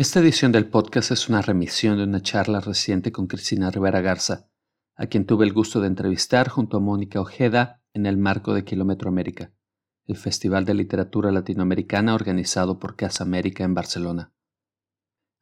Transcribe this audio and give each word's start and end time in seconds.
Esta 0.00 0.20
edición 0.20 0.50
del 0.50 0.66
podcast 0.66 1.10
es 1.10 1.28
una 1.28 1.42
remisión 1.42 1.98
de 1.98 2.04
una 2.04 2.22
charla 2.22 2.60
reciente 2.60 3.12
con 3.12 3.26
Cristina 3.26 3.70
Rivera 3.70 4.00
Garza, 4.00 4.48
a 4.96 5.08
quien 5.08 5.26
tuve 5.26 5.44
el 5.44 5.52
gusto 5.52 5.82
de 5.82 5.88
entrevistar 5.88 6.48
junto 6.48 6.78
a 6.78 6.80
Mónica 6.80 7.20
Ojeda 7.20 7.82
en 7.92 8.06
el 8.06 8.16
marco 8.16 8.54
de 8.54 8.64
Kilómetro 8.64 9.10
América, 9.10 9.52
el 10.06 10.16
Festival 10.16 10.64
de 10.64 10.72
Literatura 10.72 11.30
Latinoamericana 11.30 12.14
organizado 12.14 12.78
por 12.78 12.96
Casa 12.96 13.24
América 13.24 13.62
en 13.62 13.74
Barcelona. 13.74 14.32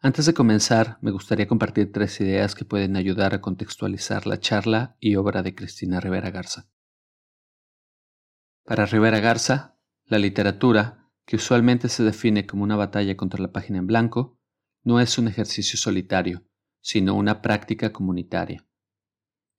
Antes 0.00 0.26
de 0.26 0.34
comenzar, 0.34 0.98
me 1.02 1.12
gustaría 1.12 1.46
compartir 1.46 1.92
tres 1.92 2.20
ideas 2.20 2.56
que 2.56 2.64
pueden 2.64 2.96
ayudar 2.96 3.34
a 3.34 3.40
contextualizar 3.40 4.26
la 4.26 4.40
charla 4.40 4.96
y 4.98 5.14
obra 5.14 5.44
de 5.44 5.54
Cristina 5.54 6.00
Rivera 6.00 6.32
Garza. 6.32 6.68
Para 8.64 8.86
Rivera 8.86 9.20
Garza, 9.20 9.78
la 10.06 10.18
literatura, 10.18 11.08
que 11.26 11.36
usualmente 11.36 11.88
se 11.88 12.02
define 12.02 12.44
como 12.44 12.64
una 12.64 12.74
batalla 12.74 13.16
contra 13.16 13.40
la 13.40 13.52
página 13.52 13.78
en 13.78 13.86
blanco, 13.86 14.37
no 14.88 15.00
es 15.00 15.18
un 15.18 15.28
ejercicio 15.28 15.78
solitario, 15.78 16.46
sino 16.80 17.14
una 17.14 17.42
práctica 17.42 17.92
comunitaria. 17.92 18.66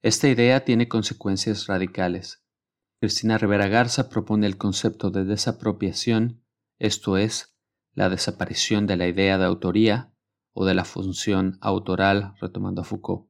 Esta 0.02 0.26
idea 0.26 0.64
tiene 0.64 0.88
consecuencias 0.88 1.68
radicales. 1.68 2.44
Cristina 2.98 3.38
Rivera 3.38 3.68
Garza 3.68 4.08
propone 4.08 4.48
el 4.48 4.56
concepto 4.56 5.12
de 5.12 5.24
desapropiación, 5.24 6.42
esto 6.80 7.16
es, 7.16 7.56
la 7.94 8.08
desaparición 8.08 8.88
de 8.88 8.96
la 8.96 9.06
idea 9.06 9.38
de 9.38 9.44
autoría 9.44 10.12
o 10.52 10.64
de 10.64 10.74
la 10.74 10.84
función 10.84 11.58
autoral, 11.60 12.34
retomando 12.40 12.80
a 12.82 12.84
Foucault. 12.84 13.28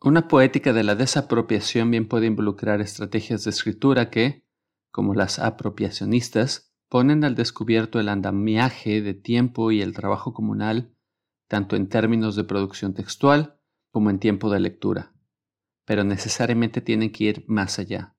Una 0.00 0.28
poética 0.28 0.72
de 0.72 0.84
la 0.84 0.94
desapropiación 0.94 1.90
bien 1.90 2.06
puede 2.06 2.26
involucrar 2.26 2.80
estrategias 2.80 3.42
de 3.42 3.50
escritura 3.50 4.08
que, 4.08 4.46
como 4.92 5.14
las 5.14 5.40
apropiacionistas, 5.40 6.72
ponen 6.88 7.24
al 7.24 7.34
descubierto 7.34 7.98
el 7.98 8.08
andamiaje 8.08 9.02
de 9.02 9.14
tiempo 9.14 9.72
y 9.72 9.82
el 9.82 9.94
trabajo 9.94 10.32
comunal, 10.32 10.91
tanto 11.52 11.76
en 11.76 11.86
términos 11.86 12.34
de 12.34 12.44
producción 12.44 12.94
textual 12.94 13.60
como 13.90 14.08
en 14.08 14.18
tiempo 14.18 14.48
de 14.48 14.58
lectura. 14.58 15.12
Pero 15.84 16.02
necesariamente 16.02 16.80
tienen 16.80 17.12
que 17.12 17.24
ir 17.24 17.44
más 17.46 17.78
allá. 17.78 18.16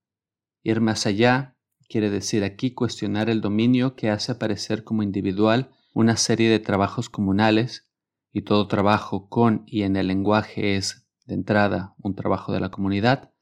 Ir 0.62 0.82
más 0.82 1.08
allá 1.08 1.58
quiere 1.90 2.12
decir 2.12 2.44
aquí 2.44 2.76
cuestionar 2.76 3.32
el 3.32 3.42
dominio 3.42 3.96
que 3.96 4.12
hace 4.12 4.32
aparecer 4.32 4.84
como 4.84 5.02
individual 5.02 5.72
una 5.96 6.16
serie 6.16 6.48
de 6.48 6.60
trabajos 6.60 7.10
comunales, 7.10 7.90
y 8.32 8.44
todo 8.44 8.68
trabajo 8.68 9.30
con 9.30 9.64
y 9.66 9.82
en 9.82 9.96
el 9.96 10.10
lenguaje 10.10 10.76
es, 10.76 11.10
de 11.26 11.34
entrada, 11.34 11.96
un 12.04 12.14
trabajo 12.14 12.54
de 12.54 12.60
la 12.60 12.70
comunidad, 12.70 13.34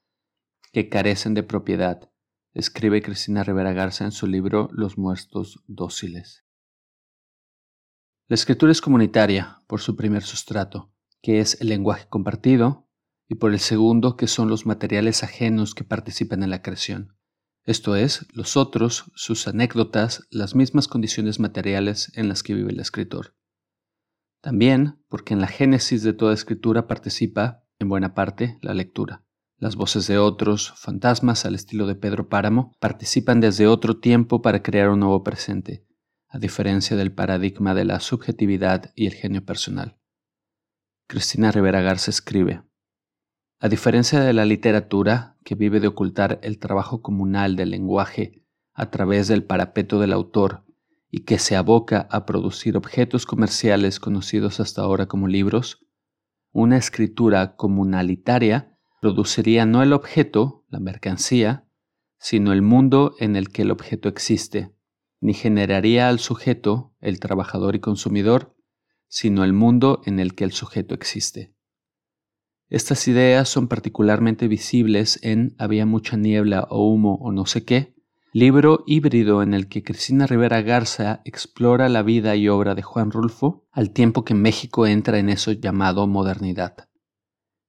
que 0.72 0.88
carecen 0.88 1.34
de 1.34 1.44
propiedad, 1.44 2.10
escribe 2.54 3.02
Cristina 3.02 3.44
Rivera 3.44 3.74
Garza 3.74 4.06
en 4.06 4.14
su 4.14 4.26
libro 4.26 4.70
Los 4.72 4.98
muertos 4.98 5.62
dóciles. 5.68 6.46
La 8.32 8.36
escritura 8.36 8.72
es 8.72 8.80
comunitaria 8.80 9.62
por 9.68 9.82
su 9.82 9.98
primer 9.98 10.24
sustrato, 10.24 10.90
que 11.22 11.42
es 11.42 11.60
el 11.60 11.68
lenguaje 11.68 12.08
compartido, 12.08 12.88
y 13.28 13.36
por 13.36 13.52
el 13.52 13.60
segundo, 13.60 14.16
que 14.16 14.28
son 14.28 14.48
los 14.48 14.66
materiales 14.66 15.22
ajenos 15.22 15.76
que 15.76 15.84
participan 15.84 16.42
en 16.42 16.50
la 16.50 16.62
creación, 16.62 17.18
esto 17.66 17.98
es, 17.98 18.26
los 18.32 18.56
otros, 18.56 19.12
sus 19.16 19.50
anécdotas, 19.50 20.30
las 20.30 20.56
mismas 20.56 20.88
condiciones 20.88 21.42
materiales 21.42 22.10
en 22.16 22.30
las 22.30 22.42
que 22.42 22.54
vive 22.54 22.72
el 22.72 22.80
escritor. 22.80 23.36
También 24.40 25.04
porque 25.10 25.34
en 25.34 25.42
la 25.42 25.48
génesis 25.48 26.02
de 26.02 26.14
toda 26.14 26.34
escritura 26.34 26.88
participa, 26.88 27.66
en 27.80 27.90
buena 27.90 28.14
parte, 28.14 28.58
la 28.62 28.74
lectura. 28.74 29.26
Las 29.58 29.76
voces 29.76 30.08
de 30.08 30.18
otros, 30.18 30.72
fantasmas 30.78 31.44
al 31.44 31.54
estilo 31.54 31.86
de 31.86 31.96
Pedro 31.96 32.30
Páramo, 32.30 32.72
participan 32.80 33.42
desde 33.42 33.68
otro 33.68 34.00
tiempo 34.00 34.42
para 34.42 34.64
crear 34.64 34.88
un 34.88 35.02
nuevo 35.02 35.22
presente, 35.22 35.86
a 36.32 36.40
diferencia 36.40 36.96
del 36.96 37.12
paradigma 37.12 37.74
de 37.74 37.84
la 37.84 38.00
subjetividad 38.00 38.92
y 38.96 39.06
el 39.08 39.14
genio 39.14 39.46
personal. 39.46 39.98
Cristina 41.08 41.52
Rivera 41.52 41.82
Garza 41.82 42.10
escribe, 42.10 42.64
A 43.60 43.68
diferencia 43.68 44.22
de 44.22 44.32
la 44.32 44.46
literatura, 44.46 45.38
que 45.44 45.56
vive 45.56 45.82
de 45.82 45.88
ocultar 45.88 46.40
el 46.42 46.58
trabajo 46.58 47.02
comunal 47.02 47.58
del 47.58 47.72
lenguaje 47.72 48.46
a 48.74 48.90
través 48.90 49.28
del 49.28 49.44
parapeto 49.44 50.00
del 50.00 50.14
autor 50.14 50.64
y 51.10 51.26
que 51.26 51.38
se 51.38 51.58
aboca 51.58 52.08
a 52.10 52.26
producir 52.26 52.78
objetos 52.78 53.26
comerciales 53.26 54.00
conocidos 54.00 54.62
hasta 54.62 54.84
ahora 54.84 55.08
como 55.08 55.28
libros, 55.28 55.86
una 56.54 56.78
escritura 56.78 57.58
comunalitaria 57.58 58.78
produciría 59.02 59.66
no 59.66 59.84
el 59.84 59.92
objeto, 59.92 60.64
la 60.70 60.80
mercancía, 60.80 61.68
sino 62.20 62.54
el 62.54 62.62
mundo 62.62 63.16
en 63.20 63.36
el 63.36 63.50
que 63.50 63.64
el 63.64 63.72
objeto 63.72 64.08
existe, 64.08 64.74
ni 65.22 65.34
generaría 65.34 66.10
al 66.10 66.20
sujeto, 66.20 66.94
el 67.00 67.20
trabajador 67.20 67.76
y 67.76 67.80
consumidor, 67.80 68.56
sino 69.08 69.46
el 69.46 69.54
mundo 69.54 70.02
en 70.06 70.20
el 70.20 70.36
que 70.36 70.44
el 70.44 70.52
sujeto 70.52 70.94
existe. 70.94 71.56
Estas 72.68 73.08
ideas 73.08 73.48
son 73.48 73.68
particularmente 73.68 74.48
visibles 74.48 75.20
en 75.22 75.56
Había 75.58 75.86
mucha 75.86 76.18
niebla 76.18 76.68
o 76.70 76.86
humo 76.92 77.16
o 77.22 77.32
no 77.32 77.46
sé 77.46 77.64
qué, 77.64 77.96
libro 78.34 78.84
híbrido 78.86 79.44
en 79.44 79.54
el 79.54 79.68
que 79.70 79.84
Cristina 79.84 80.28
Rivera 80.28 80.62
Garza 80.62 81.22
explora 81.24 81.88
la 81.88 82.02
vida 82.02 82.36
y 82.36 82.50
obra 82.50 82.76
de 82.76 82.82
Juan 82.82 83.12
Rulfo 83.12 83.66
al 83.72 83.92
tiempo 83.92 84.26
que 84.26 84.34
México 84.34 84.88
entra 84.88 85.20
en 85.20 85.30
eso 85.30 85.52
llamado 85.54 86.08
modernidad 86.08 86.90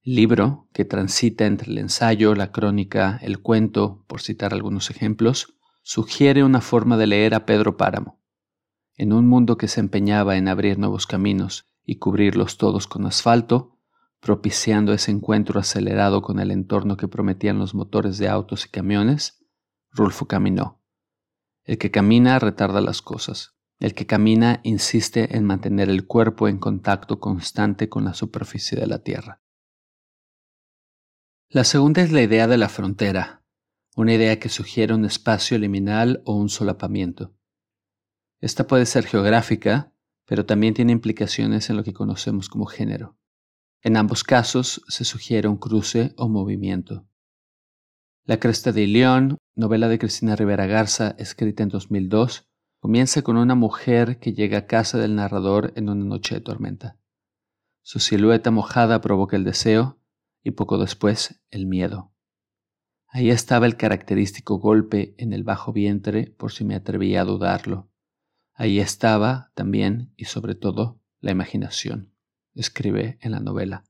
libro 0.05 0.69
que 0.73 0.85
transita 0.85 1.47
entre 1.47 1.71
el 1.71 1.79
ensayo, 1.79 2.35
la 2.35 2.51
crónica, 2.51 3.19
el 3.23 3.41
cuento, 3.41 4.05
por 4.09 4.21
citar 4.21 4.53
algunos 4.53 4.91
ejemplos, 4.91 5.55
sugiere 5.83 6.45
una 6.45 6.61
forma 6.61 6.97
de 6.97 7.07
leer 7.07 7.35
a 7.35 7.45
Pedro 7.45 7.77
Páramo. 7.77 8.21
En 8.97 9.13
un 9.13 9.27
mundo 9.27 9.57
que 9.57 9.69
se 9.69 9.81
empeñaba 9.81 10.37
en 10.37 10.49
abrir 10.49 10.79
nuevos 10.79 11.07
caminos 11.07 11.67
y 11.85 11.97
cubrirlos 11.97 12.57
todos 12.57 12.87
con 12.87 13.05
asfalto, 13.07 13.79
propiciando 14.21 14.93
ese 14.93 15.11
encuentro 15.11 15.59
acelerado 15.59 16.23
con 16.23 16.39
el 16.39 16.53
entorno 16.53 16.97
que 16.97 17.09
prometían 17.09 17.59
los 17.59 17.75
motores 17.75 18.19
de 18.19 18.29
autos 18.29 18.67
y 18.67 18.69
camiones, 18.69 19.45
Rulfo 19.91 20.27
caminó. 20.27 20.81
El 21.65 21.79
que 21.79 21.91
camina 21.91 22.39
retarda 22.39 22.81
las 22.81 23.03
cosas. 23.03 23.55
El 23.79 23.95
que 23.95 24.07
camina 24.07 24.61
insiste 24.63 25.37
en 25.37 25.45
mantener 25.45 25.91
el 25.91 26.07
cuerpo 26.07 26.47
en 26.47 26.59
contacto 26.59 27.19
constante 27.19 27.89
con 27.89 28.05
la 28.05 28.15
superficie 28.15 28.79
de 28.79 28.87
la 28.87 29.01
tierra. 29.01 29.43
La 31.49 31.65
segunda 31.65 32.03
es 32.03 32.13
la 32.13 32.23
idea 32.23 32.47
de 32.47 32.59
la 32.59 32.69
frontera, 32.69 33.42
una 33.95 34.15
idea 34.15 34.39
que 34.39 34.49
sugiere 34.49 34.95
un 34.95 35.05
espacio 35.05 35.59
liminal 35.59 36.23
o 36.25 36.35
un 36.35 36.49
solapamiento. 36.49 37.35
Esta 38.41 38.67
puede 38.67 38.87
ser 38.87 39.07
geográfica, 39.07 39.93
pero 40.25 40.47
también 40.47 40.75
tiene 40.75 40.93
implicaciones 40.93 41.69
en 41.69 41.77
lo 41.77 41.85
que 41.85 41.93
conocemos 41.93 42.49
como 42.49 42.67
género. 42.67 43.19
En 43.83 43.97
ambos 43.97 44.25
casos 44.25 44.83
se 44.89 45.05
sugiere 45.05 45.49
un 45.49 45.59
cruce 45.59 46.15
o 46.17 46.29
movimiento. 46.29 47.07
La 48.25 48.39
Cresta 48.39 48.73
de 48.73 48.87
León, 48.87 49.39
novela 49.57 49.89
de 49.89 49.99
Cristina 49.99 50.37
Rivera 50.37 50.67
Garza, 50.67 51.15
escrita 51.19 51.63
en 51.63 51.69
2002, 51.69 52.49
comienza 52.79 53.23
con 53.23 53.37
una 53.37 53.55
mujer 53.57 54.19
que 54.21 54.33
llega 54.33 54.59
a 54.59 54.67
casa 54.67 54.99
del 54.99 55.17
narrador 55.17 55.73
en 55.77 55.89
una 55.89 56.05
noche 56.05 56.37
de 56.37 56.41
tormenta. 56.41 56.99
Su 57.83 57.99
silueta 57.99 58.51
mojada 58.51 59.01
provoca 59.01 59.37
el 59.37 59.45
deseo 59.45 59.99
y 60.43 60.53
poco 60.53 60.79
después 60.79 61.43
el 61.51 61.67
miedo. 61.67 62.12
Ahí 63.15 63.29
estaba 63.29 63.67
el 63.67 63.77
característico 63.77 64.59
golpe 64.59 65.15
en 65.19 65.35
el 65.35 65.45
bajo 65.45 65.71
vientre 65.71 66.35
por 66.39 66.51
si 66.51 66.65
me 66.65 66.75
atrevía 66.75 67.21
a 67.21 67.25
dudarlo. 67.25 67.91
Ahí 68.55 68.81
estaba 68.81 69.53
también 69.55 70.15
y 70.17 70.25
sobre 70.25 70.55
todo 70.55 70.99
la 71.21 71.31
imaginación, 71.31 72.15
escribe 72.55 73.19
en 73.21 73.33
la 73.33 73.41
novela. 73.41 73.85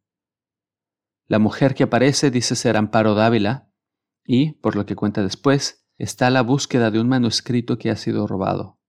La 1.29 1.39
mujer 1.39 1.77
que 1.77 1.85
aparece 1.85 2.33
dice 2.33 2.57
ser 2.57 2.77
Amparo 2.77 3.15
Dávila 3.15 3.71
y, 4.25 4.55
por 4.55 4.75
lo 4.75 4.87
que 4.87 4.97
cuenta 4.97 5.23
después, 5.23 5.87
está 5.99 6.27
a 6.27 6.31
la 6.31 6.43
búsqueda 6.43 6.91
de 6.91 6.99
un 6.99 7.09
manuscrito 7.09 7.79
que 7.79 7.91
ha 7.91 7.97
sido 7.97 8.27
robado. 8.27 8.81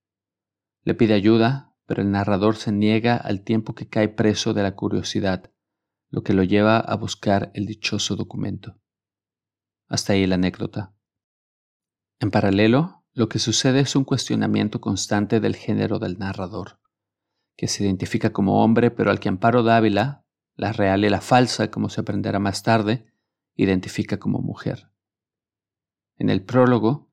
Le 0.81 0.95
pide 0.95 1.13
ayuda, 1.13 1.75
pero 1.86 2.01
el 2.01 2.09
narrador 2.09 2.56
se 2.56 2.71
niega 2.71 3.18
al 3.18 3.44
tiempo 3.44 3.75
que 3.75 3.88
cae 3.88 4.09
preso 4.09 4.56
de 4.56 4.63
la 4.63 4.75
curiosidad 4.75 5.51
lo 6.09 6.24
que 6.24 6.33
lo 6.33 6.41
lleva 6.41 6.79
a 6.79 6.95
buscar 6.95 7.51
el 7.53 7.68
dichoso 7.68 8.15
documento. 8.15 8.79
Hasta 9.88 10.13
ahí 10.13 10.25
la 10.25 10.35
anécdota. 10.35 10.94
En 12.19 12.31
paralelo, 12.31 13.03
lo 13.13 13.30
que 13.30 13.39
sucede 13.39 13.81
es 13.81 13.95
un 13.95 14.06
cuestionamiento 14.06 14.81
constante 14.81 15.39
del 15.39 15.56
género 15.56 16.00
del 16.00 16.18
narrador, 16.18 16.80
que 17.56 17.68
se 17.68 17.83
identifica 17.83 18.31
como 18.31 18.63
hombre 18.63 18.91
pero 18.91 19.12
al 19.12 19.19
que 19.19 19.30
Amparo 19.30 19.62
Dávila, 19.62 20.25
la 20.56 20.71
real 20.71 21.06
y 21.06 21.09
la 21.09 21.21
falsa, 21.21 21.69
como 21.69 21.89
se 21.89 22.01
aprenderá 22.01 22.39
más 22.39 22.63
tarde, 22.63 23.06
identifica 23.56 24.18
como 24.18 24.39
mujer. 24.39 24.89
En 26.18 26.29
el 26.29 26.44
prólogo, 26.44 27.12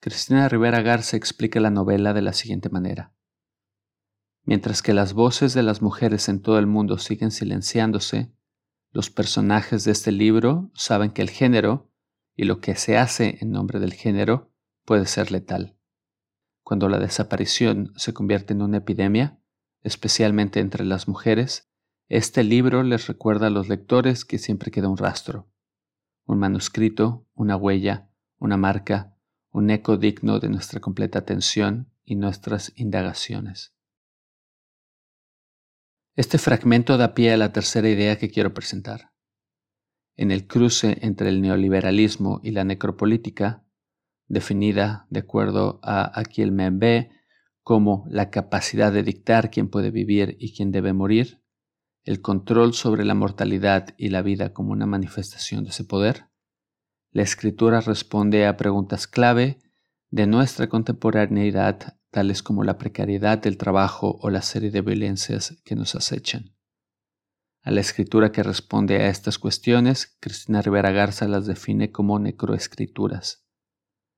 Cristina 0.00 0.48
Rivera 0.48 0.82
Garza 0.82 1.16
explica 1.16 1.60
la 1.60 1.70
novela 1.70 2.12
de 2.12 2.22
la 2.22 2.32
siguiente 2.32 2.68
manera. 2.70 3.14
Mientras 4.44 4.82
que 4.82 4.92
las 4.92 5.12
voces 5.12 5.54
de 5.54 5.62
las 5.62 5.82
mujeres 5.82 6.28
en 6.28 6.42
todo 6.42 6.58
el 6.58 6.66
mundo 6.66 6.98
siguen 6.98 7.30
silenciándose, 7.30 8.32
los 8.90 9.10
personajes 9.10 9.84
de 9.84 9.92
este 9.92 10.12
libro 10.12 10.70
saben 10.74 11.12
que 11.12 11.22
el 11.22 11.30
género 11.30 11.91
y 12.36 12.44
lo 12.44 12.60
que 12.60 12.74
se 12.74 12.96
hace 12.96 13.38
en 13.40 13.50
nombre 13.50 13.78
del 13.78 13.92
género 13.92 14.52
puede 14.84 15.06
ser 15.06 15.30
letal. 15.30 15.76
Cuando 16.62 16.88
la 16.88 16.98
desaparición 16.98 17.92
se 17.96 18.12
convierte 18.12 18.52
en 18.52 18.62
una 18.62 18.78
epidemia, 18.78 19.40
especialmente 19.82 20.60
entre 20.60 20.84
las 20.84 21.08
mujeres, 21.08 21.70
este 22.08 22.44
libro 22.44 22.82
les 22.82 23.06
recuerda 23.06 23.48
a 23.48 23.50
los 23.50 23.68
lectores 23.68 24.24
que 24.24 24.38
siempre 24.38 24.70
queda 24.70 24.88
un 24.88 24.96
rastro, 24.96 25.50
un 26.24 26.38
manuscrito, 26.38 27.26
una 27.34 27.56
huella, 27.56 28.10
una 28.38 28.56
marca, 28.56 29.16
un 29.50 29.70
eco 29.70 29.96
digno 29.96 30.38
de 30.38 30.48
nuestra 30.48 30.80
completa 30.80 31.18
atención 31.18 31.92
y 32.04 32.16
nuestras 32.16 32.72
indagaciones. 32.76 33.74
Este 36.14 36.38
fragmento 36.38 36.98
da 36.98 37.14
pie 37.14 37.32
a 37.32 37.36
la 37.36 37.52
tercera 37.52 37.88
idea 37.88 38.18
que 38.18 38.30
quiero 38.30 38.52
presentar. 38.52 39.11
En 40.16 40.30
el 40.30 40.46
cruce 40.46 40.98
entre 41.02 41.28
el 41.28 41.40
neoliberalismo 41.40 42.40
y 42.42 42.50
la 42.50 42.64
necropolítica, 42.64 43.64
definida 44.28 45.06
de 45.10 45.20
acuerdo 45.20 45.80
a 45.82 46.18
Akiel 46.18 46.52
como 47.62 48.06
la 48.08 48.30
capacidad 48.30 48.92
de 48.92 49.02
dictar 49.02 49.50
quién 49.50 49.68
puede 49.68 49.90
vivir 49.90 50.36
y 50.38 50.54
quién 50.54 50.72
debe 50.72 50.92
morir, 50.92 51.42
el 52.04 52.20
control 52.20 52.74
sobre 52.74 53.04
la 53.04 53.14
mortalidad 53.14 53.94
y 53.96 54.08
la 54.08 54.22
vida 54.22 54.52
como 54.52 54.72
una 54.72 54.86
manifestación 54.86 55.64
de 55.64 55.70
ese 55.70 55.84
poder, 55.84 56.26
la 57.12 57.22
escritura 57.22 57.80
responde 57.80 58.46
a 58.46 58.56
preguntas 58.56 59.06
clave 59.06 59.58
de 60.10 60.26
nuestra 60.26 60.68
contemporaneidad, 60.68 61.98
tales 62.10 62.42
como 62.42 62.64
la 62.64 62.78
precariedad 62.78 63.38
del 63.38 63.58
trabajo 63.58 64.18
o 64.20 64.30
la 64.30 64.42
serie 64.42 64.70
de 64.70 64.80
violencias 64.80 65.60
que 65.64 65.76
nos 65.76 65.94
acechan. 65.94 66.56
A 67.62 67.70
la 67.70 67.80
escritura 67.80 68.32
que 68.32 68.42
responde 68.42 68.96
a 68.96 69.08
estas 69.08 69.38
cuestiones, 69.38 70.16
Cristina 70.20 70.62
Rivera 70.62 70.90
Garza 70.90 71.28
las 71.28 71.46
define 71.46 71.92
como 71.92 72.18
necroescrituras. 72.18 73.46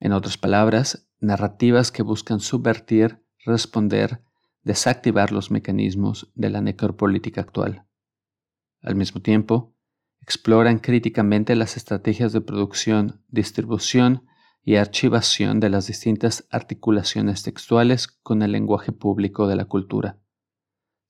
En 0.00 0.12
otras 0.12 0.38
palabras, 0.38 1.08
narrativas 1.20 1.92
que 1.92 2.02
buscan 2.02 2.40
subvertir, 2.40 3.22
responder 3.44 4.22
desactivar 4.64 5.30
los 5.30 5.50
mecanismos 5.50 6.32
de 6.34 6.50
la 6.50 6.60
necropolítica 6.60 7.42
actual. 7.42 7.86
Al 8.80 8.96
mismo 8.96 9.20
tiempo, 9.20 9.76
exploran 10.20 10.78
críticamente 10.78 11.54
las 11.54 11.76
estrategias 11.76 12.32
de 12.32 12.40
producción, 12.40 13.22
distribución 13.28 14.26
y 14.62 14.76
archivación 14.76 15.60
de 15.60 15.68
las 15.68 15.86
distintas 15.86 16.46
articulaciones 16.50 17.42
textuales 17.42 18.08
con 18.08 18.42
el 18.42 18.52
lenguaje 18.52 18.92
público 18.92 19.46
de 19.46 19.56
la 19.56 19.66
cultura. 19.66 20.18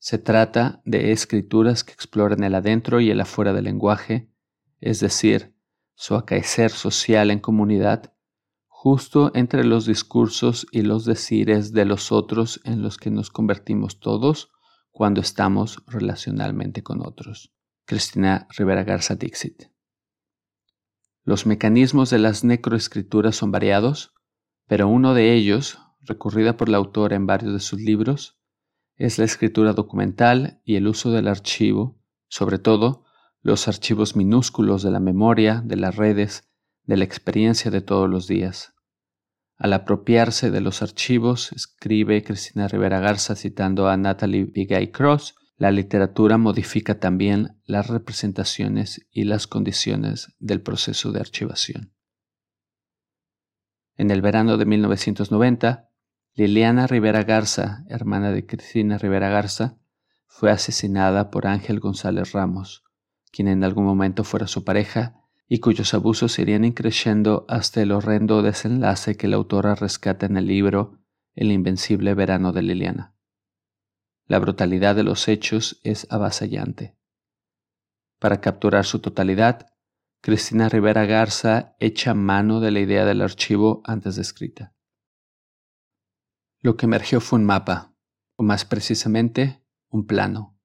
Se 0.04 0.18
trata 0.18 0.82
de 0.84 1.12
escrituras 1.12 1.82
que 1.82 1.94
exploran 1.94 2.44
el 2.44 2.54
adentro 2.54 3.00
y 3.00 3.08
el 3.08 3.22
afuera 3.22 3.54
del 3.54 3.64
lenguaje, 3.64 4.30
es 4.78 5.00
decir, 5.00 5.56
su 5.94 6.14
acaecer 6.14 6.72
social 6.72 7.30
en 7.30 7.38
comunidad 7.38 8.12
justo 8.66 9.30
entre 9.34 9.64
los 9.64 9.86
discursos 9.86 10.66
y 10.70 10.82
los 10.82 11.06
decires 11.06 11.72
de 11.72 11.86
los 11.86 12.12
otros 12.12 12.60
en 12.64 12.82
los 12.82 12.98
que 12.98 13.10
nos 13.10 13.30
convertimos 13.30 13.98
todos 13.98 14.52
cuando 14.90 15.22
estamos 15.22 15.82
relacionalmente 15.86 16.82
con 16.82 17.00
otros. 17.00 17.54
Cristina 17.86 18.46
Rivera 18.50 18.84
Garza 18.84 19.14
Dixit. 19.14 19.70
Los 21.22 21.46
mecanismos 21.46 22.10
de 22.10 22.18
las 22.18 22.44
necroescrituras 22.44 23.36
son 23.36 23.52
variados, 23.52 24.12
pero 24.66 24.86
uno 24.86 25.14
de 25.14 25.32
ellos, 25.32 25.78
recurrida 26.02 26.58
por 26.58 26.68
la 26.68 26.76
autora 26.76 27.16
en 27.16 27.24
varios 27.24 27.54
de 27.54 27.60
sus 27.60 27.80
libros, 27.80 28.38
es 28.96 29.18
la 29.18 29.24
escritura 29.24 29.72
documental 29.72 30.60
y 30.64 30.76
el 30.76 30.86
uso 30.86 31.10
del 31.10 31.28
archivo, 31.28 32.00
sobre 32.28 32.58
todo 32.58 33.04
los 33.42 33.68
archivos 33.68 34.16
minúsculos 34.16 34.82
de 34.82 34.90
la 34.90 35.00
memoria, 35.00 35.62
de 35.64 35.76
las 35.76 35.96
redes, 35.96 36.50
de 36.84 36.96
la 36.96 37.04
experiencia 37.04 37.70
de 37.70 37.80
todos 37.80 38.08
los 38.08 38.26
días. 38.26 38.74
Al 39.56 39.72
apropiarse 39.72 40.50
de 40.50 40.60
los 40.60 40.82
archivos, 40.82 41.52
escribe 41.52 42.24
Cristina 42.24 42.68
Rivera 42.68 43.00
Garza 43.00 43.36
citando 43.36 43.88
a 43.88 43.96
Natalie 43.96 44.44
Bigay 44.44 44.90
Cross, 44.90 45.36
la 45.56 45.70
literatura 45.70 46.38
modifica 46.38 46.98
también 46.98 47.60
las 47.64 47.86
representaciones 47.86 49.06
y 49.12 49.24
las 49.24 49.46
condiciones 49.46 50.34
del 50.40 50.60
proceso 50.60 51.12
de 51.12 51.20
archivación. 51.20 51.94
En 53.96 54.10
el 54.10 54.20
verano 54.20 54.56
de 54.56 54.66
1990, 54.66 55.90
Liliana 56.36 56.88
Rivera 56.88 57.22
Garza, 57.22 57.84
hermana 57.88 58.32
de 58.32 58.44
Cristina 58.44 58.98
Rivera 58.98 59.28
Garza, 59.28 59.78
fue 60.26 60.50
asesinada 60.50 61.30
por 61.30 61.46
Ángel 61.46 61.78
González 61.78 62.32
Ramos, 62.32 62.82
quien 63.30 63.46
en 63.46 63.62
algún 63.62 63.84
momento 63.84 64.24
fuera 64.24 64.48
su 64.48 64.64
pareja 64.64 65.14
y 65.46 65.60
cuyos 65.60 65.94
abusos 65.94 66.40
irían 66.40 66.64
increciendo 66.64 67.44
hasta 67.48 67.82
el 67.82 67.92
horrendo 67.92 68.42
desenlace 68.42 69.16
que 69.16 69.28
la 69.28 69.36
autora 69.36 69.76
rescata 69.76 70.26
en 70.26 70.36
el 70.36 70.48
libro 70.48 70.98
El 71.36 71.52
invencible 71.52 72.14
verano 72.14 72.52
de 72.52 72.62
Liliana. 72.62 73.14
La 74.26 74.40
brutalidad 74.40 74.96
de 74.96 75.04
los 75.04 75.28
hechos 75.28 75.78
es 75.84 76.08
avasallante. 76.10 76.96
Para 78.18 78.40
capturar 78.40 78.86
su 78.86 78.98
totalidad, 78.98 79.68
Cristina 80.20 80.68
Rivera 80.68 81.06
Garza 81.06 81.76
echa 81.78 82.12
mano 82.12 82.58
de 82.58 82.72
la 82.72 82.80
idea 82.80 83.04
del 83.04 83.22
archivo 83.22 83.82
antes 83.84 84.16
descrita. 84.16 84.73
Lo 86.64 86.76
que 86.76 86.86
emergió 86.86 87.20
fue 87.20 87.38
un 87.38 87.44
mapa, 87.44 87.94
o 88.34 88.42
más 88.42 88.64
precisamente, 88.64 89.62
un 89.88 90.04
plano. 90.08 90.58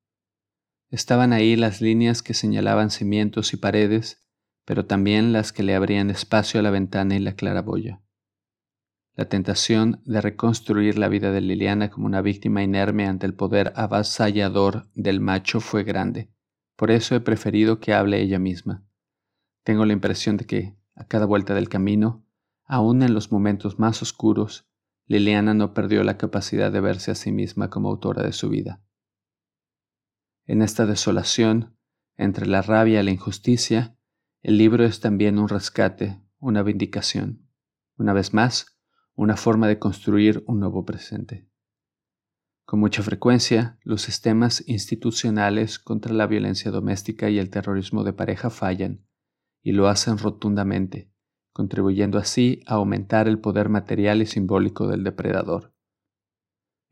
Estaban 0.89 1.31
ahí 1.31 1.55
las 1.55 1.79
líneas 1.79 2.23
que 2.23 2.33
señalaban 2.33 2.89
cimientos 2.89 3.53
y 3.53 3.57
paredes 3.57 4.25
pero 4.69 4.85
también 4.85 5.33
las 5.33 5.51
que 5.51 5.63
le 5.63 5.73
abrían 5.73 6.11
espacio 6.11 6.59
a 6.59 6.63
la 6.63 6.69
ventana 6.69 7.15
y 7.15 7.19
la 7.19 7.33
claraboya. 7.33 8.03
La 9.15 9.27
tentación 9.27 9.99
de 10.05 10.21
reconstruir 10.21 10.99
la 10.99 11.07
vida 11.07 11.31
de 11.31 11.41
Liliana 11.41 11.89
como 11.89 12.05
una 12.05 12.21
víctima 12.21 12.61
inerme 12.61 13.07
ante 13.07 13.25
el 13.25 13.33
poder 13.33 13.73
avasallador 13.75 14.87
del 14.93 15.21
macho 15.21 15.59
fue 15.59 15.83
grande. 15.83 16.29
Por 16.75 16.91
eso 16.91 17.15
he 17.15 17.19
preferido 17.19 17.79
que 17.79 17.95
hable 17.95 18.21
ella 18.21 18.37
misma. 18.37 18.85
Tengo 19.63 19.85
la 19.85 19.93
impresión 19.93 20.37
de 20.37 20.45
que, 20.45 20.77
a 20.93 21.07
cada 21.07 21.25
vuelta 21.25 21.55
del 21.55 21.67
camino, 21.67 22.23
aun 22.63 23.01
en 23.01 23.15
los 23.15 23.31
momentos 23.31 23.79
más 23.79 24.03
oscuros, 24.03 24.68
Liliana 25.09 25.55
no 25.55 25.73
perdió 25.73 26.03
la 26.03 26.19
capacidad 26.19 26.71
de 26.71 26.81
verse 26.81 27.09
a 27.09 27.15
sí 27.15 27.31
misma 27.31 27.71
como 27.71 27.89
autora 27.89 28.21
de 28.21 28.31
su 28.31 28.47
vida. 28.47 28.83
En 30.45 30.61
esta 30.61 30.85
desolación, 30.85 31.75
entre 32.15 32.45
la 32.45 32.61
rabia 32.61 33.01
y 33.01 33.03
la 33.03 33.09
injusticia, 33.09 33.97
el 34.43 34.59
libro 34.59 34.85
es 34.85 34.99
también 34.99 35.39
un 35.39 35.49
rescate, 35.49 36.21
una 36.37 36.61
vindicación, 36.61 37.49
una 37.97 38.13
vez 38.13 38.35
más, 38.35 38.79
una 39.15 39.35
forma 39.35 39.67
de 39.67 39.79
construir 39.79 40.43
un 40.45 40.59
nuevo 40.59 40.85
presente. 40.85 41.49
Con 42.63 42.79
mucha 42.79 43.01
frecuencia, 43.01 43.79
los 43.81 44.03
sistemas 44.03 44.63
institucionales 44.67 45.79
contra 45.79 46.13
la 46.13 46.27
violencia 46.27 46.69
doméstica 46.69 47.31
y 47.31 47.39
el 47.39 47.49
terrorismo 47.49 48.03
de 48.03 48.13
pareja 48.13 48.51
fallan, 48.51 49.07
y 49.63 49.71
lo 49.71 49.87
hacen 49.87 50.19
rotundamente, 50.19 51.11
contribuyendo 51.59 52.17
así 52.19 52.63
a 52.67 52.75
aumentar 52.75 53.27
el 53.27 53.37
poder 53.37 53.67
material 53.67 54.21
y 54.21 54.25
simbólico 54.25 54.87
del 54.87 55.03
depredador. 55.03 55.73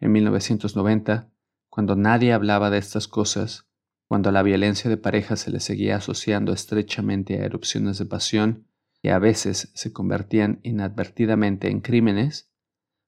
En 0.02 0.12
1990, 0.12 1.32
cuando 1.70 1.96
nadie 1.96 2.34
hablaba 2.34 2.70
de 2.70 2.78
estas 2.78 3.08
cosas, 3.08 3.70
cuando 4.10 4.28
a 4.28 4.34
la 4.34 4.44
violencia 4.44 4.90
de 4.90 4.98
pareja 4.98 5.38
se 5.38 5.52
le 5.52 5.62
seguía 5.62 5.96
asociando 5.96 6.52
estrechamente 6.52 7.38
a 7.38 7.46
erupciones 7.46 7.98
de 7.98 8.08
pasión 8.08 8.68
que 9.02 9.10
a 9.12 9.20
veces 9.20 9.72
se 9.74 9.94
convertían 9.94 10.60
inadvertidamente 10.64 11.70
en 11.70 11.80
crímenes, 11.80 12.52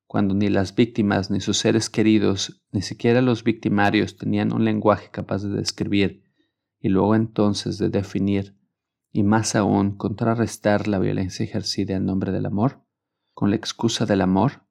cuando 0.07 0.35
ni 0.35 0.47
las 0.47 0.73
víctimas 0.73 1.29
ni 1.29 1.41
sus 1.41 1.57
seres 1.57 1.89
queridos, 1.89 2.63
ni 2.71 2.81
siquiera 2.81 3.21
los 3.21 3.43
victimarios 3.43 4.15
tenían 4.15 4.53
un 4.53 4.63
lenguaje 4.63 5.09
capaz 5.11 5.43
de 5.43 5.49
describir 5.49 6.23
y 6.79 6.87
luego 6.87 7.15
entonces 7.15 7.77
de 7.77 7.89
definir 7.89 8.55
y 9.11 9.23
más 9.23 9.55
aún 9.55 9.97
contrarrestar 9.97 10.87
la 10.87 10.99
violencia 10.99 11.43
ejercida 11.43 11.95
en 11.95 12.05
nombre 12.05 12.31
del 12.31 12.45
amor, 12.45 12.83
con 13.33 13.49
la 13.49 13.55
excusa 13.55 14.05
del 14.05 14.21
amor, 14.21 14.65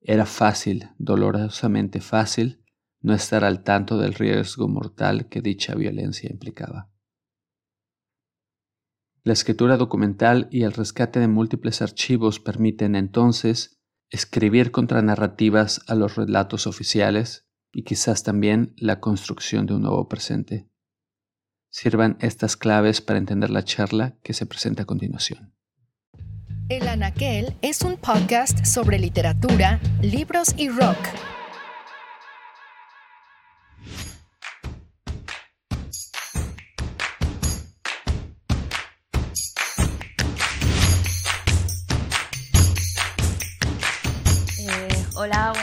era 0.00 0.26
fácil, 0.26 0.90
dolorosamente 0.98 2.00
fácil, 2.00 2.64
no 3.00 3.14
estar 3.14 3.44
al 3.44 3.62
tanto 3.62 3.98
del 3.98 4.14
riesgo 4.14 4.68
mortal 4.68 5.28
que 5.28 5.40
dicha 5.40 5.74
violencia 5.74 6.30
implicaba. 6.30 6.90
La 9.22 9.34
escritura 9.34 9.76
documental 9.76 10.48
y 10.50 10.62
el 10.62 10.72
rescate 10.72 11.20
de 11.20 11.28
múltiples 11.28 11.82
archivos 11.82 12.40
permiten 12.40 12.94
entonces 12.94 13.80
escribir 14.08 14.70
contranarrativas 14.70 15.82
a 15.88 15.94
los 15.94 16.16
relatos 16.16 16.66
oficiales 16.66 17.46
y 17.70 17.84
quizás 17.84 18.22
también 18.22 18.74
la 18.76 19.00
construcción 19.00 19.66
de 19.66 19.74
un 19.74 19.82
nuevo 19.82 20.08
presente. 20.08 20.69
Sirvan 21.70 22.18
estas 22.20 22.56
claves 22.56 23.00
para 23.00 23.18
entender 23.18 23.50
la 23.50 23.64
charla 23.64 24.16
que 24.22 24.34
se 24.34 24.44
presenta 24.44 24.82
a 24.82 24.86
continuación. 24.86 25.54
El 26.68 26.86
Anaquel 26.86 27.56
es 27.62 27.82
un 27.82 27.96
podcast 27.96 28.64
sobre 28.64 28.98
literatura, 28.98 29.80
libros 30.02 30.54
y 30.56 30.68
rock. 30.68 30.98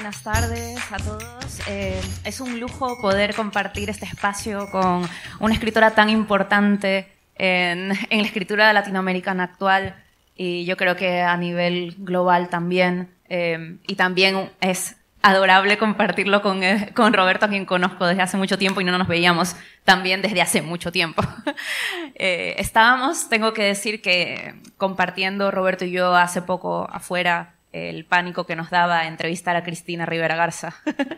Buenas 0.07 0.23
tardes 0.23 0.79
a 0.89 0.97
todos. 0.99 1.59
Eh, 1.67 1.99
es 2.23 2.39
un 2.39 2.61
lujo 2.61 3.01
poder 3.01 3.35
compartir 3.35 3.89
este 3.89 4.05
espacio 4.05 4.71
con 4.71 5.05
una 5.41 5.53
escritora 5.53 5.91
tan 5.95 6.09
importante 6.09 7.11
en, 7.35 7.89
la 7.89 8.23
escritura 8.25 8.71
latinoamericana 8.71 9.43
actual 9.43 10.01
y 10.33 10.63
yo 10.63 10.77
creo 10.77 10.95
que 10.95 11.23
a 11.23 11.35
nivel 11.35 11.95
global 11.97 12.47
también. 12.47 13.09
Eh, 13.27 13.79
y 13.85 13.95
también 13.95 14.49
es 14.61 14.95
adorable 15.23 15.77
compartirlo 15.77 16.41
con, 16.41 16.63
eh, 16.63 16.93
con, 16.95 17.11
Roberto, 17.11 17.47
a 17.47 17.49
quien 17.49 17.65
conozco 17.65 18.05
desde 18.05 18.21
hace 18.21 18.37
mucho 18.37 18.57
tiempo 18.57 18.79
y 18.79 18.85
no 18.85 18.97
nos 18.97 19.09
veíamos 19.09 19.57
también 19.83 20.21
desde 20.21 20.41
hace 20.41 20.61
mucho 20.61 20.89
tiempo. 20.89 21.21
estábamos, 22.15 23.27
tengo 23.27 23.53
que 23.53 23.63
decir 23.63 24.01
que 24.01 24.55
compartiendo 24.77 25.51
Roberto 25.51 25.83
y 25.83 25.91
yo 25.91 26.15
hace 26.15 26.41
poco 26.41 26.87
afuera 26.89 27.56
el 27.73 28.05
pánico 28.05 28.45
que 28.45 28.55
nos 28.55 28.69
daba 28.69 29.07
entrevistar 29.07 29.55
a 29.55 29.63
Cristina 29.63 30.05
Rivera 30.05 30.35
Garza. 30.35 30.75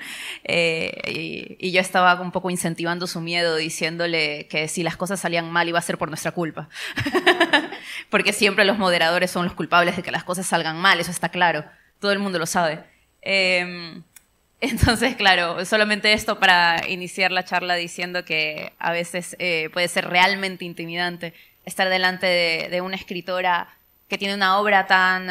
Eh, 0.51 1.57
y, 1.59 1.71
yo 1.71 1.79
estaba 1.81 2.19
un 2.19 2.31
poco 2.31 2.49
incentivando 2.49 3.05
su 3.05 3.21
miedo, 3.21 3.55
diciéndole 3.55 4.47
que 4.47 4.67
si 4.67 4.81
las 4.81 4.97
cosas 4.97 5.19
salían 5.19 5.51
mal 5.51 5.67
iba 5.67 5.77
a 5.77 5.83
ser 5.83 5.97
por 5.97 6.09
nuestra 6.09 6.31
culpa. 6.31 6.69
Porque 8.09 8.33
siempre 8.33 8.65
los 8.65 8.79
moderadores 8.79 9.29
son 9.29 9.45
los 9.45 9.53
culpables 9.53 9.95
de 9.95 10.01
que 10.01 10.11
las 10.11 10.23
cosas 10.23 10.47
salgan 10.47 10.77
mal, 10.77 10.99
eso 10.99 11.11
está 11.11 11.29
claro. 11.29 11.65
Todo 11.99 12.11
el 12.11 12.19
mundo 12.19 12.39
lo 12.39 12.47
sabe. 12.47 12.83
Em, 13.21 14.01
entonces, 14.61 15.15
claro, 15.15 15.63
solamente 15.65 16.13
esto 16.13 16.39
para 16.39 16.87
iniciar 16.87 17.31
la 17.31 17.45
charla 17.45 17.75
diciendo 17.75 18.25
que 18.25 18.73
a 18.79 18.91
veces 18.91 19.35
eh, 19.39 19.69
puede 19.71 19.87
ser 19.87 20.07
realmente 20.07 20.65
intimidante 20.65 21.33
estar 21.65 21.89
delante 21.89 22.25
de, 22.69 22.81
una 22.81 22.95
escritora 22.95 23.67
que 24.07 24.17
tiene 24.17 24.33
una 24.33 24.57
obra 24.57 24.87
tan... 24.87 25.29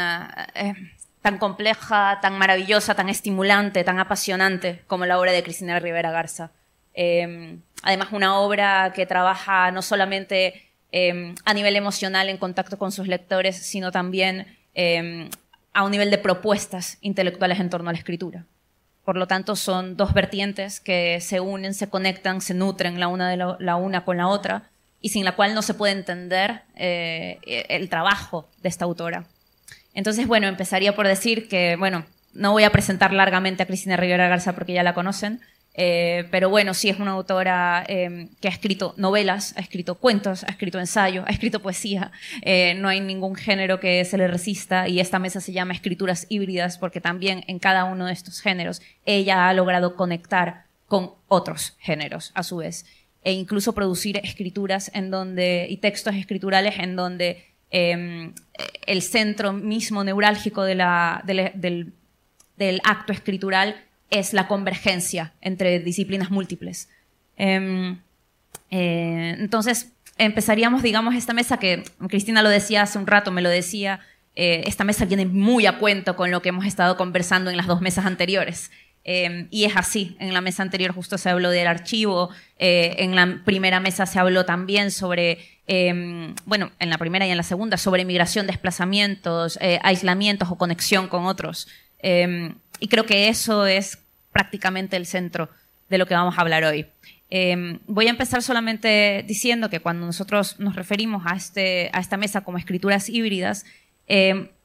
Tan 1.22 1.38
compleja, 1.38 2.18
tan 2.22 2.38
maravillosa, 2.38 2.94
tan 2.94 3.08
estimulante, 3.08 3.84
tan 3.84 3.98
apasionante 3.98 4.82
como 4.86 5.06
la 5.06 5.18
obra 5.18 5.32
de 5.32 5.42
Cristina 5.42 5.78
Rivera 5.78 6.10
Garza. 6.10 6.52
Em, 6.94 7.60
además, 7.82 8.08
una 8.12 8.38
obra 8.38 8.92
que 8.94 9.06
trabaja 9.06 9.70
no 9.70 9.82
solamente 9.82 10.70
em, 10.90 11.34
a 11.44 11.54
nivel 11.54 11.76
emocional 11.76 12.28
en 12.28 12.38
contacto 12.38 12.78
con 12.78 12.92
sus 12.92 13.08
lectores, 13.08 13.56
sino 13.56 13.92
también 13.92 14.46
em, 14.74 15.28
a 15.74 15.84
un 15.84 15.90
nivel 15.90 16.10
de 16.10 16.18
propuestas 16.18 16.98
intelectuales 17.02 17.60
en 17.60 17.70
torno 17.70 17.90
a 17.90 17.92
la 17.92 17.98
escritura. 17.98 18.46
Por 19.04 19.16
lo 19.16 19.26
tanto, 19.26 19.56
son 19.56 19.96
dos 19.96 20.12
vertientes 20.14 20.80
que 20.80 21.20
se 21.20 21.40
unen, 21.40 21.74
se 21.74 21.88
conectan, 21.88 22.40
se 22.40 22.54
nutren 22.54 23.00
la 23.00 23.08
una, 23.08 23.36
la 23.36 23.76
una 23.76 24.04
con 24.04 24.16
la 24.16 24.28
otra 24.28 24.70
y 25.00 25.10
sin 25.10 25.24
la 25.24 25.32
cual 25.36 25.54
no 25.54 25.62
se 25.62 25.74
puede 25.74 25.92
entender 25.92 26.62
eh, 26.74 27.38
el 27.68 27.88
trabajo 27.88 28.48
de 28.62 28.68
esta 28.68 28.84
autora. 28.84 29.24
Entonces, 29.98 30.28
bueno, 30.28 30.46
empezaría 30.46 30.94
por 30.94 31.08
decir 31.08 31.48
que, 31.48 31.74
bueno, 31.74 32.06
no 32.32 32.52
voy 32.52 32.62
a 32.62 32.70
presentar 32.70 33.12
largamente 33.12 33.64
a 33.64 33.66
Cristina 33.66 33.96
Rivera 33.96 34.28
Garza 34.28 34.52
porque 34.52 34.72
ya 34.72 34.84
la 34.84 34.94
conocen, 34.94 35.40
eh, 35.74 36.28
pero 36.30 36.48
bueno, 36.48 36.72
sí 36.72 36.88
es 36.88 37.00
una 37.00 37.10
autora 37.10 37.84
em, 37.88 38.28
que 38.40 38.46
ha 38.46 38.50
escrito 38.52 38.94
novelas, 38.96 39.54
ha 39.56 39.60
escrito 39.60 39.96
cuentos, 39.96 40.44
ha 40.44 40.52
escrito 40.52 40.78
ensayos, 40.78 41.24
ha 41.26 41.32
escrito 41.32 41.58
poesía. 41.60 42.12
Eh, 42.42 42.76
no 42.78 42.88
hay 42.88 43.00
ningún 43.00 43.34
género 43.34 43.80
que 43.80 44.04
se 44.04 44.16
le 44.18 44.28
resista 44.28 44.86
y 44.86 45.00
esta 45.00 45.18
mesa 45.18 45.40
se 45.40 45.52
llama 45.52 45.74
Escrituras 45.74 46.26
Híbridas 46.28 46.78
porque 46.78 47.00
también 47.00 47.42
en 47.48 47.58
cada 47.58 47.82
uno 47.82 48.06
de 48.06 48.12
estos 48.12 48.40
géneros 48.40 48.80
ella 49.04 49.48
ha 49.48 49.52
logrado 49.52 49.96
conectar 49.96 50.66
con 50.86 51.14
otros 51.26 51.74
géneros 51.80 52.30
a 52.36 52.44
su 52.44 52.58
vez 52.58 52.86
e 53.24 53.32
incluso 53.32 53.74
producir 53.74 54.18
escrituras 54.18 54.92
en 54.94 55.10
donde 55.10 55.66
y 55.68 55.78
textos 55.78 56.14
escriturales 56.14 56.78
en 56.78 56.94
donde 56.94 57.48
Em, 57.70 58.32
el 58.86 59.02
centro 59.02 59.52
mismo 59.52 60.02
neurálgico 60.02 60.64
del, 60.64 60.80
acto 62.82 63.12
escritural 63.12 63.76
es 64.10 64.32
la 64.32 64.48
convergencia 64.48 65.34
entre 65.40 65.78
disciplinas 65.80 66.30
múltiples. 66.30 66.88
Em, 67.36 67.98
eh, 68.70 69.36
entonces, 69.38 69.92
empezaríamos, 70.16 70.82
digamos, 70.82 71.14
esta 71.14 71.34
mesa 71.34 71.58
que 71.58 71.84
Cristina 72.08 72.42
lo 72.42 72.48
decía 72.48 72.82
hace 72.82 72.98
un 72.98 73.06
rato, 73.06 73.30
me 73.30 73.42
lo 73.42 73.50
decía, 73.50 74.00
eh, 74.34 74.64
esta 74.66 74.84
mesa 74.84 75.04
viene 75.04 75.26
muy 75.26 75.66
a 75.66 75.78
cuento 75.78 76.16
con 76.16 76.30
lo 76.30 76.40
que 76.42 76.48
hemos 76.48 76.64
estado 76.64 76.96
conversando 76.96 77.50
en 77.50 77.56
las 77.56 77.66
dos 77.66 77.80
mesas 77.80 78.06
anteriores. 78.06 78.70
Em, 79.10 79.48
y 79.50 79.64
es 79.64 79.74
así, 79.74 80.16
en 80.20 80.34
la 80.34 80.42
mesa 80.42 80.62
anterior 80.62 80.92
justo 80.92 81.16
se 81.16 81.30
habló 81.30 81.48
del 81.48 81.66
archivo, 81.66 82.28
eh, 82.58 82.96
en 82.98 83.16
la 83.16 83.40
primera 83.44 83.80
mesa 83.80 84.04
se 84.04 84.18
habló 84.18 84.44
también 84.44 84.90
sobre 84.90 85.38
Em, 85.70 86.34
bueno, 86.46 86.70
en 86.78 86.88
la 86.88 86.96
primera 86.96 87.26
y 87.26 87.30
en 87.30 87.36
la 87.36 87.42
segunda, 87.42 87.76
sobre 87.76 88.06
migración, 88.06 88.46
desplazamientos, 88.46 89.58
eh, 89.60 89.78
aislamientos 89.82 90.50
o 90.50 90.56
conexión 90.56 91.08
con 91.08 91.26
otros. 91.26 91.68
Em, 91.98 92.54
y 92.80 92.88
creo 92.88 93.04
que 93.04 93.28
eso 93.28 93.66
es 93.66 93.98
prácticamente 94.32 94.96
el 94.96 95.04
centro 95.04 95.50
de 95.90 95.98
lo 95.98 96.06
que 96.06 96.14
vamos 96.14 96.38
a 96.38 96.40
hablar 96.40 96.64
hoy. 96.64 96.86
Voy 97.86 98.06
a 98.06 98.10
empezar 98.10 98.42
solamente 98.42 99.22
diciendo 99.28 99.68
que 99.68 99.80
cuando 99.80 100.06
nosotros 100.06 100.58
nos 100.58 100.74
referimos 100.74 101.24
a, 101.26 101.36
este, 101.36 101.90
a 101.92 102.00
esta 102.00 102.16
mesa 102.16 102.40
como 102.40 102.56
escrituras 102.56 103.10
híbridas, 103.10 103.66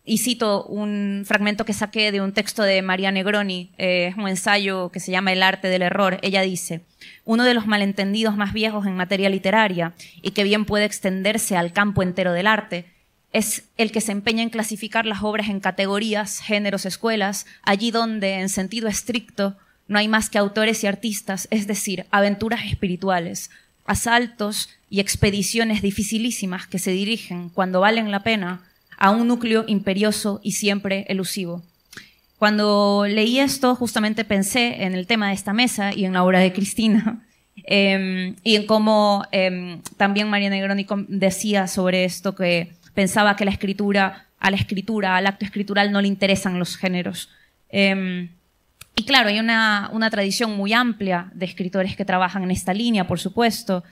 y 0.06 0.18
cito 0.18 0.66
un 0.66 1.24
fragmento 1.26 1.66
que 1.66 1.74
saqué 1.74 2.12
de 2.12 2.22
un 2.22 2.34
texto 2.34 2.64
de 2.64 2.82
María 2.82 3.12
Negroni, 3.12 3.72
eh, 3.78 4.08
es 4.08 4.18
un 4.18 4.28
ensayo 4.28 4.90
que 4.90 5.00
se 5.00 5.12
llama 5.12 5.32
El 5.32 5.42
arte 5.42 5.70
del 5.70 5.82
error. 5.82 6.20
Ella 6.22 6.42
dice, 6.42 6.82
uno 7.24 7.46
de 7.46 7.54
los 7.54 7.68
malentendidos 7.68 8.36
más 8.36 8.52
viejos 8.52 8.86
en 8.86 8.98
materia 8.98 9.30
literaria 9.30 9.94
y 10.22 10.32
que 10.32 10.44
bien 10.44 10.66
puede 10.66 10.86
extenderse 10.86 11.56
al 11.56 11.72
campo 11.72 12.04
entero 12.04 12.34
del 12.34 12.48
arte, 12.48 12.86
es 13.32 13.64
el 13.78 13.92
que 13.92 14.02
se 14.02 14.12
empeña 14.12 14.44
en 14.44 14.50
clasificar 14.50 15.06
las 15.06 15.24
obras 15.24 15.50
en 15.50 15.60
categorías, 15.60 16.40
géneros, 16.40 16.86
escuelas, 16.86 17.48
allí 17.64 17.90
donde, 17.90 18.42
en 18.42 18.50
sentido 18.50 18.88
estricto, 18.88 19.58
no 19.88 19.98
hay 20.00 20.08
más 20.08 20.30
que 20.30 20.38
autores 20.38 20.84
y 20.84 20.88
artistas, 20.88 21.48
es 21.50 21.66
decir, 21.66 22.06
aventuras 22.12 22.66
espirituales, 22.66 23.50
asaltos 23.86 24.70
y 24.90 25.00
expediciones 25.00 25.82
dificilísimas 25.82 26.68
que 26.68 26.78
se 26.78 26.92
dirigen, 26.92 27.50
cuando 27.50 27.80
valen 27.80 28.12
la 28.12 28.22
pena, 28.22 28.62
a 29.04 29.10
un 29.10 29.28
núcleo 29.28 29.66
imperioso 29.68 30.40
y 30.44 30.54
siempre 30.54 31.06
elusivo. 31.10 31.62
Cuando 32.38 33.06
leí 33.06 33.38
esto, 33.38 33.76
justamente 33.76 34.24
pensé 34.24 34.84
en 34.84 34.94
el 34.94 35.08
tema 35.08 35.28
de 35.28 35.34
esta 35.34 35.52
mesa 35.52 35.94
y 35.94 36.06
en 36.06 36.14
la 36.14 36.24
obra 36.24 36.40
de 36.40 36.54
Cristina, 36.54 37.22
em, 37.66 38.38
y 38.46 38.56
en 38.56 38.66
cómo 38.66 39.26
em, 39.34 39.82
también 39.98 40.30
María 40.30 40.50
Negroni 40.50 40.86
decía 41.10 41.68
sobre 41.68 42.06
esto 42.06 42.34
que 42.34 42.76
pensaba 42.94 43.36
que 43.36 43.44
la 43.44 43.52
escritura, 43.52 44.28
a 44.40 44.50
la 44.50 44.56
escritura, 44.56 45.18
al 45.18 45.28
acto 45.28 45.44
escritural 45.44 45.92
no 45.92 46.00
le 46.00 46.08
interesan 46.08 46.58
los 46.58 46.78
géneros. 46.78 47.30
Em, 47.68 48.30
y 48.96 49.04
claro, 49.04 49.28
hay 49.28 49.40
una, 49.40 49.90
una, 49.92 50.10
tradición 50.12 50.56
muy 50.56 50.72
amplia 50.72 51.30
de 51.34 51.46
escritores 51.46 51.98
que 51.98 52.06
trabajan 52.06 52.44
en 52.44 52.52
esta 52.52 52.74
línea, 52.74 53.06
por 53.06 53.20
supuesto. 53.20 53.84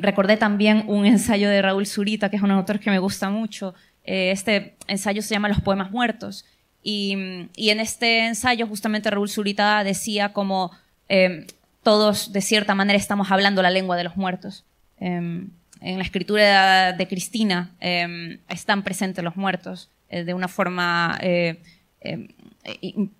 recordé 0.00 0.38
también 0.38 0.84
un 0.86 1.04
ensayo 1.14 1.50
de 1.50 1.60
Raúl 1.60 1.86
Zurita, 1.86 2.30
que 2.30 2.36
es 2.36 2.42
un 2.42 2.50
autor 2.50 2.80
que 2.80 2.90
me 2.90 2.98
gusta 2.98 3.28
mucho, 3.28 3.74
este 4.08 4.76
ensayo 4.86 5.22
se 5.22 5.34
llama 5.34 5.48
Los 5.48 5.60
Poemas 5.60 5.90
Muertos. 5.90 6.44
Y, 6.82 7.12
en 7.12 7.80
este 7.80 8.26
ensayo 8.26 8.66
justamente 8.66 9.10
Raúl 9.10 9.28
Zurita 9.28 9.84
decía 9.84 10.32
como 10.32 10.70
em, 11.08 11.46
todos 11.82 12.32
de 12.32 12.40
cierta 12.40 12.74
manera 12.74 12.98
estamos 12.98 13.30
hablando 13.30 13.60
la 13.62 13.70
lengua 13.70 13.96
de 13.96 14.04
los 14.04 14.16
muertos. 14.16 14.64
Em, 14.98 15.50
en 15.80 15.98
la 15.98 16.04
escritura 16.04 16.92
de 16.92 17.06
Cristina 17.06 17.72
em, 17.80 18.38
están 18.48 18.82
presentes 18.82 19.22
los 19.22 19.36
muertos 19.36 19.90
eh, 20.08 20.24
de 20.24 20.34
una 20.34 20.48
forma 20.48 21.18
eh, 21.20 21.60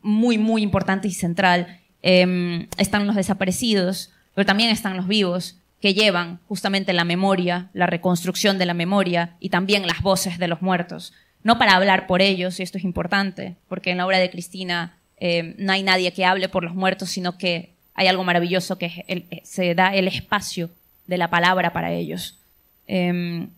muy, 0.02 0.38
muy 0.38 0.62
importante 0.62 1.08
y 1.08 1.12
central. 1.12 1.80
están 2.00 3.06
los 3.06 3.16
desaparecidos, 3.16 4.12
pero 4.34 4.46
también 4.46 4.70
están 4.70 4.96
los 4.96 5.08
vivos 5.08 5.57
que 5.80 5.94
llevan 5.94 6.40
justamente 6.48 6.92
la 6.92 7.04
memoria, 7.04 7.70
la 7.72 7.86
reconstrucción 7.86 8.58
de 8.58 8.66
la 8.66 8.74
memoria 8.74 9.36
y 9.40 9.50
también 9.50 9.86
las 9.86 10.02
voces 10.02 10.38
de 10.38 10.48
los 10.48 10.62
muertos. 10.62 11.12
No 11.44 11.58
para 11.58 11.76
hablar 11.76 12.06
por 12.06 12.20
ellos, 12.20 12.58
y 12.58 12.62
esto 12.62 12.78
es 12.78 12.84
importante, 12.84 13.54
porque 13.68 13.90
en 13.90 13.98
la 13.98 14.06
obra 14.06 14.18
de 14.18 14.30
Cristina 14.30 14.96
eh, 15.18 15.54
no 15.58 15.72
hay 15.72 15.82
nadie 15.82 16.12
que 16.12 16.24
hable 16.24 16.48
por 16.48 16.64
los 16.64 16.74
muertos, 16.74 17.10
sino 17.10 17.38
que 17.38 17.74
hay 17.94 18.08
algo 18.08 18.24
maravilloso 18.24 18.78
que 18.78 19.04
eh, 19.08 19.40
se 19.44 19.74
da 19.74 19.94
el 19.94 20.08
espacio 20.08 20.70
de 21.06 21.18
la 21.18 21.30
palabra 21.30 21.72
para 21.72 21.92
ellos. 21.92 22.38
Em, 22.86 23.48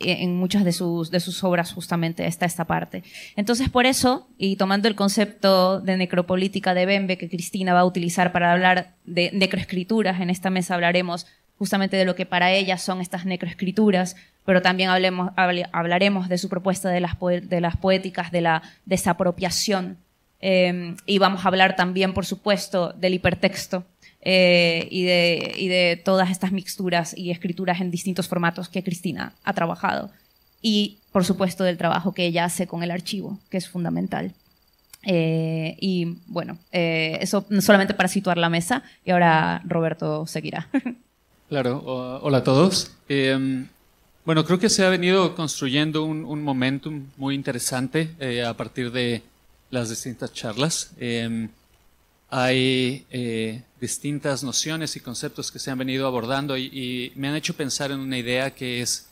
en 0.00 0.36
muchas 0.36 0.64
de 0.64 0.72
sus, 0.72 1.10
de 1.10 1.20
sus 1.20 1.44
obras 1.44 1.72
justamente 1.72 2.26
está 2.26 2.46
esta 2.46 2.64
parte. 2.64 3.04
Entonces, 3.36 3.68
por 3.68 3.86
eso, 3.86 4.28
y 4.36 4.56
tomando 4.56 4.88
el 4.88 4.96
concepto 4.96 5.80
de 5.80 5.96
necropolítica 5.96 6.74
de 6.74 6.86
Bembe 6.86 7.16
que 7.16 7.28
Cristina 7.28 7.72
va 7.72 7.80
a 7.80 7.84
utilizar 7.84 8.32
para 8.32 8.52
hablar 8.52 8.94
de 9.04 9.30
necroescrituras, 9.32 10.20
en 10.20 10.30
esta 10.30 10.50
mesa 10.50 10.74
hablaremos 10.74 11.26
justamente 11.58 11.96
de 11.96 12.04
lo 12.04 12.14
que 12.14 12.26
para 12.26 12.52
ella 12.52 12.78
son 12.78 13.00
estas 13.00 13.24
necroescrituras, 13.24 14.16
pero 14.44 14.62
también 14.62 14.90
hablemos, 14.90 15.30
hablaremos 15.36 16.28
de 16.28 16.38
su 16.38 16.48
propuesta 16.48 16.90
de 16.90 17.00
las, 17.00 17.16
de 17.20 17.60
las 17.60 17.76
poéticas 17.76 18.30
de 18.30 18.40
la 18.40 18.62
desapropiación. 18.84 19.96
Em, 20.40 20.96
y 21.06 21.18
vamos 21.18 21.44
a 21.44 21.48
hablar 21.48 21.76
también, 21.76 22.12
por 22.12 22.26
supuesto, 22.26 22.92
del 22.92 23.14
hipertexto 23.14 23.84
eh, 24.20 24.86
y, 24.90 25.04
de, 25.04 25.52
y 25.56 25.68
de 25.68 26.00
todas 26.04 26.30
estas 26.30 26.52
mixturas 26.52 27.16
y 27.16 27.30
escrituras 27.30 27.80
en 27.80 27.90
distintos 27.90 28.28
formatos 28.28 28.68
que 28.68 28.82
Cristina 28.82 29.32
ha 29.44 29.52
trabajado. 29.54 30.10
Y, 30.60 30.98
por 31.12 31.24
supuesto, 31.24 31.64
del 31.64 31.78
trabajo 31.78 32.12
que 32.12 32.26
ella 32.26 32.44
hace 32.44 32.66
con 32.66 32.82
el 32.82 32.90
archivo, 32.90 33.38
que 33.50 33.56
es 33.56 33.68
fundamental. 33.68 34.32
Eh, 35.06 35.76
y 35.80 36.16
bueno, 36.26 36.58
eh, 36.72 37.18
eso 37.20 37.46
solamente 37.60 37.94
para 37.94 38.08
situar 38.08 38.38
la 38.38 38.48
mesa 38.48 38.82
y 39.04 39.10
ahora 39.10 39.62
Roberto 39.64 40.26
seguirá. 40.26 40.68
Claro, 41.54 41.84
hola 41.84 42.38
a 42.38 42.42
todos. 42.42 42.90
Em, 43.08 43.68
bueno, 44.24 44.44
creo 44.44 44.58
que 44.58 44.68
se 44.68 44.84
ha 44.84 44.88
venido 44.88 45.36
construyendo 45.36 46.02
un, 46.02 46.42
momentum 46.42 47.06
muy 47.16 47.36
interesante 47.36 48.12
eh, 48.18 48.42
a 48.42 48.56
partir 48.56 48.90
de 48.90 49.22
las 49.70 49.88
distintas 49.88 50.32
charlas. 50.32 50.90
Em, 50.98 51.48
hay 52.28 53.06
distintas 53.80 54.42
nociones 54.42 54.96
y 54.96 55.00
conceptos 55.00 55.52
que 55.52 55.60
se 55.60 55.70
han 55.70 55.78
venido 55.78 56.08
abordando 56.08 56.56
y, 56.56 56.64
y, 56.64 57.12
me 57.14 57.28
han 57.28 57.36
hecho 57.36 57.54
pensar 57.54 57.92
en 57.92 58.00
una 58.00 58.18
idea 58.18 58.52
que 58.52 58.80
es 58.80 59.06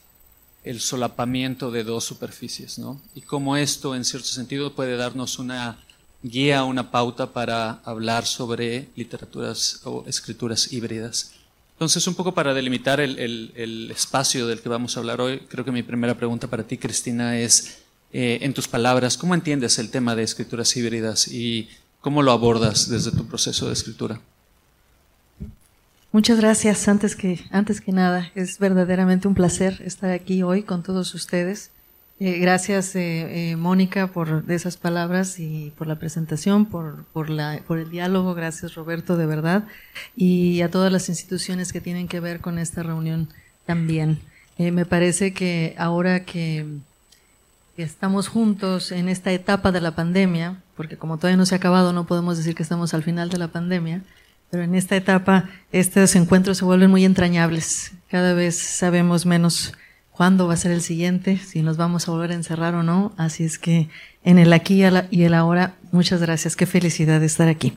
el 0.65 0.81
solapamiento 0.81 1.71
de 1.71 1.85
dos 1.85 2.03
superficies, 2.03 2.77
¿no? 2.77 3.01
Y 3.15 3.21
cómo 3.21 3.57
esto, 3.57 3.95
en 3.95 4.05
cierto 4.05 4.27
sentido, 4.27 4.75
puede 4.75 4.97
darnos 4.97 5.39
una 5.39 5.79
guía, 6.25 6.65
una 6.65 6.91
pauta 6.91 7.33
para 7.33 7.81
hablar 7.85 8.27
sobre 8.27 8.89
literaturas 8.97 9.81
o 9.85 10.03
escrituras 10.09 10.73
híbridas. 10.73 11.35
Entonces, 11.83 12.07
un 12.07 12.15
poco 12.15 12.33
para 12.33 12.55
delimitar 12.55 13.01
el, 13.01 13.91
espacio 13.91 14.47
del 14.47 14.61
que 14.61 14.69
vamos 14.69 14.97
a 14.97 15.01
hablar 15.01 15.21
hoy, 15.21 15.41
creo 15.49 15.65
que 15.65 15.73
mi 15.73 15.83
primera 15.83 16.17
pregunta 16.17 16.47
para 16.47 16.63
ti, 16.63 16.79
Cristina, 16.79 17.37
es, 17.37 17.83
eh, 18.13 18.39
en 18.43 18.55
tus 18.55 18.69
palabras, 18.69 19.17
¿cómo 19.17 19.35
entiendes 19.35 19.81
el 19.81 19.91
tema 19.91 20.15
de 20.15 20.23
escrituras 20.23 20.77
híbridas 20.77 21.27
y 21.27 21.69
cómo 22.01 22.23
lo 22.23 22.31
abordas 22.31 22.89
desde 22.89 23.11
tu 23.11 23.27
proceso 23.27 23.67
de 23.67 23.73
escritura? 23.73 24.21
Muchas 26.13 26.39
gracias. 26.39 26.87
Antes 26.87 27.17
que, 27.17 27.41
antes 27.51 27.81
que 27.81 27.91
nada, 27.91 28.31
es 28.37 28.61
verdaderamente 28.61 29.27
un 29.27 29.35
placer 29.35 29.83
estar 29.85 30.13
aquí 30.13 30.45
hoy 30.45 30.63
con 30.63 30.85
todos 30.85 31.13
ustedes. 31.17 31.73
Eh, 32.21 32.39
gracias, 32.39 32.95
eh, 32.95 33.51
eh, 33.51 33.57
Mónica, 33.57 34.07
por 34.07 34.45
esas 34.49 34.77
palabras 34.77 35.41
y 35.41 35.73
por 35.77 35.89
la 35.89 35.99
presentación, 35.99 36.67
por, 36.67 37.05
por, 37.13 37.31
la, 37.31 37.61
por 37.67 37.79
el 37.79 37.91
diálogo. 37.91 38.35
Gracias, 38.35 38.75
Roberto, 38.75 39.17
de 39.17 39.27
verdad. 39.27 39.65
Y 40.15 40.61
a 40.61 40.71
todas 40.71 40.93
las 40.93 41.09
instituciones 41.09 41.73
que 41.73 41.81
tienen 41.81 42.07
que 42.09 42.21
ver 42.21 42.41
con 42.41 42.59
esta 42.59 42.83
reunión 42.83 43.29
también. 43.67 44.21
me 44.59 44.87
parece 44.87 45.33
que 45.33 45.75
ahora 45.79 46.25
que, 46.25 46.67
que 47.77 47.83
estamos 47.83 48.29
juntos 48.29 48.93
en 48.93 49.09
esta 49.09 49.33
etapa 49.33 49.73
de 49.73 49.81
la 49.81 49.97
pandemia, 49.97 50.61
porque 50.77 50.97
como 50.97 51.17
todavía 51.17 51.37
no 51.37 51.47
se 51.47 51.55
ha 51.55 51.59
acabado, 51.59 51.93
no 51.93 52.07
podemos 52.07 52.37
decir 52.37 52.55
que 52.55 52.63
estamos 52.63 52.95
al 52.95 53.03
final 53.03 53.31
de 53.31 53.39
la 53.39 53.49
pandemia, 53.49 54.03
pero 54.51 54.63
en 54.63 54.75
esta 54.75 54.95
etapa 54.97 55.49
estos 55.73 56.15
encuentros 56.15 56.59
se 56.59 56.65
vuelven 56.65 56.91
muy 56.91 57.05
entrañables. 57.05 57.93
Cada 58.11 58.35
vez 58.35 58.59
sabemos 58.59 59.25
menos 59.25 59.73
cuándo 60.13 60.47
va 60.47 60.55
a 60.55 60.59
ser 60.59 60.71
el 60.71 60.83
siguiente, 60.83 61.39
si 61.39 61.63
nos 61.63 61.77
vamos 61.77 62.07
a 62.07 62.13
volver 62.13 62.31
a 62.31 62.35
encerrar 62.35 62.75
o 62.75 62.83
no. 62.83 63.13
Así 63.17 63.45
es 63.45 63.59
que 63.59 63.89
en 64.25 64.39
el 64.39 64.53
aquí 64.53 64.83
y 65.11 65.23
el 65.25 65.35
ahora, 65.35 65.75
muchas 65.91 66.21
gracias. 66.21 66.55
Qué 66.55 66.67
felicidad 66.67 67.21
de 67.21 67.27
estar 67.27 67.49
aquí. 67.49 67.73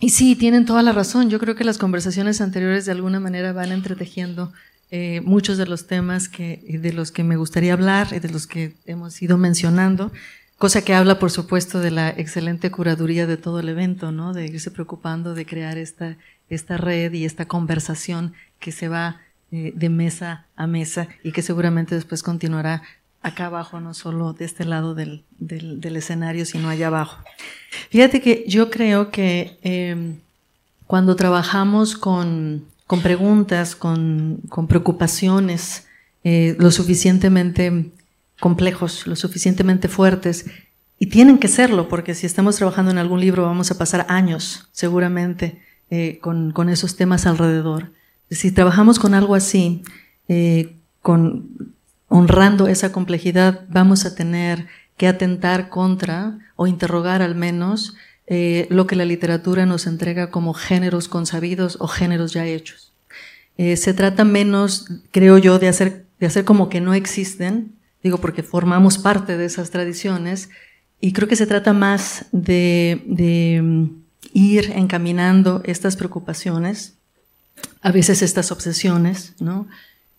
y 0.00 0.10
sí, 0.10 0.36
tienen 0.36 0.66
toda 0.66 0.82
la 0.82 0.92
razón. 0.92 1.30
Yo 1.30 1.38
creo 1.38 1.54
que 1.54 1.64
las 1.64 1.78
conversaciones 1.78 2.40
anteriores 2.40 2.84
de 2.84 2.92
alguna 2.92 3.20
manera 3.20 3.52
van 3.52 3.72
entretejiendo 3.72 4.52
eh, 4.90 5.20
muchos 5.22 5.58
de 5.58 5.66
los 5.66 5.86
temas 5.86 6.28
que, 6.28 6.78
de 6.82 6.92
los 6.92 7.12
que 7.12 7.22
me 7.22 7.36
gustaría 7.36 7.72
hablar 7.72 8.08
y 8.12 8.18
de 8.18 8.30
los 8.30 8.46
que 8.46 8.74
hemos 8.86 9.20
ido 9.22 9.38
mencionando. 9.38 10.12
Cosa 10.56 10.82
que 10.82 10.92
habla, 10.92 11.20
por 11.20 11.30
supuesto, 11.30 11.78
de 11.78 11.92
la 11.92 12.08
excelente 12.10 12.72
curaduría 12.72 13.28
de 13.28 13.36
todo 13.36 13.60
el 13.60 13.68
evento, 13.68 14.10
¿no? 14.10 14.32
De 14.32 14.46
irse 14.46 14.72
preocupando 14.72 15.34
de 15.34 15.46
crear 15.46 15.78
esta, 15.78 16.16
esta 16.50 16.78
red 16.78 17.12
y 17.12 17.24
esta 17.24 17.46
conversación 17.46 18.32
que 18.58 18.72
se 18.72 18.88
va 18.88 19.20
eh, 19.50 19.72
de 19.74 19.88
mesa 19.88 20.46
a 20.56 20.66
mesa 20.66 21.08
y 21.22 21.32
que 21.32 21.42
seguramente 21.42 21.94
después 21.94 22.22
continuará 22.22 22.82
acá 23.22 23.46
abajo, 23.46 23.80
no 23.80 23.94
solo 23.94 24.32
de 24.32 24.44
este 24.44 24.64
lado 24.64 24.94
del, 24.94 25.24
del, 25.38 25.96
escenario, 25.96 26.44
sino 26.46 26.68
allá 26.68 26.88
abajo. 26.88 27.22
Fíjate 27.90 28.20
que 28.20 28.44
yo 28.46 28.70
creo 28.70 29.10
que 29.10 29.58
em, 29.62 30.16
cuando 30.86 31.16
trabajamos 31.16 31.96
con, 31.96 32.64
con 32.86 33.02
preguntas, 33.02 33.74
con, 33.74 34.40
con 34.48 34.68
preocupaciones 34.68 35.86
eh, 36.24 36.56
lo 36.58 36.70
suficientemente 36.70 37.90
complejos, 38.40 39.06
lo 39.06 39.16
suficientemente 39.16 39.88
fuertes, 39.88 40.46
y 40.98 41.06
tienen 41.06 41.38
que 41.38 41.48
serlo, 41.48 41.88
porque 41.88 42.14
si 42.14 42.26
estamos 42.26 42.56
trabajando 42.56 42.90
en 42.90 42.98
algún 42.98 43.20
libro 43.20 43.44
vamos 43.44 43.70
a 43.70 43.78
pasar 43.78 44.06
años, 44.08 44.68
seguramente, 44.72 45.62
eh, 45.90 46.18
con, 46.20 46.52
con, 46.52 46.68
esos 46.68 46.96
temas 46.96 47.26
alrededor. 47.26 47.92
Si 48.30 48.52
trabajamos 48.52 48.98
con 48.98 49.14
algo 49.14 49.34
así, 49.34 49.82
eh, 50.28 50.76
con, 51.02 51.74
honrando 52.08 52.68
esa 52.68 52.92
complejidad, 52.92 53.64
vamos 53.68 54.04
a 54.04 54.14
tener 54.14 54.66
que 54.96 55.08
atentar 55.08 55.68
contra 55.68 56.38
o 56.56 56.66
interrogar 56.66 57.22
al 57.22 57.34
menos 57.34 57.94
eh, 58.26 58.66
lo 58.70 58.86
que 58.86 58.96
la 58.96 59.04
literatura 59.04 59.64
nos 59.64 59.86
entrega 59.86 60.30
como 60.30 60.52
géneros 60.52 61.08
consabidos 61.08 61.76
o 61.80 61.88
géneros 61.88 62.32
ya 62.32 62.46
hechos. 62.46 62.92
se 63.56 63.92
trata 63.92 64.24
menos, 64.24 64.86
creo 65.10 65.38
yo, 65.38 65.58
de 65.58 65.68
hacer, 65.68 66.06
de 66.20 66.26
hacer 66.26 66.44
como 66.44 66.68
que 66.68 66.80
no 66.80 66.94
existen, 66.94 67.72
digo 68.02 68.18
porque 68.18 68.42
formamos 68.42 68.98
parte 68.98 69.36
de 69.36 69.46
esas 69.46 69.70
tradiciones, 69.70 70.50
y 71.00 71.12
creo 71.12 71.28
que 71.28 71.36
se 71.36 71.46
trata 71.46 71.72
más 71.72 72.26
de, 72.32 73.60
mm, 73.62 73.84
ir 74.34 74.72
encaminando 74.74 75.62
estas 75.64 75.96
preocupaciones, 75.96 76.97
a 77.80 77.92
veces 77.92 78.22
estas 78.22 78.52
obsesiones, 78.52 79.34
¿no? 79.40 79.66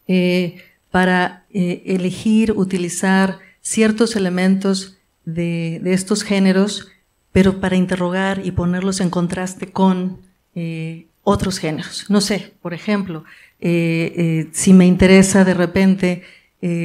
Eh, 0.08 0.64
para 0.92 1.46
eh, 1.52 1.84
elegir, 1.86 2.54
utilizar 2.54 3.40
ciertos 3.62 4.16
elementos 4.16 4.98
de, 5.26 5.82
estos 5.86 6.24
géneros, 6.24 6.88
pero 7.32 7.60
para 7.60 7.76
interrogar 7.76 8.44
y 8.44 8.52
ponerlos 8.52 9.02
en 9.02 9.12
contraste 9.12 9.72
con 9.72 10.18
eh, 10.56 11.06
otros 11.24 11.60
géneros. 11.60 12.06
No 12.10 12.22
sé, 12.22 12.54
por 12.62 12.74
ejemplo, 12.74 13.24
si 13.60 14.74
me 14.74 14.88
interesa 14.88 15.44
de 15.44 15.54
repente 15.54 16.24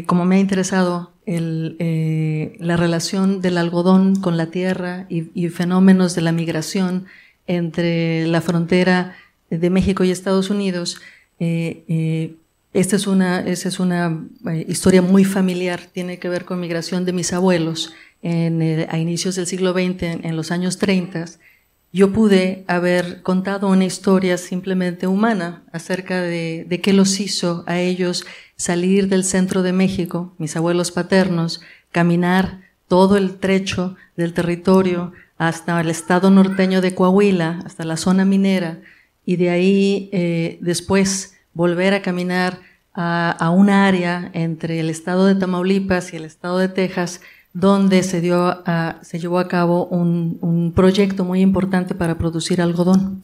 como 0.07 0.25
me 0.25 0.37
ha 0.37 0.41
interesado 0.41 1.13
la 1.25 2.77
relación 2.77 3.41
del 3.41 3.57
algodón 3.59 4.17
con 4.17 4.37
la 4.37 4.51
tierra 4.51 5.07
y, 5.09 5.49
fenómenos 5.49 6.15
de 6.15 6.23
la 6.23 6.33
migración 6.33 7.07
entre 7.47 8.27
la 8.27 8.41
frontera 8.41 9.15
de 9.59 9.71
México 9.71 10.05
y 10.05 10.11
Estados 10.11 10.51
Unidos, 10.51 11.01
eh, 11.39 12.37
esta 12.73 12.97
es 12.97 13.07
una, 13.07 13.45
una 13.79 14.57
historia 14.57 15.03
muy 15.03 15.25
familiar, 15.25 15.81
tiene 15.93 16.19
que 16.19 16.29
ver 16.29 16.45
con 16.45 16.61
migración 16.61 17.05
de 17.05 17.13
mis 17.13 17.33
abuelos 17.33 17.95
a 18.23 18.99
inicios 18.99 19.37
del 19.37 19.47
siglo 19.47 19.73
XX, 19.73 20.03
en, 20.03 20.37
los 20.37 20.51
años 20.51 20.79
30 20.79 21.27
yo 21.95 22.13
pude 22.13 22.65
haber 22.67 23.23
contado 23.23 23.69
una 23.69 23.85
historia 23.85 24.37
simplemente 24.37 25.07
humana 25.07 25.63
acerca 25.73 26.23
de, 26.23 26.67
de, 26.69 26.81
qué 26.81 26.93
los 26.93 27.21
hizo 27.21 27.63
a 27.69 27.79
ellos 27.79 28.27
salir 28.57 29.09
del 29.09 29.23
centro 29.23 29.63
de 29.63 29.73
México, 29.73 30.35
mis 30.39 30.57
abuelos 30.57 30.91
paternos, 30.91 31.61
caminar 31.93 32.63
todo 32.89 33.17
el 33.17 33.37
trecho 33.37 33.95
del 34.17 34.35
territorio 34.35 35.13
hasta 35.39 35.81
el 35.81 35.89
estado 35.89 36.31
norteño 36.31 36.81
de 36.81 36.97
Coahuila, 36.97 37.61
hasta 37.65 37.85
la 37.85 37.97
zona 37.97 38.25
minera, 38.25 38.81
y 39.27 39.37
de 39.37 39.51
ahí 39.51 40.09
eh, 40.13 40.59
después 40.61 41.37
volver 41.55 41.95
a 41.95 42.03
caminar 42.03 42.61
a, 42.93 43.31
a 43.31 43.51
un 43.51 43.71
área 43.71 44.31
entre 44.35 44.81
el 44.81 44.91
estado 44.91 45.27
de 45.27 45.35
Tamaulipas 45.35 46.13
y 46.13 46.17
el 46.17 46.25
estado 46.25 46.59
de 46.59 46.69
Texas, 46.69 47.21
donde 47.53 48.03
se, 48.03 48.21
dio 48.21 48.63
se 49.03 49.19
llevó 49.19 49.39
a 49.39 49.49
cabo 49.49 49.87
un, 49.87 50.39
un, 50.41 50.73
proyecto 50.73 51.25
muy 51.25 51.41
importante 51.41 51.95
para 51.95 52.19
producir 52.19 52.61
algodón. 52.61 53.23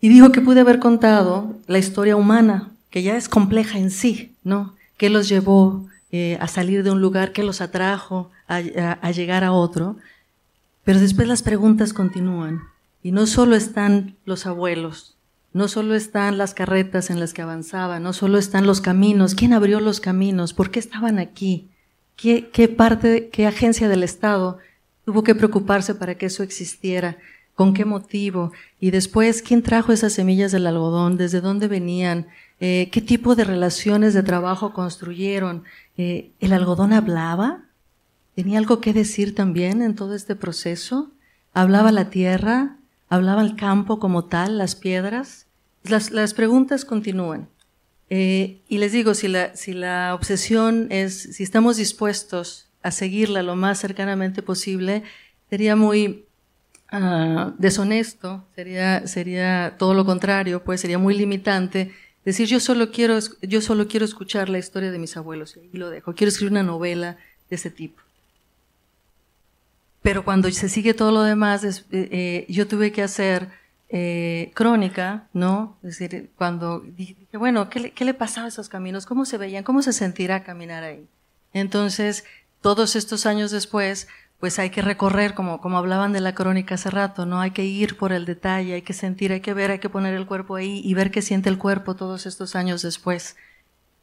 Y 0.00 0.08
dijo 0.08 0.32
que 0.32 0.40
pude 0.40 0.60
haber 0.60 0.78
contado 0.78 1.54
la 1.66 1.78
historia 1.78 2.16
humana, 2.16 2.70
que 2.90 3.02
ya 3.02 3.16
es 3.16 3.28
compleja 3.28 3.78
en 3.78 3.90
sí, 3.90 4.34
¿no? 4.42 4.74
¿Qué 4.96 5.10
los 5.10 5.28
llevó 5.28 5.86
eh, 6.12 6.38
a 6.40 6.48
salir 6.48 6.82
de 6.82 6.90
un 6.90 7.02
lugar? 7.02 7.32
¿Qué 7.32 7.42
los 7.42 7.60
atrajo 7.60 8.30
a, 8.48 8.56
a 8.56 9.10
llegar 9.10 9.44
a 9.44 9.52
otro? 9.52 9.96
Pero 10.84 11.00
después 11.00 11.28
las 11.28 11.42
preguntas 11.42 11.92
continúan. 11.92 12.62
Y 13.06 13.12
no 13.12 13.28
solo 13.28 13.54
están 13.54 14.16
los 14.24 14.46
abuelos, 14.46 15.14
no 15.52 15.68
solo 15.68 15.94
están 15.94 16.38
las 16.38 16.54
carretas 16.54 17.08
en 17.08 17.20
las 17.20 17.34
que 17.34 17.40
avanzaban, 17.40 18.02
no 18.02 18.12
solo 18.12 18.36
están 18.36 18.66
los 18.66 18.80
caminos. 18.80 19.36
¿Quién 19.36 19.52
abrió 19.52 19.78
los 19.78 20.00
caminos? 20.00 20.52
¿Por 20.52 20.72
qué 20.72 20.80
estaban 20.80 21.20
aquí? 21.20 21.68
¿Qué, 22.16 22.42
parte, 22.76 23.28
qué 23.28 23.46
agencia 23.46 23.88
del 23.88 24.02
Estado 24.02 24.58
tuvo 25.04 25.22
que 25.22 25.36
preocuparse 25.36 25.94
para 25.94 26.16
que 26.16 26.26
eso 26.26 26.42
existiera? 26.42 27.16
con 27.54 27.74
qué 27.74 27.84
motivo, 27.84 28.52
y 28.80 28.90
después 28.90 29.40
quién 29.40 29.62
trajo 29.62 29.92
esas 29.92 30.12
semillas 30.12 30.52
del 30.52 30.66
algodón, 30.66 31.16
desde 31.16 31.40
dónde 31.40 31.68
venían, 31.68 32.26
eh, 32.60 32.90
qué 32.92 33.00
tipo 33.00 33.34
de 33.34 33.44
relaciones 33.44 34.12
de 34.12 34.22
trabajo 34.22 34.74
construyeron. 34.74 35.64
Eh, 35.96 36.32
¿El 36.38 36.52
algodón 36.52 36.92
hablaba? 36.92 37.62
¿Tenía 38.34 38.58
algo 38.58 38.80
que 38.80 38.92
decir 38.92 39.34
también 39.34 39.80
en 39.80 39.94
todo 39.94 40.14
este 40.14 40.36
proceso? 40.36 41.12
¿Hablaba 41.54 41.92
la 41.92 42.10
tierra? 42.10 42.76
¿Hablaba 43.08 43.42
el 43.42 43.56
campo 43.56 43.98
como 43.98 44.24
tal, 44.24 44.58
las 44.58 44.74
piedras? 44.74 45.46
Las, 45.84 46.10
las 46.10 46.34
preguntas 46.34 46.84
continúan. 46.84 47.48
Eh, 48.08 48.62
y 48.68 48.78
les 48.78 48.92
digo, 48.92 49.14
si 49.14 49.28
la, 49.28 49.54
si 49.56 49.72
la 49.72 50.14
obsesión 50.14 50.86
es, 50.90 51.34
si 51.34 51.42
estamos 51.42 51.76
dispuestos 51.76 52.68
a 52.82 52.90
seguirla 52.90 53.42
lo 53.42 53.56
más 53.56 53.80
cercanamente 53.80 54.42
posible, 54.42 55.02
sería 55.50 55.74
muy 55.74 56.26
uh, 56.92 57.52
deshonesto, 57.58 58.46
sería, 58.54 59.06
sería 59.06 59.74
todo 59.78 59.94
lo 59.94 60.04
contrario, 60.04 60.62
pues 60.62 60.80
sería 60.80 60.98
muy 60.98 61.16
limitante 61.16 61.92
decir 62.24 62.46
yo 62.48 62.60
solo 62.60 62.90
quiero, 62.90 63.18
yo 63.42 63.60
solo 63.60 63.88
quiero 63.88 64.04
escuchar 64.04 64.48
la 64.48 64.58
historia 64.58 64.92
de 64.92 64.98
mis 64.98 65.16
abuelos 65.16 65.58
y 65.72 65.76
lo 65.76 65.90
dejo, 65.90 66.14
quiero 66.14 66.28
escribir 66.28 66.52
una 66.52 66.62
novela 66.62 67.16
de 67.50 67.56
ese 67.56 67.70
tipo. 67.70 68.05
Pero 70.06 70.24
cuando 70.24 70.48
se 70.52 70.68
sigue 70.68 70.94
todo 70.94 71.10
lo 71.10 71.22
demás, 71.22 71.64
eh, 71.64 71.82
eh, 71.90 72.46
yo 72.48 72.68
tuve 72.68 72.92
que 72.92 73.02
hacer 73.02 73.48
eh, 73.88 74.52
crónica, 74.54 75.26
¿no? 75.32 75.78
Es 75.82 75.98
decir, 75.98 76.30
cuando 76.36 76.78
dije, 76.78 77.16
bueno, 77.32 77.68
¿qué 77.68 77.80
le, 77.80 77.90
¿qué 77.90 78.04
le 78.04 78.14
pasaba 78.14 78.44
a 78.44 78.48
esos 78.50 78.68
caminos? 78.68 79.04
¿Cómo 79.04 79.24
se 79.24 79.36
veían? 79.36 79.64
¿Cómo 79.64 79.82
se 79.82 79.92
sentirá 79.92 80.44
caminar 80.44 80.84
ahí? 80.84 81.08
Entonces, 81.52 82.24
todos 82.60 82.94
estos 82.94 83.26
años 83.26 83.50
después, 83.50 84.06
pues 84.38 84.60
hay 84.60 84.70
que 84.70 84.80
recorrer, 84.80 85.34
como, 85.34 85.60
como 85.60 85.76
hablaban 85.76 86.12
de 86.12 86.20
la 86.20 86.36
crónica 86.36 86.76
hace 86.76 86.90
rato, 86.90 87.26
¿no? 87.26 87.40
Hay 87.40 87.50
que 87.50 87.64
ir 87.64 87.96
por 87.96 88.12
el 88.12 88.26
detalle, 88.26 88.74
hay 88.74 88.82
que 88.82 88.92
sentir, 88.92 89.32
hay 89.32 89.40
que 89.40 89.54
ver, 89.54 89.72
hay 89.72 89.80
que 89.80 89.88
poner 89.90 90.14
el 90.14 90.26
cuerpo 90.26 90.54
ahí 90.54 90.82
y 90.84 90.94
ver 90.94 91.10
qué 91.10 91.20
siente 91.20 91.48
el 91.48 91.58
cuerpo 91.58 91.96
todos 91.96 92.26
estos 92.26 92.54
años 92.54 92.80
después. 92.82 93.34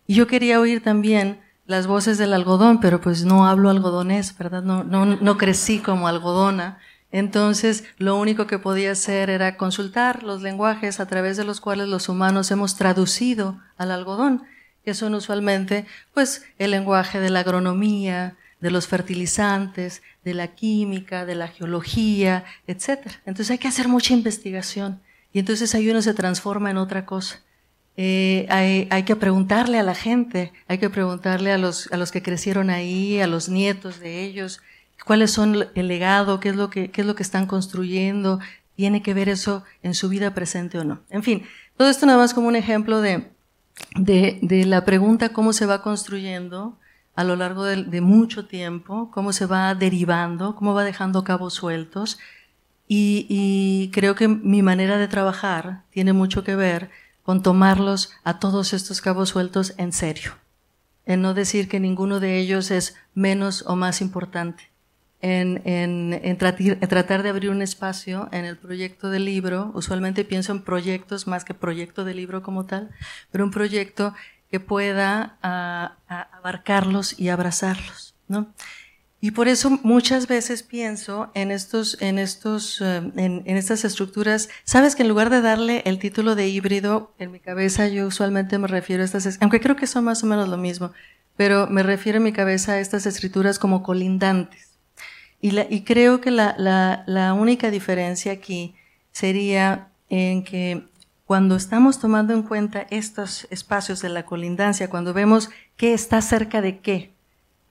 Y 0.06 0.16
yo 0.16 0.28
quería 0.28 0.60
oír 0.60 0.84
también 0.84 1.39
las 1.65 1.88
voces 1.88 2.17
del 2.17 2.34
algodón, 2.34 2.80
pero 2.80 2.99
pues 2.99 3.26
no 3.26 3.47
hablo 3.47 3.69
algodonés, 3.69 4.38
¿verdad? 4.38 4.63
No, 4.63 4.84
no, 4.84 5.06
no 5.06 5.38
crecí 5.38 5.80
como 5.80 6.08
algodona. 6.08 6.80
Entonces, 7.12 7.84
lo 7.97 8.17
único 8.17 8.47
que 8.47 8.60
podía 8.60 8.91
hacer 8.91 9.30
era 9.30 9.56
consultar 9.56 10.23
los 10.23 10.41
lenguajes 10.41 10.99
a 10.99 11.06
través 11.06 11.38
de 11.38 11.43
los 11.43 11.62
cuales 11.62 11.88
los 11.88 12.10
humanos 12.10 12.49
hemos 12.52 12.76
traducido 12.76 13.60
al 13.78 13.91
algodón, 13.91 14.43
que 14.84 14.93
son 14.93 15.13
usualmente, 15.13 15.86
pues, 16.13 16.43
el 16.58 16.71
lenguaje 16.71 17.19
de 17.19 17.30
la 17.30 17.41
agronomía, 17.41 18.36
de 18.63 18.71
los 18.71 18.88
fertilizantes, 18.88 20.02
de 20.23 20.34
la 20.34 20.47
química, 20.47 21.26
de 21.26 21.36
la 21.36 21.49
geología, 21.49 22.45
etc. 22.65 23.12
Entonces 23.26 23.52
hay 23.52 23.58
que 23.58 23.67
hacer 23.67 23.89
mucha 23.89 24.13
investigación 24.13 25.02
y 25.34 25.39
entonces 25.39 25.76
ahí 25.76 25.89
uno 25.89 26.02
se 26.02 26.13
transforma 26.13 26.71
en 26.71 26.78
otra 26.78 27.06
cosa. 27.06 27.41
Eh, 27.95 28.47
hay, 28.49 29.03
que 29.03 29.15
preguntarle 29.15 29.77
a 29.77 29.84
la 29.84 29.93
gente, 29.93 30.51
hay 30.67 30.79
que 30.79 30.89
preguntarle 30.89 31.51
a 31.51 31.58
los, 31.58 31.91
a 31.91 31.97
los 31.97 32.12
que 32.12 32.23
crecieron 32.23 32.69
ahí, 32.69 33.19
a 33.19 33.27
los 33.27 33.49
nietos 33.49 33.99
de 33.99 34.23
ellos, 34.23 34.62
cuáles 35.06 35.32
son 35.32 35.67
el 35.75 35.88
legado, 35.88 36.39
qué 36.39 36.49
es 36.49 36.56
lo 36.56 36.69
que, 36.69 36.89
qué 36.89 37.01
es 37.01 37.08
lo 37.08 37.15
que 37.15 37.23
están 37.23 37.45
construyendo, 37.45 38.39
tiene 38.75 39.03
que 39.03 39.13
ver 39.13 39.29
eso 39.29 39.63
en 39.84 39.93
su 39.93 40.10
vida 40.10 40.34
presente 40.34 40.79
o 40.79 40.84
no. 40.84 41.01
En 41.10 41.21
fin, 41.21 41.43
todo 41.77 41.89
esto 41.89 42.08
nada 42.08 42.17
más 42.17 42.34
como 42.34 42.47
un 42.47 42.56
ejemplo 42.56 42.99
de, 42.99 43.29
de, 43.95 44.39
de 44.41 44.65
la 44.65 44.86
pregunta 44.86 45.29
cómo 45.29 45.53
se 45.53 45.67
va 45.67 45.84
construyendo 45.84 46.79
a 47.15 47.23
lo 47.23 47.36
largo 47.36 47.63
de, 47.63 47.84
de, 47.84 48.01
mucho 48.01 48.47
tiempo, 48.47 49.12
cómo 49.12 49.34
se 49.34 49.45
va 49.45 49.75
derivando, 49.75 50.56
cómo 50.56 50.73
va 50.73 50.84
dejando 50.84 51.23
cabos 51.23 51.53
sueltos. 51.53 52.17
Y, 52.88 53.27
y 53.29 53.91
creo 53.91 54.15
que 54.15 54.27
mi 54.27 54.63
manera 54.63 54.97
de 54.97 55.08
trabajar 55.08 55.84
tiene 55.91 56.12
mucho 56.12 56.43
que 56.43 56.56
ver 56.56 56.89
con 57.24 57.42
tomarlos 57.42 58.12
a 58.24 58.40
todos 58.40 58.74
estos 58.74 59.02
cabos 59.02 59.30
sueltos 59.30 59.74
en 59.78 59.92
serio, 59.92 60.34
en 61.06 61.22
no 61.22 61.34
decir 61.34 61.68
que 61.68 61.80
ninguno 61.80 62.20
de 62.20 62.38
ellos 62.38 62.72
es 62.72 62.96
menos 63.14 63.64
o 63.68 63.76
más 63.76 64.02
importante 64.02 64.74
en, 65.24 65.62
en, 65.64 66.20
en, 66.22 66.38
tratar 66.38 67.24
de 67.24 67.30
abrir 67.30 67.50
un 67.50 67.62
espacio 67.62 68.28
en 68.34 68.44
el 68.44 68.58
proyecto 68.58 69.10
del 69.10 69.24
libro. 69.24 69.72
Usualmente 69.74 70.26
pienso 70.26 70.52
en 70.52 70.64
proyectos 70.64 71.28
más 71.28 71.46
que 71.46 71.54
proyecto 71.54 72.04
de 72.04 72.14
libro 72.14 72.44
como 72.44 72.66
tal, 72.66 72.92
pero 73.32 73.46
un 73.46 73.52
proyecto 73.52 74.14
que 74.52 74.60
pueda 74.60 75.38
a, 75.42 75.96
a 76.10 76.22
abarcarlos 76.38 77.18
y 77.18 77.30
abrazarlos, 77.30 78.16
¿no? 78.28 78.54
Y 79.24 79.32
por 79.32 79.48
eso 79.48 79.80
muchas 79.84 80.28
veces 80.28 80.64
pienso 80.64 81.32
en 81.34 81.52
estos, 81.52 81.96
en 82.02 82.20
estos, 82.20 82.82
eh, 82.82 83.10
en, 83.16 83.42
estas 83.46 83.86
estructuras. 83.86 84.50
Sabes 84.66 84.98
que 84.98 85.04
en 85.04 85.08
lugar 85.08 85.30
de 85.30 85.40
darle 85.40 85.82
el 85.86 85.98
título 85.98 86.36
de 86.36 86.50
híbrido, 86.50 87.14
en 87.20 87.32
mi 87.32 87.40
cabeza 87.40 87.88
yo 87.88 88.06
usualmente 88.06 88.58
me 88.58 88.68
refiero 88.68 89.02
a 89.02 89.06
estas, 89.06 89.38
aunque 89.40 89.62
creo 89.62 89.78
que 89.78 89.88
son 89.88 90.04
más 90.04 90.26
o 90.26 90.28
menos 90.28 90.50
lo 90.50 90.58
mismo, 90.58 90.92
pero 91.38 91.68
me 91.68 91.84
refiero 91.84 92.18
en 92.18 92.24
mi 92.26 92.34
cabeza 92.34 92.74
a 92.74 92.82
estas 92.82 93.06
escrituras 93.06 93.60
como 93.60 93.82
colindantes. 93.82 94.78
Y, 95.40 95.84
creo 95.84 96.20
que 96.20 96.30
la, 96.30 96.54
la, 97.08 97.34
única 97.34 97.72
diferencia 97.72 98.34
aquí 98.34 98.76
sería 99.14 99.88
en 100.10 100.44
que 100.44 100.84
cuando 101.24 101.56
estamos 101.56 101.98
tomando 101.98 102.34
en 102.34 102.44
cuenta 102.44 102.88
estos 102.90 103.48
espacios 103.52 104.02
de 104.02 104.10
la 104.10 104.26
colindancia, 104.26 104.90
cuando 104.90 105.14
vemos 105.14 105.50
qué 105.78 105.94
está 105.94 106.22
cerca 106.22 106.60
de 106.60 106.80
qué, 106.80 107.12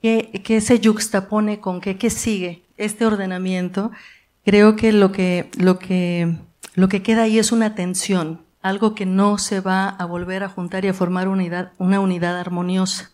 qué, 0.03 0.61
se 0.61 0.79
yuxtapone 0.79 1.59
con 1.59 1.81
qué, 1.81 1.97
qué 1.97 2.11
sigue 2.11 2.63
este 2.77 3.05
ordenamiento, 3.05 3.91
creo 4.45 4.75
que 4.75 4.91
lo 4.91 5.11
que, 5.11 5.49
lo 5.57 5.79
que, 5.79 6.37
lo 6.75 6.89
que 6.89 7.01
queda 7.01 7.23
ahí 7.23 7.39
es 7.39 7.51
una 7.51 7.73
tensión, 7.73 8.41
algo 8.61 8.93
que 8.93 9.07
no 9.07 9.39
se 9.39 9.61
va 9.61 9.89
a 9.89 10.05
volver 10.05 10.43
a 10.43 10.49
juntar 10.49 10.85
y 10.85 10.89
a 10.89 10.93
formar 10.93 11.27
unidad, 11.27 11.71
una 11.79 11.99
unidad 11.99 12.39
armoniosa. 12.39 13.11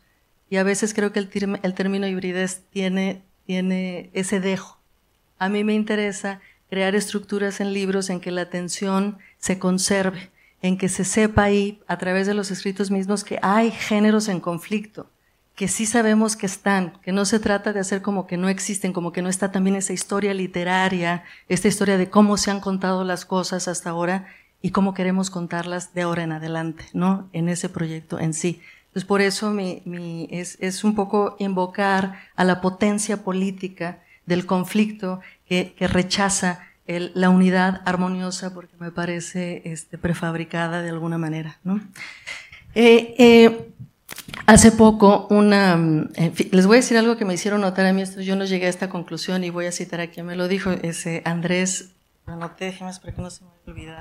Y 0.50 0.58
a 0.58 0.64
veces 0.64 0.94
creo 0.94 1.14
que 1.14 1.20
el, 1.20 1.60
el 1.62 1.74
término 1.76 2.08
hibridez 2.08 2.64
tiene 2.72 3.24
tiene 3.50 4.12
ese 4.14 4.40
dejo. 4.40 4.78
A 5.40 5.50
mí 5.50 5.64
me 5.64 5.74
interesa 5.74 6.40
crear 6.70 6.94
estructuras 6.94 7.60
en 7.62 7.74
libros 7.74 8.12
en 8.12 8.20
que 8.20 8.30
la 8.30 8.42
atención 8.42 9.18
se 9.40 9.58
conserve, 9.58 10.30
en 10.62 10.78
que 10.78 10.88
se 10.88 11.04
sepa 11.04 11.46
ahí, 11.46 11.82
a 11.88 11.98
través 11.98 12.28
de 12.28 12.36
los 12.36 12.52
escritos 12.52 12.92
mismos, 12.92 13.24
que 13.24 13.40
hay 13.42 13.72
géneros 13.72 14.28
en 14.28 14.40
conflicto, 14.40 15.10
que 15.60 15.68
sí 15.68 15.86
sabemos 15.86 16.38
que 16.38 16.46
están, 16.46 16.94
que 17.02 17.12
no 17.12 17.26
se 17.26 17.38
trata 17.38 17.74
de 17.74 17.82
hacer 17.82 18.02
como 18.02 18.28
que 18.28 18.38
no 18.38 18.48
existen, 18.48 18.94
como 18.94 19.12
que 19.12 19.22
no 19.22 19.28
está 19.28 19.52
también 19.52 19.76
esa 19.76 19.92
historia 19.92 20.34
literaria, 20.34 21.26
esta 21.50 21.68
historia 21.68 21.98
de 21.98 22.10
cómo 22.10 22.38
se 22.38 22.50
han 22.50 22.62
contado 22.62 23.04
las 23.04 23.26
cosas 23.26 23.68
hasta 23.68 23.90
ahora 23.90 24.26
y 24.62 24.70
cómo 24.70 24.94
queremos 24.94 25.30
contarlas 25.30 25.94
de 25.94 26.04
ahora 26.04 26.24
en 26.24 26.32
adelante, 26.32 26.86
¿no? 26.94 27.28
En 27.34 27.50
ese 27.50 27.68
proyecto 27.68 28.22
en 28.22 28.34
sí. 28.34 28.62
Entonces, 28.86 29.04
por 29.04 29.20
eso 29.20 29.52
mi, 29.52 29.82
mi, 29.84 30.30
es, 30.32 30.56
es, 30.62 30.86
un 30.86 30.96
poco 30.96 31.36
invocar 31.40 32.22
a 32.38 32.46
la 32.46 32.62
potencia 32.62 33.26
política 33.26 34.00
del 34.26 34.46
conflicto 34.46 35.20
que, 35.46 35.76
que 35.78 35.90
rechaza 35.90 36.70
el, 36.88 37.12
la 37.16 37.30
unidad 37.30 37.82
armoniosa 37.84 38.54
porque 38.54 38.78
me 38.80 38.92
parece 38.92 39.62
este, 39.66 39.98
prefabricada 39.98 40.82
de 40.82 40.90
alguna 40.90 41.18
manera. 41.18 41.60
¿no? 41.66 41.82
Eh, 42.76 43.14
eh, 43.18 43.74
hace 44.46 44.72
poco, 44.72 45.28
una, 45.30 45.78
les 46.52 46.66
voy 46.66 46.78
a 46.78 46.82
decir 46.82 46.98
algo 46.98 47.18
que 47.18 47.26
me 47.26 47.34
hicieron 47.34 47.62
notar 47.62 47.86
a 47.86 47.94
mí, 47.94 48.02
esto, 48.02 48.22
yo 48.22 48.36
no 48.36 48.46
llegué 48.46 48.66
a 48.66 48.70
esta 48.70 48.90
conclusión 48.90 49.44
y 49.44 49.50
voy 49.50 49.68
a 49.68 49.72
citar 49.72 50.02
a 50.02 50.08
quien 50.08 50.26
me 50.26 50.36
lo 50.36 50.48
dijo, 50.48 50.72
ese 50.72 51.22
Andrés, 51.26 51.92
anoté, 52.26 52.66
déjeme 52.66 52.92
para 53.00 53.14
que 53.14 53.22
no 53.22 53.30
se 53.30 53.44
me 53.44 53.50
olvide. 53.68 53.96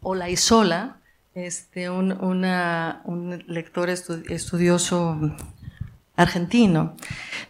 O 0.00 0.14
la 0.14 0.30
Isola, 0.30 1.00
este, 1.34 1.90
un, 1.90 2.12
una, 2.12 3.02
un 3.04 3.42
lector 3.46 3.90
estudioso 3.90 5.18
argentino, 6.16 6.96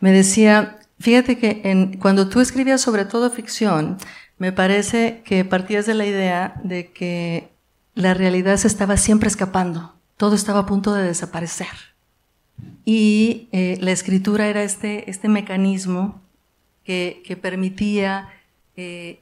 me 0.00 0.12
decía, 0.12 0.78
fíjate 0.98 1.38
que 1.38 1.60
en, 1.64 1.98
cuando 1.98 2.28
tú 2.28 2.40
escribías 2.40 2.80
sobre 2.80 3.04
todo 3.04 3.30
ficción, 3.30 3.98
me 4.38 4.50
parece 4.50 5.22
que 5.24 5.44
partías 5.44 5.86
de 5.86 5.94
la 5.94 6.06
idea 6.06 6.60
de 6.64 6.90
que 6.90 7.51
la 7.94 8.14
realidad 8.14 8.56
se 8.56 8.68
estaba 8.68 8.96
siempre 8.96 9.28
escapando, 9.28 9.94
todo 10.16 10.34
estaba 10.34 10.60
a 10.60 10.66
punto 10.66 10.94
de 10.94 11.04
desaparecer. 11.04 11.68
Y 12.84 13.48
eh, 13.52 13.78
la 13.80 13.92
escritura 13.92 14.46
era 14.46 14.62
este, 14.62 15.08
este 15.10 15.28
mecanismo 15.28 16.20
que, 16.84 17.22
que 17.24 17.36
permitía 17.36 18.28
eh, 18.76 19.20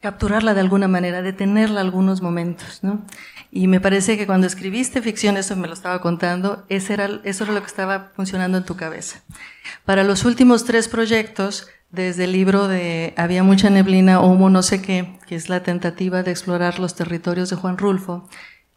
capturarla 0.00 0.54
de 0.54 0.60
alguna 0.60 0.88
manera, 0.88 1.22
detenerla 1.22 1.80
algunos 1.80 2.22
momentos, 2.22 2.80
¿no? 2.82 3.04
Y 3.50 3.68
me 3.68 3.80
parece 3.80 4.16
que 4.18 4.26
cuando 4.26 4.46
escribiste 4.46 5.02
ficción, 5.02 5.36
eso 5.36 5.56
me 5.56 5.66
lo 5.66 5.74
estaba 5.74 6.00
contando, 6.00 6.64
eso 6.68 6.92
era, 6.92 7.20
eso 7.24 7.44
era 7.44 7.52
lo 7.52 7.60
que 7.60 7.66
estaba 7.66 8.12
funcionando 8.14 8.58
en 8.58 8.64
tu 8.64 8.76
cabeza. 8.76 9.22
Para 9.84 10.04
los 10.04 10.24
últimos 10.24 10.64
tres 10.64 10.88
proyectos, 10.88 11.68
desde 11.90 12.24
el 12.24 12.32
libro 12.32 12.68
de 12.68 13.14
Había 13.16 13.42
mucha 13.42 13.70
neblina, 13.70 14.20
Humo 14.20 14.50
no 14.50 14.62
sé 14.62 14.82
qué, 14.82 15.18
que 15.26 15.34
es 15.34 15.48
la 15.48 15.62
tentativa 15.62 16.22
de 16.22 16.30
explorar 16.30 16.78
los 16.78 16.94
territorios 16.94 17.50
de 17.50 17.56
Juan 17.56 17.78
Rulfo, 17.78 18.28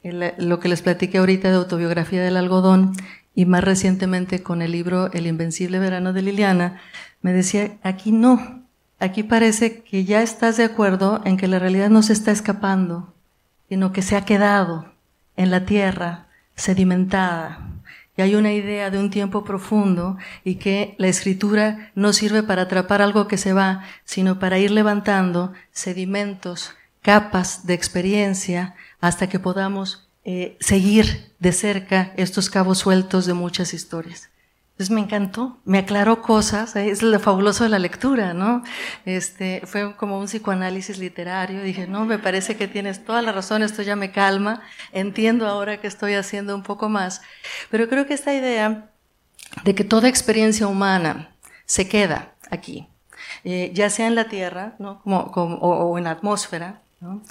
lo 0.03 0.59
que 0.59 0.69
les 0.69 0.81
platiqué 0.81 1.17
ahorita 1.17 1.49
de 1.49 1.55
autobiografía 1.55 2.23
del 2.23 2.37
algodón, 2.37 2.93
y 3.35 3.45
más 3.45 3.63
recientemente 3.63 4.43
con 4.43 4.61
el 4.61 4.71
libro 4.71 5.11
El 5.13 5.27
invencible 5.27 5.79
verano 5.79 6.13
de 6.13 6.21
Liliana, 6.21 6.81
me 7.21 7.33
decía, 7.33 7.77
aquí 7.83 8.11
no, 8.11 8.63
aquí 8.99 9.23
parece 9.23 9.81
que 9.81 10.05
ya 10.05 10.21
estás 10.21 10.57
de 10.57 10.63
acuerdo 10.63 11.21
en 11.25 11.37
que 11.37 11.47
la 11.47 11.59
realidad 11.59 11.89
no 11.89 12.01
se 12.01 12.13
está 12.13 12.31
escapando, 12.31 13.13
sino 13.67 13.91
que 13.91 14.01
se 14.01 14.15
ha 14.15 14.25
quedado 14.25 14.91
en 15.37 15.51
la 15.51 15.65
tierra, 15.65 16.27
sedimentada. 16.55 17.68
Hay 18.21 18.35
una 18.35 18.53
idea 18.53 18.89
de 18.89 18.99
un 18.99 19.09
tiempo 19.09 19.43
profundo 19.43 20.17
y 20.43 20.55
que 20.55 20.95
la 20.97 21.07
escritura 21.07 21.91
no 21.95 22.13
sirve 22.13 22.43
para 22.43 22.63
atrapar 22.63 23.01
algo 23.01 23.27
que 23.27 23.37
se 23.37 23.53
va, 23.53 23.83
sino 24.03 24.39
para 24.39 24.59
ir 24.59 24.71
levantando 24.71 25.53
sedimentos, 25.71 26.75
capas 27.01 27.65
de 27.65 27.73
experiencia 27.73 28.75
hasta 28.99 29.27
que 29.27 29.39
podamos 29.39 30.09
eh, 30.25 30.57
seguir 30.59 31.33
de 31.39 31.51
cerca 31.51 32.13
estos 32.17 32.49
cabos 32.49 32.79
sueltos 32.79 33.25
de 33.25 33.33
muchas 33.33 33.73
historias. 33.73 34.29
Entonces 34.79 34.95
me 34.95 35.01
encantó, 35.01 35.57
me 35.65 35.79
aclaró 35.79 36.21
cosas, 36.21 36.73
¿eh? 36.77 36.89
es 36.89 37.01
lo 37.01 37.19
fabuloso 37.19 37.65
de 37.65 37.69
la 37.69 37.79
lectura, 37.79 38.33
¿no? 38.33 38.63
Este, 39.03 39.61
fue 39.65 39.93
como 39.97 40.17
un 40.17 40.27
psicoanálisis 40.27 40.99
literario, 40.99 41.61
dije, 41.61 41.85
no, 41.85 42.05
me 42.05 42.17
parece 42.17 42.55
que 42.55 42.69
tienes 42.69 43.03
toda 43.03 43.21
la 43.21 43.33
razón, 43.33 43.61
esto 43.61 43.81
ya 43.81 43.97
me 43.97 44.13
calma, 44.13 44.61
entiendo 44.93 45.47
ahora 45.47 45.81
que 45.81 45.87
estoy 45.87 46.13
haciendo 46.13 46.55
un 46.55 46.63
poco 46.63 46.87
más, 46.87 47.21
pero 47.69 47.89
creo 47.89 48.07
que 48.07 48.13
esta 48.13 48.33
idea 48.33 48.89
de 49.65 49.75
que 49.75 49.83
toda 49.83 50.07
experiencia 50.07 50.65
humana 50.65 51.35
se 51.65 51.89
queda 51.89 52.31
aquí, 52.49 52.87
eh, 53.43 53.71
ya 53.73 53.89
sea 53.89 54.07
en 54.07 54.15
la 54.15 54.29
Tierra, 54.29 54.75
¿no? 54.79 55.01
Como, 55.01 55.55
o, 55.55 55.97
en 55.97 56.05
la 56.05 56.11
atmósfera, 56.11 56.79
¿no? 57.01 57.21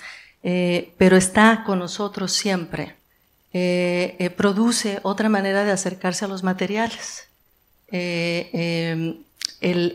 Eh, 0.43 0.93
pero 0.99 1.17
está 1.17 1.65
con 1.65 1.79
nosotros 1.79 2.31
siempre, 2.31 2.97
produce 4.37 5.01
otra 5.03 5.31
manera 5.31 5.65
de 5.65 5.73
acercarse 5.73 6.27
a 6.27 6.29
los 6.29 6.43
materiales. 6.43 7.28
Eh, 7.91 8.51
em, 8.53 9.17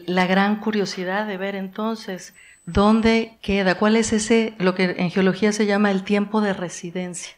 la 0.08 0.26
gran 0.26 0.60
curiosidad 0.60 1.28
de 1.28 1.38
ver 1.38 1.56
entonces 1.56 2.34
dónde 2.66 3.38
queda, 3.42 3.76
cuál 3.76 3.96
es 3.96 4.14
ese, 4.14 4.54
lo 4.58 4.76
que 4.76 4.96
en 4.98 5.12
geología 5.12 5.52
se 5.52 5.66
llama 5.66 5.92
el 5.92 6.04
tiempo 6.04 6.42
de 6.42 6.54
residencia. 6.54 7.36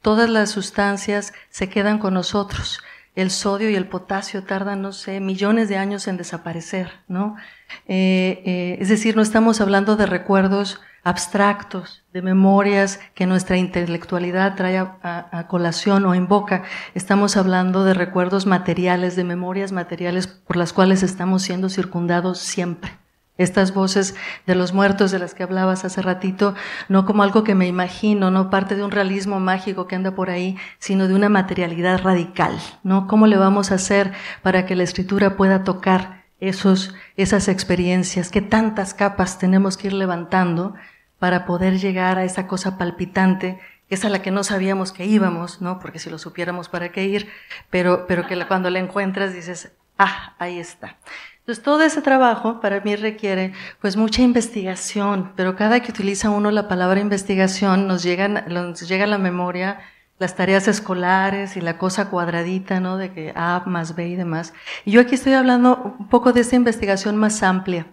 Todas 0.00 0.28
las 0.28 0.50
sustancias 0.50 1.32
se 1.50 1.68
quedan 1.68 1.98
con 1.98 2.14
nosotros. 2.14 2.80
El 3.14 3.30
sodio 3.30 3.70
y 3.70 3.74
el 3.74 3.86
potasio 3.86 4.42
tardan, 4.42 4.82
no 4.82 4.92
sé, 4.92 5.20
millones 5.20 5.68
de 5.68 5.76
años 5.76 6.08
en 6.08 6.16
desaparecer, 6.16 6.90
¿no? 7.08 7.36
Eh, 7.86 8.42
eh, 8.44 8.78
es 8.80 8.88
decir, 8.88 9.16
no 9.16 9.22
estamos 9.22 9.60
hablando 9.60 9.96
de 9.96 10.06
recuerdos 10.06 10.80
abstractos, 11.04 12.04
de 12.12 12.22
memorias 12.22 13.00
que 13.14 13.26
nuestra 13.26 13.56
intelectualidad 13.56 14.54
trae 14.54 14.78
a, 14.78 15.46
colación 15.48 16.04
o 16.04 16.14
invoca. 16.14 16.62
Estamos 16.94 17.36
hablando 17.36 17.84
de 17.84 17.94
recuerdos 17.94 18.46
materiales, 18.46 19.16
de 19.16 19.24
memorias 19.24 19.72
materiales 19.72 20.26
por 20.26 20.56
las 20.56 20.72
cuales 20.72 21.02
estamos 21.02 21.42
siendo 21.42 21.68
circundados 21.68 22.38
siempre. 22.38 22.92
Estas 23.38 23.72
voces 23.72 24.14
de 24.46 24.54
los 24.54 24.74
muertos 24.74 25.10
de 25.10 25.18
las 25.18 25.34
que 25.34 25.42
hablabas 25.42 25.84
hace 25.84 26.02
ratito, 26.02 26.54
no 26.88 27.06
como 27.06 27.22
algo 27.22 27.44
que 27.44 27.54
me 27.54 27.66
imagino, 27.66 28.30
no 28.30 28.50
parte 28.50 28.76
de 28.76 28.84
un 28.84 28.90
realismo 28.90 29.40
mágico 29.40 29.86
que 29.86 29.96
anda 29.96 30.14
por 30.14 30.28
ahí, 30.28 30.56
sino 30.78 31.08
de 31.08 31.14
una 31.14 31.30
materialidad 31.30 32.02
radical, 32.02 32.58
¿no? 32.84 33.08
¿Cómo 33.08 33.26
le 33.26 33.38
vamos 33.38 33.72
a 33.72 33.76
hacer 33.76 34.12
para 34.42 34.66
que 34.66 34.76
la 34.76 34.82
escritura 34.82 35.36
pueda 35.36 35.64
tocar 35.64 36.24
esos, 36.40 36.94
esas 37.16 37.48
experiencias? 37.48 38.28
¿Qué 38.28 38.42
tantas 38.42 38.92
capas 38.92 39.38
tenemos 39.38 39.78
que 39.78 39.88
ir 39.88 39.94
levantando 39.94 40.74
para 41.22 41.46
poder 41.46 41.78
llegar 41.78 42.18
a 42.18 42.24
esa 42.24 42.48
cosa 42.48 42.76
palpitante, 42.76 43.60
que 43.88 43.94
es 43.94 44.04
a 44.04 44.08
la 44.08 44.22
que 44.22 44.32
no 44.32 44.42
sabíamos 44.42 44.90
que 44.90 45.06
íbamos, 45.06 45.60
¿no? 45.60 45.78
Porque 45.78 46.00
si 46.00 46.10
lo 46.10 46.18
supiéramos 46.18 46.68
para 46.68 46.90
qué 46.90 47.04
ir, 47.04 47.28
pero, 47.70 48.08
pero 48.08 48.26
que 48.26 48.44
cuando 48.48 48.70
la 48.70 48.80
encuentras 48.80 49.32
dices, 49.32 49.70
ah, 49.98 50.34
ahí 50.40 50.58
está. 50.58 50.96
Entonces 51.38 51.62
todo 51.62 51.82
ese 51.82 52.02
trabajo 52.02 52.60
para 52.60 52.80
mí 52.80 52.96
requiere 52.96 53.52
pues 53.80 53.96
mucha 53.96 54.22
investigación, 54.22 55.32
pero 55.36 55.54
cada 55.54 55.78
que 55.78 55.92
utiliza 55.92 56.28
uno 56.28 56.50
la 56.50 56.66
palabra 56.66 56.98
investigación 56.98 57.86
nos 57.86 58.02
llegan, 58.02 58.42
nos 58.48 58.88
llega 58.88 59.04
a 59.04 59.06
la 59.06 59.18
memoria 59.18 59.78
las 60.18 60.34
tareas 60.34 60.66
escolares 60.66 61.56
y 61.56 61.60
la 61.60 61.78
cosa 61.78 62.10
cuadradita, 62.10 62.80
¿no? 62.80 62.96
De 62.96 63.12
que 63.12 63.32
A 63.36 63.62
más 63.66 63.94
B 63.94 64.08
y 64.08 64.16
demás. 64.16 64.54
Y 64.84 64.90
yo 64.90 65.00
aquí 65.00 65.14
estoy 65.14 65.34
hablando 65.34 65.94
un 66.00 66.08
poco 66.08 66.32
de 66.32 66.40
esta 66.40 66.56
investigación 66.56 67.16
más 67.16 67.44
amplia 67.44 67.86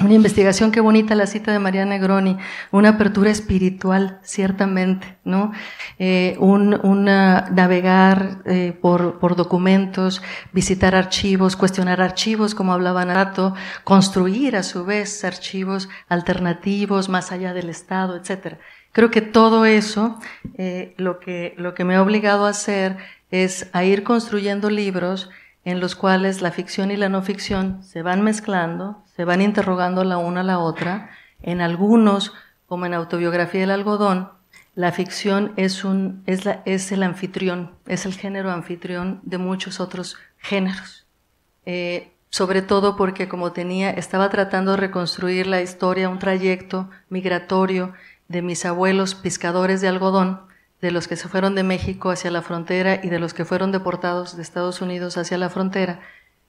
una 0.00 0.14
investigación, 0.14 0.72
qué 0.72 0.80
bonita 0.80 1.14
la 1.14 1.26
cita 1.26 1.52
de 1.52 1.58
María 1.58 1.84
Negroni, 1.84 2.36
una 2.72 2.90
apertura 2.90 3.30
espiritual, 3.30 4.18
ciertamente, 4.22 5.18
¿no? 5.24 5.52
Eh, 5.98 6.36
un, 6.40 7.04
navegar 7.04 8.42
eh, 8.44 8.76
por, 8.80 9.18
por, 9.20 9.36
documentos, 9.36 10.20
visitar 10.52 10.94
archivos, 10.96 11.56
cuestionar 11.56 12.00
archivos, 12.00 12.54
como 12.54 12.72
hablaba 12.72 13.04
Nato, 13.04 13.54
construir 13.84 14.56
a 14.56 14.62
su 14.62 14.84
vez 14.84 15.24
archivos 15.24 15.88
alternativos 16.08 17.08
más 17.08 17.30
allá 17.30 17.52
del 17.52 17.68
Estado, 17.68 18.16
etcétera. 18.16 18.58
Creo 18.90 19.10
que 19.10 19.22
todo 19.22 19.64
eso, 19.64 20.20
eh, 20.56 20.94
lo, 20.98 21.18
que, 21.20 21.54
lo 21.56 21.74
que 21.74 21.84
me 21.84 21.96
ha 21.96 22.02
obligado 22.02 22.46
a 22.46 22.50
hacer 22.50 22.96
es 23.30 23.68
a 23.72 23.84
ir 23.84 24.04
construyendo 24.04 24.70
libros 24.70 25.30
en 25.64 25.80
los 25.80 25.96
cuales 25.96 26.42
la 26.42 26.50
ficción 26.50 26.90
y 26.90 26.96
la 26.96 27.08
no 27.08 27.22
ficción 27.22 27.82
se 27.82 28.02
van 28.02 28.22
mezclando, 28.22 29.02
se 29.16 29.24
van 29.24 29.40
interrogando 29.40 30.04
la 30.04 30.18
una 30.18 30.40
a 30.40 30.44
la 30.44 30.58
otra. 30.58 31.10
En 31.42 31.60
algunos, 31.60 32.32
como 32.66 32.86
en 32.86 32.94
Autobiografía 32.94 33.62
del 33.62 33.70
Algodón, 33.70 34.30
la 34.74 34.92
ficción 34.92 35.52
es, 35.56 35.84
el 35.84 37.02
anfitrión, 37.02 37.72
es 37.86 38.06
el 38.06 38.14
género 38.14 38.50
anfitrión 38.50 39.20
de 39.22 39.38
muchos 39.38 39.80
otros 39.80 40.16
géneros. 40.38 41.06
Eh, 41.64 42.10
sobre 42.28 42.62
todo 42.62 42.96
porque 42.96 43.28
como 43.28 43.52
tenía, 43.52 43.90
estaba 43.90 44.28
tratando 44.28 44.72
de 44.72 44.78
reconstruir 44.78 45.46
la 45.46 45.62
historia, 45.62 46.08
un 46.08 46.18
trayecto 46.18 46.90
migratorio 47.08 47.92
de 48.26 48.42
mis 48.42 48.64
abuelos 48.64 49.14
pescadores 49.14 49.80
de 49.80 49.86
algodón, 49.86 50.40
de 50.80 50.90
los 50.90 51.08
que 51.08 51.16
se 51.16 51.28
fueron 51.28 51.54
de 51.54 51.62
México 51.62 52.10
hacia 52.10 52.30
la 52.30 52.42
frontera 52.42 53.00
y 53.02 53.08
de 53.08 53.18
los 53.18 53.34
que 53.34 53.44
fueron 53.44 53.72
deportados 53.72 54.36
de 54.36 54.42
Estados 54.42 54.80
Unidos 54.80 55.16
hacia 55.16 55.38
la 55.38 55.50
frontera. 55.50 56.00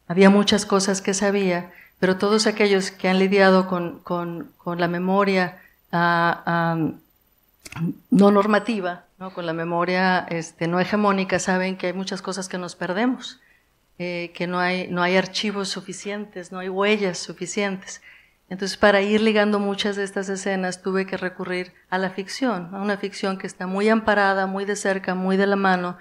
Había 0.07 0.29
muchas 0.29 0.65
cosas 0.65 1.01
que 1.01 1.13
sabía, 1.13 1.71
pero 1.99 2.17
todos 2.17 2.47
aquellos 2.47 2.91
que 2.91 3.07
han 3.07 3.19
lidiado 3.19 3.67
con, 3.67 3.99
con, 3.99 4.51
con 4.57 4.79
la 4.79 4.87
memoria 4.87 5.57
ah, 5.91 6.43
ah, 6.45 6.91
no 8.09 8.31
normativa, 8.31 9.05
¿no? 9.19 9.33
con 9.33 9.45
la 9.45 9.53
memoria 9.53 10.25
este, 10.29 10.67
no 10.67 10.79
hegemónica, 10.79 11.39
saben 11.39 11.77
que 11.77 11.87
hay 11.87 11.93
muchas 11.93 12.21
cosas 12.21 12.47
que 12.47 12.57
nos 12.57 12.75
perdemos, 12.75 13.39
eh, 13.97 14.31
que 14.35 14.47
no 14.47 14.59
hay, 14.59 14.87
no 14.89 15.01
hay 15.01 15.15
archivos 15.15 15.69
suficientes, 15.69 16.51
no 16.51 16.59
hay 16.59 16.69
huellas 16.69 17.17
suficientes. 17.17 18.01
Entonces, 18.49 18.77
para 18.77 19.01
ir 19.01 19.21
ligando 19.21 19.59
muchas 19.59 19.95
de 19.95 20.03
estas 20.03 20.29
escenas, 20.29 20.81
tuve 20.81 21.05
que 21.05 21.17
recurrir 21.17 21.73
a 21.89 21.97
la 21.97 22.11
ficción, 22.11 22.69
a 22.73 22.81
una 22.81 22.97
ficción 22.97 23.37
que 23.37 23.47
está 23.47 23.65
muy 23.65 23.89
amparada, 23.89 24.45
muy 24.45 24.65
de 24.65 24.75
cerca, 24.75 25.15
muy 25.15 25.35
de 25.35 25.47
la 25.47 25.55
mano, 25.55 25.97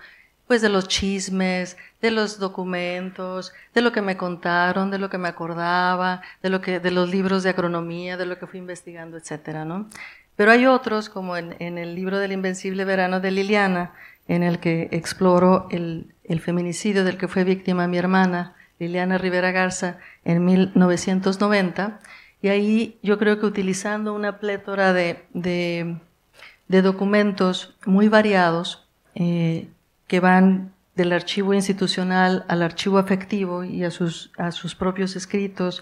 pues 0.46 0.61
de 0.61 0.68
los 0.68 0.88
chismes, 0.88 1.78
de 2.02 2.11
los 2.11 2.38
documentos, 2.38 3.52
de 3.72 3.80
lo 3.80 3.92
que 3.92 4.02
me 4.02 4.18
contaron, 4.18 4.90
de 4.90 4.98
lo 4.98 5.09
que 5.09 5.16
me 5.16 5.28
acordaba, 5.28 6.20
de 6.42 6.50
lo 6.50 6.61
que, 6.61 6.80
de 6.80 6.90
los 6.90 7.09
libros 7.09 7.42
de 7.42 7.50
agronomía, 7.50 8.18
de 8.18 8.26
lo 8.26 8.38
que 8.38 8.46
fui 8.46 8.59
investigando, 8.59 9.16
etcétera, 9.16 9.64
¿no? 9.64 9.88
Pero 10.37 10.50
hay 10.50 10.66
otros, 10.66 11.09
como 11.09 11.37
en, 11.37 11.57
en 11.61 11.78
el 11.78 11.94
libro 11.94 12.18
del 12.18 12.33
Invencible 12.33 12.85
Verano 12.85 13.20
de 13.20 13.30
Liliana, 13.30 13.92
en 14.28 14.42
el 14.42 14.59
que 14.59 14.88
exploro 14.90 15.66
el, 15.70 16.14
el 16.24 16.40
feminicidio 16.40 17.04
del 17.04 17.16
que 17.16 17.28
fue 17.28 17.44
víctima 17.44 17.87
mi 17.87 17.98
hermana, 17.98 18.54
Liliana 18.78 19.18
Rivera 19.18 19.52
Garza, 19.52 19.98
en 20.24 20.44
1990, 20.44 22.00
y 22.44 22.48
ahí 22.48 22.98
yo 23.02 23.16
creo 23.16 23.40
que 23.40 23.46
utilizando 23.46 24.12
una 24.12 24.38
plétora 24.38 24.92
de, 24.92 25.24
de, 25.33 26.83
documentos 26.83 27.74
muy 27.87 28.09
variados, 28.09 28.87
eh, 29.14 29.68
que 30.07 30.20
van 30.20 30.74
del 30.94 31.14
archivo 31.14 31.54
institucional 31.54 32.44
al 32.48 32.62
archivo 32.62 32.98
afectivo 32.98 33.64
y 33.64 33.83
a 33.83 33.90
sus, 33.90 34.30
a 34.37 34.52
sus 34.52 34.74
propios 34.74 35.16
escritos, 35.16 35.80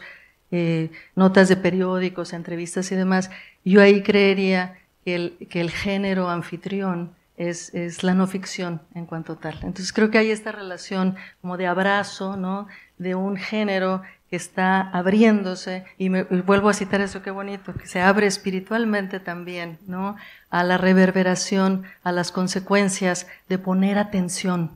eh, 0.53 0.93
notas 1.17 1.49
de 1.49 1.57
periódicos, 1.57 2.33
entrevistas 2.33 2.93
y 2.93 2.95
demás, 2.95 3.33
yo 3.65 3.83
ahí 3.83 4.05
creería 4.05 4.79
que 5.05 5.17
el, 5.17 5.49
que 5.51 5.61
el 5.61 5.73
género 5.73 6.29
anfitrión 6.29 7.11
es, 7.37 7.75
es, 7.75 8.05
la 8.05 8.15
no 8.15 8.29
ficción 8.29 8.83
en 8.95 9.07
cuanto 9.07 9.35
tal. 9.35 9.55
Entonces 9.55 9.93
creo 9.93 10.13
que 10.13 10.19
hay 10.19 10.31
esta 10.31 10.53
relación 10.53 11.17
como 11.41 11.57
de 11.57 11.67
abrazo, 11.67 12.37
¿no? 12.37 12.69
De 12.99 13.17
un 13.17 13.37
género 13.37 14.03
que 14.33 14.37
está 14.37 14.81
abriéndose, 14.81 15.85
y, 15.99 16.09
me, 16.09 16.23
vuelvo 16.23 16.71
a 16.71 16.73
citar 16.73 17.03
eso, 17.03 17.21
qué 17.21 17.31
bonito, 17.31 17.75
que 17.75 17.87
se 17.87 18.01
abre 18.01 18.27
espiritualmente 18.27 19.21
también, 19.21 19.79
¿no? 19.87 20.17
A 20.49 20.65
la 20.65 20.79
reverberación, 20.79 21.83
a 22.03 22.13
las 22.13 22.33
consecuencias 22.33 23.27
de 23.51 23.59
poner 23.59 23.99
atención 23.99 24.71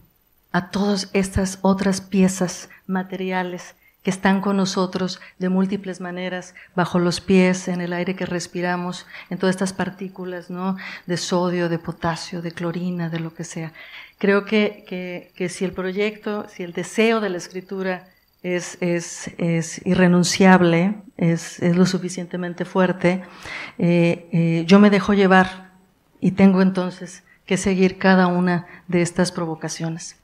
a 0.52 0.68
todas 0.68 1.08
estas 1.14 1.58
otras 1.62 2.02
piezas 2.02 2.68
materiales 2.86 3.76
que 4.02 4.10
están 4.10 4.42
con 4.42 4.58
nosotros 4.58 5.20
de 5.38 5.48
múltiples 5.48 6.02
maneras, 6.02 6.54
bajo 6.74 6.98
los 6.98 7.22
pies, 7.22 7.68
en 7.68 7.80
el 7.80 7.94
aire 7.94 8.14
que 8.14 8.26
respiramos, 8.26 9.06
en 9.30 9.38
todas 9.38 9.54
estas 9.54 9.72
partículas, 9.72 10.50
¿no? 10.50 10.76
De 11.06 11.16
sodio, 11.16 11.70
de 11.70 11.78
potasio, 11.78 12.42
de 12.42 12.52
clorina, 12.52 13.08
de 13.08 13.20
lo 13.20 13.32
que 13.32 13.44
sea. 13.44 13.72
Creo 14.18 14.44
que, 14.44 14.84
que, 14.86 15.32
que 15.34 15.48
si 15.48 15.64
el 15.64 15.72
proyecto, 15.72 16.46
si 16.50 16.62
el 16.62 16.74
deseo 16.74 17.22
de 17.22 17.30
la 17.30 17.38
escritura 17.38 18.06
es, 18.54 18.78
es, 18.80 19.30
es 19.38 19.84
irrenunciable, 19.84 20.94
es, 21.16 21.60
es, 21.60 21.76
lo 21.76 21.84
suficientemente 21.84 22.64
fuerte, 22.64 23.22
eh, 23.78 24.28
eh, 24.32 24.64
yo 24.66 24.78
me 24.78 24.88
dejo 24.88 25.14
llevar 25.14 25.70
y 26.20 26.32
tengo 26.32 26.62
entonces 26.62 27.24
que 27.44 27.56
seguir 27.56 27.98
cada 27.98 28.28
una 28.28 28.66
de 28.86 29.02
estas 29.02 29.32
provocaciones. 29.32 30.16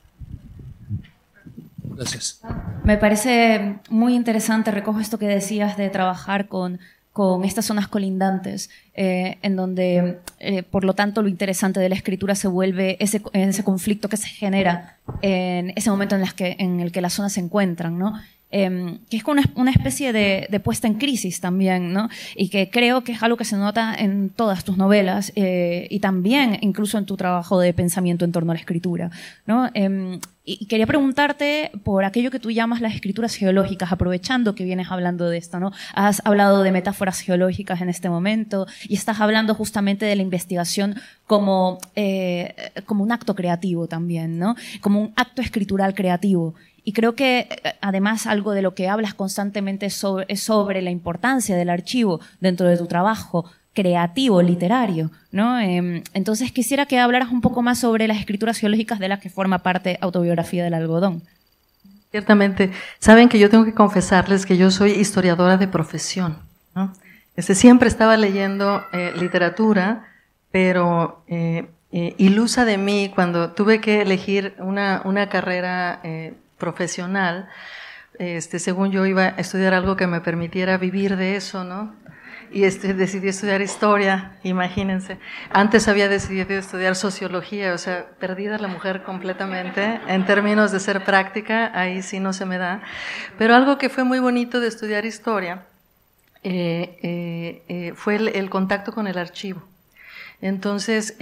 Gracias. 1.79 2.41
Me 2.85 2.97
parece 2.97 3.81
muy 3.91 4.15
interesante, 4.15 4.71
recojo 4.71 5.01
esto 5.01 5.19
que 5.19 5.27
decías 5.27 5.77
de 5.77 5.91
trabajar 5.91 6.49
con, 6.49 6.79
con 7.13 7.45
estas 7.45 7.67
zonas 7.67 7.89
colindantes, 7.89 8.71
eh, 8.95 9.39
en 9.43 9.55
donde, 9.55 10.19
eh, 10.39 10.63
por 10.63 10.85
lo 10.85 10.95
tanto, 10.95 11.23
lo 11.23 11.29
interesante 11.29 11.79
de 11.79 11.91
la 11.91 11.95
escritura 11.95 12.35
se 12.35 12.49
vuelve 12.49 12.97
ese, 13.01 13.23
ese 13.35 13.65
conflicto 13.65 14.09
que 14.09 14.17
se 14.17 14.29
genera 14.29 14.97
en 15.21 15.73
ese 15.77 15.91
momento 15.91 16.17
en, 16.17 16.81
el 16.81 16.91
que 16.91 17.01
las 17.03 17.13
zonas 17.13 17.35
se 17.35 17.41
encuentran, 17.41 17.99
¿no? 17.99 18.15
Em, 18.55 18.99
que 19.09 19.17
es 19.17 19.25
una, 19.25 19.43
una 19.55 19.71
especie 19.71 20.13
de, 20.13 20.47
de, 20.51 20.61
puesta 20.61 20.87
en 20.87 20.95
crisis 20.95 21.41
también, 21.41 21.95
¿no? 21.95 22.11
Y 22.37 22.51
que 22.51 22.69
creo 22.69 23.03
que 23.03 23.13
es 23.13 23.23
algo 23.23 23.39
que 23.39 23.47
se 23.47 23.57
nota 23.57 23.95
en 23.95 24.29
todas 24.29 24.63
tus 24.63 24.77
novelas 24.77 25.33
eh, 25.37 25.87
y 25.89 26.01
también 26.01 26.59
incluso 26.61 26.99
en 26.99 27.07
tu 27.07 27.17
trabajo 27.17 27.59
de 27.59 27.73
pensamiento 27.73 28.27
en 28.27 28.33
torno 28.33 28.53
a 28.53 28.55
la 28.55 28.61
escritura, 28.61 29.11
¿no? 29.47 29.71
Eh, 29.73 30.19
y 30.45 30.67
quería 30.67 30.87
preguntarte 30.87 31.71
por 31.85 32.05
aquello 32.05 32.33
que 32.33 32.41
tú 32.41 32.51
llamas 32.51 32.81
las 32.81 32.95
escrituras 32.95 33.37
geológicas, 33.37 33.93
aprovechando 33.93 34.57
que 34.57 34.65
vienes 34.65 34.91
hablando 34.91 35.29
de 35.29 35.39
esto, 35.39 35.61
¿no? 35.61 35.73
Has 35.95 36.21
hablado 36.25 36.65
de 36.65 36.73
metáforas 36.73 37.21
geológicas 37.21 37.81
en 37.81 37.89
este 37.89 38.11
momento 38.11 38.67
y 38.89 38.95
estás 38.95 39.21
hablando 39.21 39.55
justamente 39.55 40.05
de 40.05 40.17
la 40.17 40.23
investigación 40.23 40.97
como, 41.29 41.79
eh, 41.95 42.55
como 42.87 43.05
un 43.05 43.13
acto 43.13 43.37
creativo 43.37 43.87
también, 43.87 44.39
¿no? 44.39 44.57
Como 44.81 45.01
un 45.01 45.13
acto 45.15 45.43
escritural 45.43 45.95
creativo. 45.95 46.55
Y 46.85 46.93
creo 46.93 47.15
que 47.15 47.49
eh, 47.49 47.75
además 47.81 48.27
algo 48.27 48.53
de 48.53 48.63
lo 48.63 48.75
que 48.75 48.89
hablas 48.89 49.15
constantemente 49.15 49.91
sobre, 49.91 50.27
es 50.29 50.43
sobre 50.43 50.83
la 50.83 50.91
importancia 50.91 51.57
del 51.57 51.71
archivo 51.71 52.21
dentro 52.41 52.67
de 52.67 52.77
tu 52.77 52.87
trabajo 52.87 53.45
creativo, 53.75 54.43
literario, 54.43 55.11
¿no? 55.31 55.59
Eh, 55.59 56.03
entonces 56.13 56.53
quisiera 56.53 56.87
que 56.87 56.99
hablaras 56.99 57.31
un 57.31 57.41
poco 57.41 57.63
más 57.63 57.79
sobre 57.79 58.07
las 58.07 58.19
escrituras 58.19 58.59
geológicas 58.59 58.99
de 58.99 59.09
las 59.09 59.21
que 59.21 59.31
forma 59.31 59.61
parte 59.61 59.99
Autobiografía 60.01 60.65
del 60.65 60.75
Algodón. 60.75 61.23
Ciertamente. 62.11 62.71
Saben 62.99 63.31
que 63.31 63.39
yo 63.39 63.49
tengo 63.49 63.65
que 63.65 63.73
confesarles 63.73 64.45
que 64.45 64.59
yo 64.59 64.71
soy 64.71 64.93
historiadora 64.93 65.57
de 65.57 65.69
profesión, 65.69 66.37
¿no? 66.75 66.93
Este, 67.35 67.55
siempre 67.55 67.89
estaba 67.89 68.19
leyendo 68.19 68.85
eh, 68.93 69.13
literatura, 69.17 70.05
pero 70.51 71.25
eh, 71.29 71.65
ilusa 72.19 72.67
de 72.67 72.77
mí 72.77 73.11
cuando 73.15 73.53
tuve 73.53 73.81
que 73.81 74.03
elegir 74.03 74.55
una, 74.59 75.01
una 75.07 75.31
carrera 75.31 76.01
profesional, 76.63 77.49
este, 78.21 78.61
según 78.61 78.93
yo 78.93 79.05
iba 79.05 79.25
a 79.25 79.41
estudiar 79.45 79.75
algo 79.75 79.97
que 79.97 80.07
me 80.07 80.21
permitiera 80.21 80.79
vivir 80.79 81.17
de 81.17 81.35
eso, 81.35 81.65
¿no? 81.65 81.93
Y 82.53 82.65
este, 82.65 82.95
decidí 82.95 83.29
estudiar 83.29 83.63
historia, 83.63 84.37
imagínense. 84.45 85.19
Antes 85.51 85.89
había 85.89 86.09
decidido 86.09 86.51
estudiar 86.51 86.95
sociología, 86.95 87.75
o 87.75 87.79
sea, 87.79 88.07
perdida 88.21 88.59
la 88.59 88.69
mujer 88.69 89.03
completamente 89.03 90.01
en 90.07 90.25
términos 90.25 90.71
de 90.71 90.79
ser 90.79 91.03
práctica, 91.03 91.73
ahí 91.75 92.03
sí 92.03 92.21
no 92.21 92.33
se 92.33 92.45
me 92.47 92.59
da. 92.59 92.83
Pero 93.39 93.57
algo 93.57 93.77
que 93.77 93.89
fue 93.89 94.05
muy 94.05 94.21
bonito 94.21 94.61
de 94.61 94.69
estudiar 94.69 95.05
historia 95.05 95.65
eh, 96.45 96.99
eh, 97.03 97.63
eh, 97.69 97.93
fue 97.97 98.17
el, 98.17 98.29
el, 98.29 98.51
contacto 98.51 98.93
con 98.93 99.07
el 99.09 99.19
archivo. 99.19 99.63
Entonces, 100.41 101.15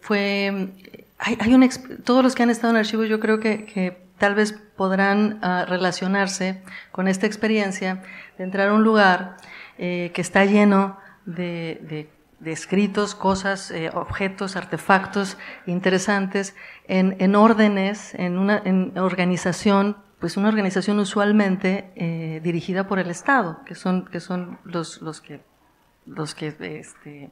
fue, 0.00 0.68
hay, 1.18 1.38
hay 1.40 1.54
un, 1.54 1.68
todos 2.04 2.22
los 2.22 2.34
que 2.34 2.42
han 2.44 2.50
estado 2.50 2.72
en 2.72 2.78
archivo 2.78 3.04
yo 3.04 3.18
creo 3.18 3.40
que, 3.40 3.64
que 3.64 4.03
tal 4.18 4.34
vez 4.34 4.52
podrán 4.76 5.40
uh, 5.42 5.68
relacionarse 5.68 6.62
con 6.92 7.08
esta 7.08 7.26
experiencia 7.26 8.02
de 8.38 8.44
entrar 8.44 8.68
a 8.68 8.74
un 8.74 8.84
lugar 8.84 9.36
eh, 9.78 10.10
que 10.14 10.20
está 10.20 10.44
lleno 10.44 10.98
de 11.26 12.08
escritos, 12.52 13.14
cosas, 13.14 13.70
eh, 13.70 13.90
objetos, 13.92 14.56
artefactos 14.56 15.36
interesantes 15.66 16.54
en, 16.86 17.16
en 17.18 17.36
órdenes, 17.36 18.14
en 18.14 18.38
una 18.38 18.60
en 18.64 18.96
organización, 18.98 19.96
pues 20.18 20.36
una 20.36 20.48
organización 20.48 20.98
usualmente 20.98 21.90
eh, 21.96 22.40
dirigida 22.42 22.86
por 22.86 22.98
el 22.98 23.10
Estado, 23.10 23.60
que 23.64 23.74
son, 23.74 24.06
que 24.06 24.20
son 24.20 24.58
los, 24.64 25.00
los 25.02 25.20
que, 25.20 25.40
los 26.06 26.34
que 26.34 26.48
este, 26.60 27.30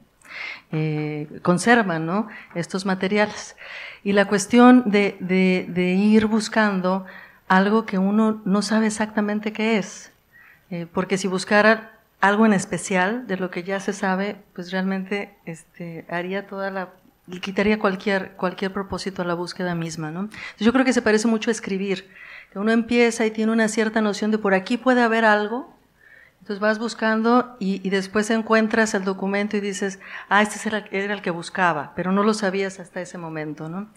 eh, 0.70 1.28
conservan 1.42 2.06
¿no? 2.06 2.28
estos 2.54 2.86
materiales. 2.86 3.56
Y 4.04 4.12
la 4.12 4.26
cuestión 4.26 4.84
de, 4.86 5.16
ir 5.96 6.26
buscando 6.26 7.06
algo 7.48 7.86
que 7.86 7.98
uno 7.98 8.40
no 8.44 8.62
sabe 8.62 8.86
exactamente 8.86 9.52
qué 9.52 9.78
es, 9.78 10.12
eh, 10.70 10.86
porque 10.92 11.18
si 11.18 11.28
buscara 11.28 11.98
algo 12.20 12.46
en 12.46 12.52
especial 12.52 13.26
de 13.26 13.36
lo 13.36 13.50
que 13.50 13.62
ya 13.62 13.80
se 13.80 13.92
sabe, 13.92 14.36
pues 14.54 14.70
realmente 14.70 15.36
este, 15.44 16.06
haría 16.08 16.46
toda 16.46 16.70
la 16.70 16.90
quitaría 17.40 17.78
cualquier, 17.78 18.32
cualquier 18.32 18.72
propósito 18.72 19.22
a 19.22 19.24
la 19.24 19.34
búsqueda 19.34 19.74
misma, 19.74 20.10
¿no? 20.10 20.28
Yo 20.58 20.72
creo 20.72 20.84
que 20.84 20.92
se 20.92 21.02
parece 21.02 21.28
mucho 21.28 21.50
a 21.50 21.52
escribir, 21.52 22.08
que 22.52 22.58
uno 22.58 22.72
empieza 22.72 23.24
y 23.24 23.30
tiene 23.30 23.52
una 23.52 23.68
cierta 23.68 24.00
noción 24.00 24.30
de 24.30 24.38
por 24.38 24.54
aquí 24.54 24.76
puede 24.76 25.02
haber 25.02 25.24
algo, 25.24 25.72
entonces 26.52 26.60
vas 26.60 26.78
buscando 26.78 27.56
y, 27.58 27.88
después 27.88 28.28
encuentras 28.28 28.92
el 28.92 29.04
documento 29.04 29.56
y 29.56 29.60
dices, 29.60 30.00
ah, 30.28 30.42
este 30.42 30.68
era, 30.68 31.14
el 31.14 31.22
que 31.22 31.30
buscaba, 31.30 31.92
pero 31.96 32.12
no 32.12 32.22
lo 32.22 32.34
sabías 32.34 32.78
hasta 32.78 33.00
ese 33.00 33.16
momento, 33.16 33.70
¿no? 33.70 33.88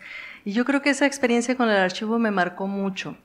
Y 0.45 0.53
yo 0.53 0.63
creo 0.63 0.81
que 0.81 0.91
esa 0.91 1.05
experiencia 1.05 1.57
con 1.57 1.69
el 1.69 1.75
archivo 1.75 2.17
me 2.17 2.31
marcó 2.31 2.67
mucho. 2.67 3.17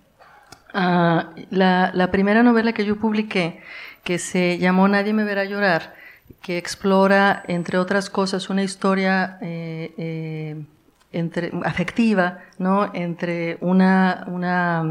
Uh, 0.75 1.23
la, 1.51 2.09
primera 2.11 2.43
novela 2.43 2.73
que 2.73 2.85
yo 2.85 2.97
publiqué, 2.97 3.61
que 4.03 4.19
se 4.19 4.59
llamó 4.59 4.89
Nadie 4.89 5.13
me 5.13 5.23
verá 5.23 5.45
llorar, 5.45 5.95
que 6.43 6.59
explora, 6.59 7.45
entre 7.47 7.79
otras 7.79 8.11
cosas, 8.11 8.51
una 8.51 8.65
historia 8.65 9.39
eh, 9.43 9.95
eh, 9.97 10.65
entre, 11.13 11.53
afectiva, 11.65 12.39
¿no? 12.59 12.91
Entre 12.95 13.59
una, 13.61 14.25
una 14.27 14.83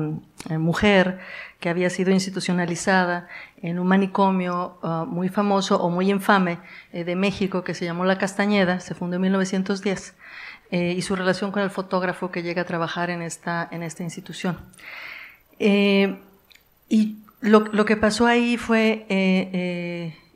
eh, 0.49 0.57
mujer 0.57 1.19
que 1.59 1.69
había 1.69 1.89
sido 1.89 2.11
institucionalizada 2.11 3.27
en 3.61 3.79
un 3.79 3.87
manicomio 3.87 4.79
uh, 4.81 5.05
muy 5.05 5.27
famoso 5.29 5.81
o 5.81 5.89
muy 5.89 6.09
infame 6.09 6.59
eh, 6.93 7.03
de 7.03 7.15
México 7.15 7.63
que 7.63 7.73
se 7.73 7.85
llamó 7.85 8.05
La 8.05 8.17
Castañeda, 8.17 8.79
se 8.79 8.95
fundó 8.95 9.17
en 9.17 9.23
1910, 9.23 10.15
eh, 10.71 10.93
y 10.97 11.01
su 11.01 11.15
relación 11.15 11.51
con 11.51 11.61
el 11.61 11.69
fotógrafo 11.69 12.31
que 12.31 12.43
llega 12.43 12.61
a 12.61 12.65
trabajar 12.65 13.09
en 13.09 13.21
esta, 13.21 13.67
en 13.71 13.83
esta 13.83 14.03
institución. 14.03 14.57
Eh, 15.59 16.17
y 16.87 17.17
lo, 17.41 17.59
lo, 17.59 17.85
que 17.85 17.97
pasó 17.97 18.25
ahí 18.25 18.55
fue 18.55 19.05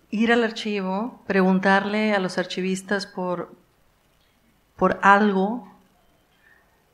ir 0.10 0.32
al 0.32 0.44
archivo, 0.44 1.24
preguntarle 1.26 2.14
a 2.14 2.20
los 2.20 2.38
archivistas 2.38 3.08
por, 3.08 3.56
por 4.76 5.00
algo 5.02 5.73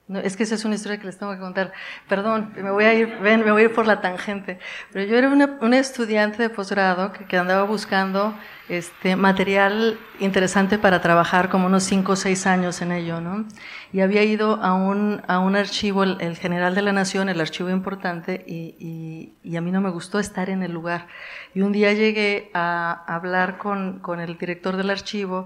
no, 0.09 0.17
es 0.17 0.35
que 0.35 0.41
esa 0.41 0.55
es 0.55 0.65
una 0.65 0.73
historia 0.73 0.97
que 0.97 1.05
les 1.05 1.19
tengo 1.19 1.31
que 1.33 1.37
contar. 1.37 1.71
Perdón, 2.07 2.51
me 2.55 2.71
voy 2.71 2.85
a 2.85 2.95
ir, 2.95 3.19
ven, 3.19 3.45
me 3.45 3.51
voy 3.51 3.61
a 3.61 3.65
ir 3.65 3.73
por 3.75 3.85
la 3.85 4.01
tangente. 4.01 4.57
Pero 4.91 5.05
yo 5.05 5.15
era 5.15 5.29
una, 5.29 5.59
una 5.61 5.77
estudiante 5.77 6.41
de 6.41 6.49
posgrado 6.49 7.13
que, 7.13 7.25
que, 7.25 7.37
andaba 7.37 7.61
buscando 7.61 8.33
este 8.69 9.15
material 9.15 9.99
interesante 10.19 10.79
para 10.79 10.99
trabajar 10.99 11.49
como 11.49 11.67
unos 11.67 11.83
cinco 11.83 12.13
o 12.13 12.15
seis 12.15 12.47
años 12.47 12.81
en 12.81 12.91
ello, 12.91 13.21
¿no? 13.21 13.45
Y 13.93 13.99
había 13.99 14.23
ido 14.23 14.55
a 14.63 14.73
un, 14.73 15.21
a 15.27 15.37
un 15.37 15.55
archivo, 15.55 16.01
el, 16.01 16.19
el 16.21 16.35
General 16.37 16.73
de 16.73 16.81
la 16.81 16.91
Nación, 16.91 17.29
el 17.29 17.39
archivo 17.39 17.69
importante, 17.69 18.43
y, 18.47 18.75
y, 18.79 19.37
y, 19.43 19.57
a 19.57 19.61
mí 19.61 19.69
no 19.69 19.79
me 19.79 19.91
gustó 19.91 20.17
estar 20.17 20.49
en 20.49 20.63
el 20.63 20.71
lugar. 20.71 21.05
Y 21.53 21.61
un 21.61 21.71
día 21.71 21.93
llegué 21.93 22.49
a 22.55 23.03
hablar 23.05 23.59
con, 23.59 23.99
con 23.99 24.19
el 24.19 24.39
director 24.39 24.75
del 24.75 24.89
archivo, 24.89 25.45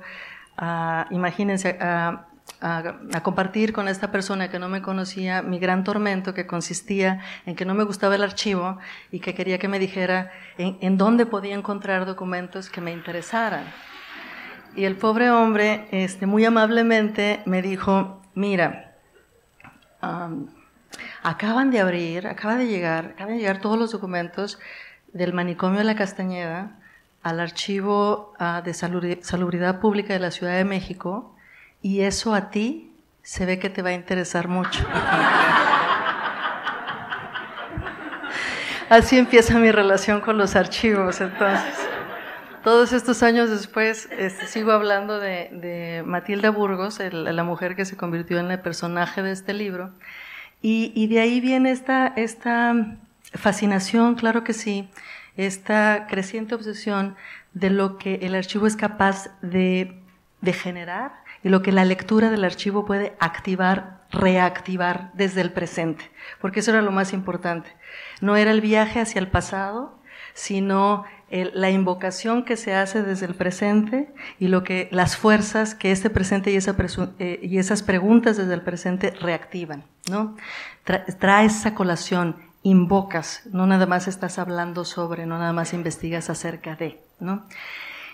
a, 0.55 1.07
imagínense, 1.11 1.77
a 1.81 2.27
a, 2.63 3.21
compartir 3.23 3.73
con 3.73 3.87
esta 3.87 4.11
persona 4.11 4.49
que 4.49 4.57
no 4.57 4.69
me 4.69 4.81
conocía 4.81 5.41
mi 5.41 5.59
gran 5.59 5.83
tormento 5.83 6.33
que 6.33 6.47
consistía 6.47 7.19
en 7.45 7.55
que 7.55 7.65
no 7.65 7.73
me 7.73 7.83
gustaba 7.83 8.15
el 8.15 8.23
archivo 8.23 8.77
y 9.11 9.19
que 9.19 9.35
quería 9.35 9.59
que 9.59 9.67
me 9.67 9.79
dijera 9.79 10.31
en, 10.57 10.97
dónde 10.97 11.25
podía 11.25 11.55
encontrar 11.55 12.05
documentos 12.05 12.69
que 12.69 12.81
me 12.81 12.91
interesaran. 12.91 13.65
Y 14.75 14.85
el 14.85 14.95
pobre 14.95 15.29
hombre, 15.29 15.87
este, 15.91 16.25
muy 16.25 16.45
amablemente, 16.45 17.41
me 17.45 17.61
dijo, 17.61 18.21
mira, 18.33 18.95
acaban 21.21 21.69
de 21.69 21.79
abrir, 21.79 22.27
acaba 22.27 22.55
de 22.55 22.67
llegar, 22.67 23.13
acaban 23.13 23.33
de 23.33 23.39
llegar 23.39 23.61
todos 23.61 23.77
los 23.77 23.91
documentos 23.91 24.57
del 25.11 25.33
manicomio 25.33 25.79
de 25.79 25.85
la 25.85 25.95
Castañeda 25.95 26.79
al 27.21 27.39
archivo 27.39 28.33
uh, 28.39 28.61
de 28.63 28.73
salubridad 28.73 29.79
pública 29.79 30.13
de 30.13 30.19
la 30.19 30.31
Ciudad 30.31 30.57
de 30.57 30.65
México 30.65 31.32
y 31.83 32.01
eso 32.01 32.33
a 32.33 32.49
ti 32.49 32.89
se 33.21 33.45
ve 33.45 33.59
que 33.59 33.69
te 33.69 33.83
va 33.83 33.89
a 33.89 33.93
interesar 33.93 34.47
mucho. 34.47 34.83
Así 38.89 39.17
empieza 39.17 39.59
mi 39.59 39.71
relación 39.71 40.21
con 40.21 40.39
los 40.39 40.55
archivos, 40.55 41.21
entonces. 41.21 41.89
Todos 42.63 42.93
estos 42.93 43.21
años 43.21 43.49
después 43.49 44.07
este, 44.17 44.47
sigo 44.47 44.71
hablando 44.71 45.19
de, 45.19 45.49
de 45.51 46.03
Matilda 46.05 46.49
Burgos, 46.49 47.01
el, 47.01 47.25
la 47.35 47.43
mujer 47.43 47.75
que 47.75 47.83
se 47.83 47.97
convirtió 47.97 48.39
en 48.39 48.49
el 48.49 48.61
personaje 48.61 49.21
de 49.21 49.31
este 49.31 49.53
libro, 49.53 49.91
y, 50.61 50.93
y 50.95 51.07
de 51.07 51.19
ahí 51.19 51.41
viene 51.41 51.71
esta, 51.71 52.13
esta 52.15 52.95
fascinación, 53.33 54.15
claro 54.15 54.45
que 54.45 54.53
sí, 54.53 54.89
esta 55.35 56.07
creciente 56.07 56.55
obsesión 56.55 57.17
de 57.53 57.69
lo 57.69 57.97
que 57.97 58.15
el 58.21 58.33
archivo 58.35 58.65
es 58.65 58.77
capaz 58.77 59.27
de, 59.41 59.99
de 60.39 60.53
generar 60.53 61.22
y 61.43 61.49
lo 61.49 61.61
que 61.61 61.71
la 61.71 61.85
lectura 61.85 62.29
del 62.29 62.43
archivo 62.43 62.85
puede 62.85 63.15
activar, 63.19 64.01
reactivar 64.11 65.11
desde 65.13 65.41
el 65.41 65.51
presente, 65.51 66.09
porque 66.39 66.61
eso 66.61 66.71
era 66.71 66.81
lo 66.81 66.91
más 66.91 67.13
importante. 67.13 67.69
No 68.21 68.35
era 68.35 68.51
el 68.51 68.61
viaje 68.61 68.99
hacia 68.99 69.19
el 69.19 69.27
pasado, 69.27 69.99
sino 70.33 71.05
la 71.29 71.71
invocación 71.71 72.43
que 72.43 72.57
se 72.57 72.75
hace 72.75 73.01
desde 73.01 73.25
el 73.25 73.33
presente 73.33 74.13
y 74.39 74.47
lo 74.47 74.63
que 74.63 74.87
las 74.91 75.17
fuerzas 75.17 75.73
que 75.73 75.91
este 75.91 76.09
presente 76.09 76.51
y, 76.51 76.57
eh, 76.57 77.39
esas 77.59 77.81
preguntas 77.81 78.37
desde 78.37 78.53
el 78.53 78.61
presente 78.61 79.11
reactivan, 79.11 79.83
¿no? 80.09 80.35
trae 80.83 81.45
esa 81.45 81.73
colación, 81.73 82.35
invocas, 82.61 83.41
no 83.51 83.65
nada 83.65 83.87
más 83.87 84.07
estás 84.07 84.37
hablando 84.37 84.85
sobre, 84.85 85.25
no 85.25 85.39
nada 85.39 85.53
más 85.53 85.73
investigas 85.73 86.29
acerca 86.29 86.75
de, 86.75 86.99
¿no? 87.19 87.45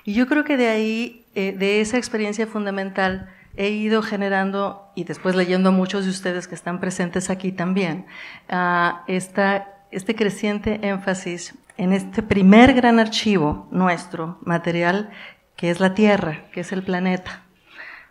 Y 0.06 0.14
yo 0.14 0.28
creo 0.28 0.44
que 0.44 0.58
de 0.58 0.70
ahí, 0.70 1.26
eh, 1.40 1.56
de 1.58 1.80
esa 1.80 1.98
experiencia 1.98 2.48
fundamental, 2.48 3.30
he 3.56 3.70
ido 3.70 4.02
generando, 4.02 4.92
y 4.94 5.06
después 5.06 5.36
leyendo 5.36 5.70
a 5.70 5.72
muchos 5.72 6.04
de 6.04 6.12
ustedes 6.12 6.50
que 6.50 6.56
están 6.56 6.82
presentes 6.82 7.30
aquí 7.30 7.54
también, 7.54 8.06
uh, 8.52 8.98
este 9.08 10.16
creciente 10.16 10.80
énfasis 10.82 11.56
en 11.78 11.94
este 11.94 12.24
primer 12.24 12.74
gran 12.74 13.00
archivo 13.00 13.70
nuestro, 13.72 14.38
material, 14.42 15.12
que 15.56 15.70
es 15.70 15.80
la 15.80 15.94
Tierra, 15.94 16.44
que 16.52 16.60
es 16.60 16.74
el 16.74 16.84
planeta. 16.84 17.44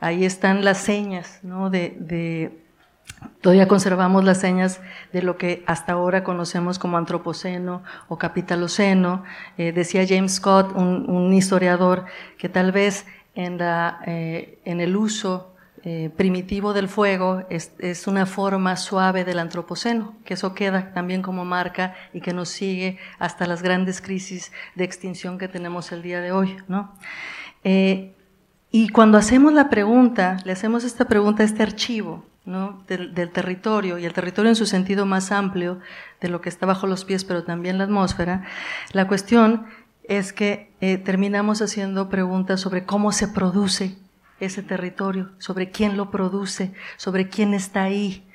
Ahí 0.01 0.25
están 0.25 0.65
las 0.65 0.79
señas, 0.79 1.41
¿no? 1.43 1.71
Todavía 3.41 3.69
conservamos 3.69 4.25
las 4.25 4.41
señas 4.41 4.81
de 5.13 5.23
lo 5.23 5.37
que 5.37 5.65
hasta 5.67 5.93
ahora 5.93 6.25
conocemos 6.25 6.79
como 6.79 6.99
antropoceno 6.99 7.83
o 8.09 8.17
capitaloceno. 8.19 9.25
Eh, 9.57 9.73
decía 9.73 10.05
James 10.09 10.37
Scott, 10.37 10.73
un, 10.75 11.33
historiador, 11.33 12.05
que 12.37 12.49
tal 12.49 12.73
vez 12.73 13.07
en, 13.39 13.57
la, 13.57 14.01
eh, 14.05 14.59
en 14.65 14.81
el 14.81 14.97
uso 14.97 15.55
eh, 15.85 16.11
primitivo 16.17 16.73
del 16.73 16.89
fuego 16.89 17.47
es, 17.51 17.73
es, 17.79 18.09
una 18.09 18.27
forma 18.27 18.77
suave 18.77 19.25
del 19.25 19.39
antropoceno, 19.39 20.17
que 20.25 20.35
eso 20.35 20.55
queda 20.55 20.93
también 20.93 21.23
como 21.23 21.45
marca 21.45 21.95
y 22.13 22.21
que 22.21 22.33
nos 22.33 22.49
sigue 22.49 22.99
hasta 23.21 23.47
las 23.47 23.63
grandes 23.63 24.01
crisis 24.01 24.51
de 24.75 24.83
extinción 24.83 25.39
que 25.39 25.47
tenemos 25.47 25.93
el 25.93 26.03
día 26.03 26.21
de 26.21 26.33
hoy. 26.33 26.57
¿no? 26.67 26.93
Eh, 27.63 28.13
y 28.73 28.89
cuando 28.89 29.19
hacemos 29.19 29.53
la 29.53 29.71
pregunta, 29.71 30.39
le 30.45 30.51
hacemos 30.51 30.83
esta 30.83 31.05
pregunta 31.05 31.45
a 31.45 31.47
este 31.47 31.63
archivo 31.63 32.27
¿no? 32.45 32.83
del, 32.89 33.15
del, 33.15 33.31
territorio, 33.31 33.99
y 33.99 34.05
el 34.05 34.13
territorio 34.13 34.49
en 34.49 34.57
su 34.57 34.67
sentido 34.67 35.07
más 35.07 35.31
amplio 35.31 35.79
de 36.21 36.29
lo 36.29 36.41
que 36.41 36.49
está 36.49 36.67
bajo 36.67 36.89
los 36.89 37.05
pies, 37.05 37.25
pero 37.25 37.45
también 37.45 37.79
la 37.79 37.85
atmósfera, 37.85 38.43
la 38.93 39.07
cuestión 39.07 39.67
es 40.09 40.33
que 40.33 40.73
eh, 40.81 40.99
terminamos 40.99 41.63
haciendo 41.63 42.09
preguntas 42.09 42.61
sobre 42.61 42.85
cómo 42.85 43.13
se 43.13 43.29
produce 43.29 43.97
ese 44.41 44.63
territorio, 44.63 45.31
sobre 45.39 45.71
quién 45.71 45.97
lo 45.97 46.11
produce, 46.11 46.73
sobre 46.97 47.29
quién 47.29 47.55
está 47.55 47.85
ahí 47.85 48.27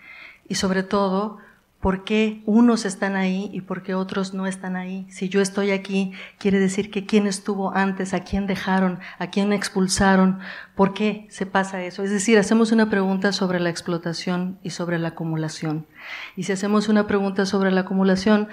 y 0.47 0.55
sobre 0.55 0.83
todo 0.83 1.39
por 1.83 2.05
qué 2.05 2.41
unos 2.45 2.85
están 2.85 3.17
ahí 3.17 3.49
y 3.51 3.59
por 3.59 3.83
qué 3.83 3.93
otros 3.93 4.33
no 4.33 4.47
están 4.47 4.77
ahí. 4.77 5.05
Si 5.09 5.27
yo 5.27 5.41
estoy 5.41 5.71
aquí, 5.71 6.13
quiere 6.37 6.57
decir 6.57 6.89
que 6.89 7.05
quién 7.05 7.27
estuvo 7.27 7.75
antes, 7.75 8.13
a 8.13 8.21
quién 8.21 8.47
dejaron, 8.47 8.99
a 9.19 9.27
quién 9.27 9.51
expulsaron, 9.51 10.39
por 10.75 10.93
qué 10.93 11.27
se 11.29 11.45
pasa 11.45 11.83
eso. 11.83 12.03
Es 12.03 12.11
decir, 12.11 12.37
hacemos 12.37 12.71
una 12.71 12.89
pregunta 12.89 13.33
sobre 13.33 13.59
la 13.59 13.69
explotación 13.69 14.59
y 14.63 14.69
sobre 14.69 14.97
la 14.97 15.09
acumulación. 15.09 15.85
Y 16.37 16.43
si 16.43 16.53
hacemos 16.53 16.87
una 16.87 17.05
pregunta 17.05 17.45
sobre 17.45 17.69
la 17.69 17.81
acumulación, 17.81 18.47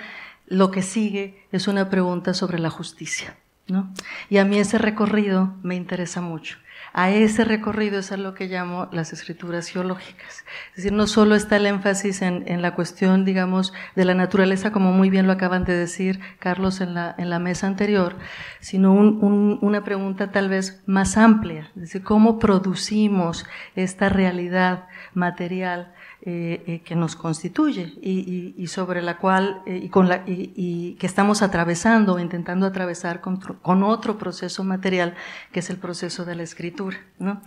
lo 0.51 0.71
que 0.71 0.83
sigue 0.83 1.47
es 1.53 1.67
una 1.67 1.89
pregunta 1.89 2.35
sobre 2.35 2.59
la 2.59 2.69
justicia. 2.69 3.39
¿no? 3.69 3.95
Y 4.29 4.37
a 4.37 4.45
mí 4.45 4.59
ese 4.59 4.77
recorrido 4.77 5.55
me 5.63 5.77
interesa 5.77 6.21
mucho 6.21 6.59
a 6.93 7.11
ese 7.11 7.45
recorrido 7.45 8.01
es 8.01 8.11
a 8.13 8.17
lo 8.17 8.35
que 8.35 8.47
llamo 8.47 8.89
las 8.93 9.13
escrituras 9.13 9.69
geológicas. 9.69 10.45
Es 10.71 10.77
decir, 10.77 10.93
no 10.93 11.07
solo 11.07 11.35
está 11.35 11.57
el 11.57 11.67
énfasis 11.67 12.23
en, 12.23 12.63
la 12.63 12.75
cuestión, 12.75 13.25
digamos, 13.25 13.73
de 13.95 14.05
la 14.05 14.15
naturaleza, 14.15 14.73
como 14.73 14.93
muy 14.93 15.11
bien 15.11 15.27
lo 15.27 15.33
acaban 15.33 15.65
de 15.65 15.75
decir 15.75 16.21
Carlos 16.39 16.81
en 16.81 16.95
la, 16.95 17.15
en 17.17 17.31
la 17.31 17.39
mesa 17.39 17.67
anterior, 17.67 18.17
sino 18.61 18.93
una 18.93 19.85
pregunta 19.85 20.33
tal 20.33 20.49
vez 20.49 20.83
más 20.87 21.17
amplia, 21.17 21.71
es 21.77 21.83
decir, 21.83 22.03
cómo 22.03 22.39
producimos 22.39 23.47
esta 23.77 24.09
realidad 24.09 24.87
material 25.15 25.93
eh, 26.23 26.63
eh, 26.67 26.81
que 26.85 26.97
nos 26.97 27.17
constituye 27.17 27.95
y, 28.03 28.67
sobre 28.67 29.01
la 29.01 29.17
cual 29.17 29.63
eh, 29.65 29.81
y, 29.85 29.89
con 29.89 30.07
la, 30.07 30.23
y, 30.27 30.95
que 31.01 31.07
estamos 31.07 31.41
atravesando 31.41 32.19
intentando 32.19 32.67
atravesar 32.67 33.23
con, 33.23 33.83
otro 33.83 34.19
proceso 34.19 34.63
material 34.63 35.15
que 35.51 35.61
es 35.61 35.71
el 35.71 35.79
proceso 35.79 36.27
de 36.27 36.35
la 36.35 36.43
escritura. 36.43 36.99
¿no? 37.19 37.41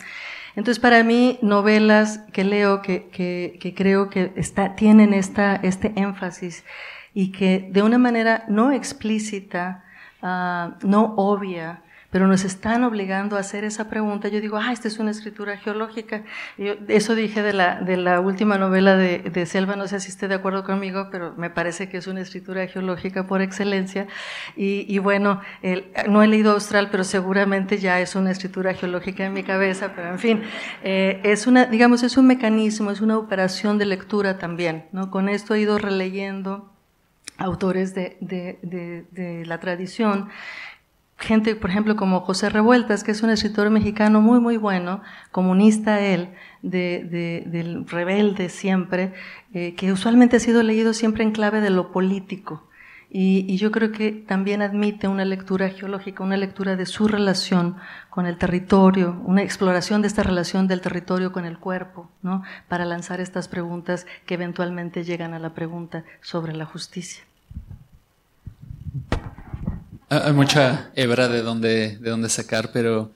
Entonces, 0.55 0.79
para 0.79 1.03
mí, 1.03 1.37
novelas 1.43 2.21
que 2.33 2.43
leo 2.43 2.81
que, 2.81 3.09
que, 3.09 3.59
que 3.61 3.75
creo 3.75 4.09
que 4.09 4.33
está, 4.37 4.73
tienen 4.73 5.13
esta, 5.13 5.55
este 5.57 5.93
énfasis 5.95 6.63
y 7.13 7.31
que 7.31 7.69
de 7.71 7.83
una 7.83 7.99
manera 7.99 8.43
no 8.47 8.71
explícita, 8.71 9.83
uh, 10.23 10.73
no 10.81 11.13
obvia, 11.15 11.82
pero 12.13 12.27
nos 12.27 12.45
están 12.45 12.83
obligando 12.83 13.37
a 13.37 13.39
hacer 13.39 13.63
esa 13.63 13.89
pregunta. 13.89 14.27
Yo 14.27 14.39
digo, 14.39 14.57
ah, 14.57 14.71
esta 14.71 14.87
es 14.87 14.99
una 14.99 15.09
escritura 15.09 15.57
geológica. 15.57 16.21
Yo, 16.59 16.75
eso 16.87 17.15
dije 17.15 17.41
de 17.41 17.53
la, 17.53 17.81
de 17.81 17.97
la 17.97 18.19
última 18.19 18.59
novela 18.59 18.95
de, 18.95 19.17
de, 19.17 19.45
Selva, 19.47 19.75
no 19.75 19.87
sé 19.87 19.99
si 19.99 20.09
esté 20.09 20.27
de 20.27 20.35
acuerdo 20.35 20.63
conmigo, 20.63 21.07
pero 21.11 21.33
me 21.37 21.49
parece 21.49 21.89
que 21.89 21.97
es 21.97 22.05
una 22.05 22.21
escritura 22.21 22.67
geológica 22.67 23.25
por 23.25 23.41
excelencia. 23.41 24.05
Y, 24.55 24.85
y 24.87 24.99
bueno, 24.99 25.41
el, 25.63 25.91
no 26.07 26.21
he 26.21 26.27
leído 26.27 26.51
Austral, 26.51 26.91
pero 26.91 27.03
seguramente 27.03 27.79
ya 27.79 27.99
es 27.99 28.13
una 28.13 28.29
escritura 28.29 28.75
geológica 28.75 29.25
en 29.25 29.33
mi 29.33 29.41
cabeza, 29.41 29.93
pero 29.95 30.09
en 30.09 30.19
fin, 30.19 30.43
eh, 30.83 31.19
es 31.23 31.47
una, 31.47 31.65
digamos, 31.65 32.03
es 32.03 32.15
un 32.15 32.27
mecanismo, 32.27 32.91
es 32.91 33.01
una 33.01 33.17
operación 33.17 33.79
de 33.79 33.87
lectura 33.87 34.37
también. 34.37 34.85
¿no? 34.91 35.09
Con 35.09 35.29
esto 35.29 35.55
he 35.55 35.61
ido 35.61 35.79
releyendo 35.79 36.69
autores 37.39 37.95
de, 37.95 38.17
de, 38.21 38.59
de, 38.61 39.05
de 39.09 39.45
la 39.47 39.59
tradición 39.59 40.29
gente, 41.23 41.55
por 41.55 41.69
ejemplo, 41.69 41.95
como 41.95 42.21
José 42.21 42.49
Revueltas, 42.49 43.03
que 43.03 43.11
es 43.11 43.23
un 43.23 43.29
escritor 43.29 43.69
mexicano 43.69 44.21
muy, 44.21 44.39
muy 44.39 44.57
bueno, 44.57 45.01
comunista 45.31 45.99
él, 46.01 46.29
de, 46.61 47.43
del 47.47 47.87
rebelde 47.87 48.49
siempre, 48.49 49.13
eh, 49.53 49.73
que 49.75 49.91
usualmente 49.91 50.37
ha 50.37 50.39
sido 50.39 50.63
leído 50.63 50.93
siempre 50.93 51.23
en 51.23 51.31
clave 51.31 51.61
de 51.61 51.69
lo 51.69 51.91
político. 51.91 52.67
Y, 53.15 53.57
yo 53.57 53.71
creo 53.71 53.91
que 53.91 54.11
también 54.11 54.63
admite 54.63 55.07
una 55.07 55.23
lectura 55.23 55.69
geológica, 55.69 56.23
una 56.23 56.35
lectura 56.35 56.75
de 56.75 56.87
su 56.87 57.07
relación 57.07 57.77
con 58.09 58.25
el 58.25 58.37
territorio, 58.37 59.21
una 59.23 59.43
exploración 59.43 60.01
de 60.01 60.07
esta 60.07 60.23
relación 60.23 60.67
del 60.67 60.81
territorio 60.81 61.31
con 61.31 61.45
el 61.45 61.59
cuerpo, 61.59 62.09
¿no? 62.23 62.41
para 62.67 62.85
lanzar 62.85 63.21
estas 63.21 63.47
preguntas 63.47 64.07
que 64.25 64.33
eventualmente 64.33 65.03
llegan 65.03 65.35
a 65.35 65.39
la 65.39 65.53
pregunta 65.53 66.03
sobre 66.21 66.53
la 66.53 66.65
justicia. 66.65 67.23
Hay 70.21 70.33
mucha 70.33 70.91
hebra 70.95 71.27
de 71.27 71.41
donde, 71.41 71.97
de 71.97 72.09
donde 72.11 72.29
sacar, 72.29 72.71
pero 72.71 73.11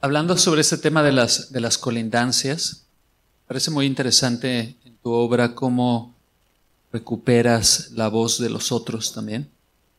hablando 0.00 0.36
sobre 0.36 0.62
ese 0.62 0.76
tema 0.76 1.04
de 1.04 1.12
las, 1.12 1.52
de 1.52 1.60
las 1.60 1.78
colindancias, 1.78 2.82
parece 3.46 3.70
muy 3.70 3.86
interesante 3.86 4.74
en 4.84 4.96
tu 5.04 5.12
obra 5.12 5.54
cómo 5.54 6.16
recuperas 6.92 7.92
la 7.92 8.08
voz 8.08 8.40
de 8.40 8.50
los 8.50 8.72
otros 8.72 9.12
también, 9.12 9.48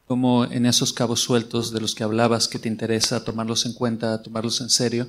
cómo 0.05 0.43
en 0.43 0.65
esos 0.65 0.91
cabos 0.91 1.21
sueltos 1.21 1.71
de 1.71 1.79
los 1.79 1.95
que 1.95 2.03
hablabas 2.03 2.49
que 2.49 2.59
te 2.59 2.67
interesa 2.67 3.23
tomarlos 3.23 3.65
en 3.65 3.71
cuenta, 3.71 4.21
tomarlos 4.21 4.59
en 4.59 4.69
serio, 4.69 5.07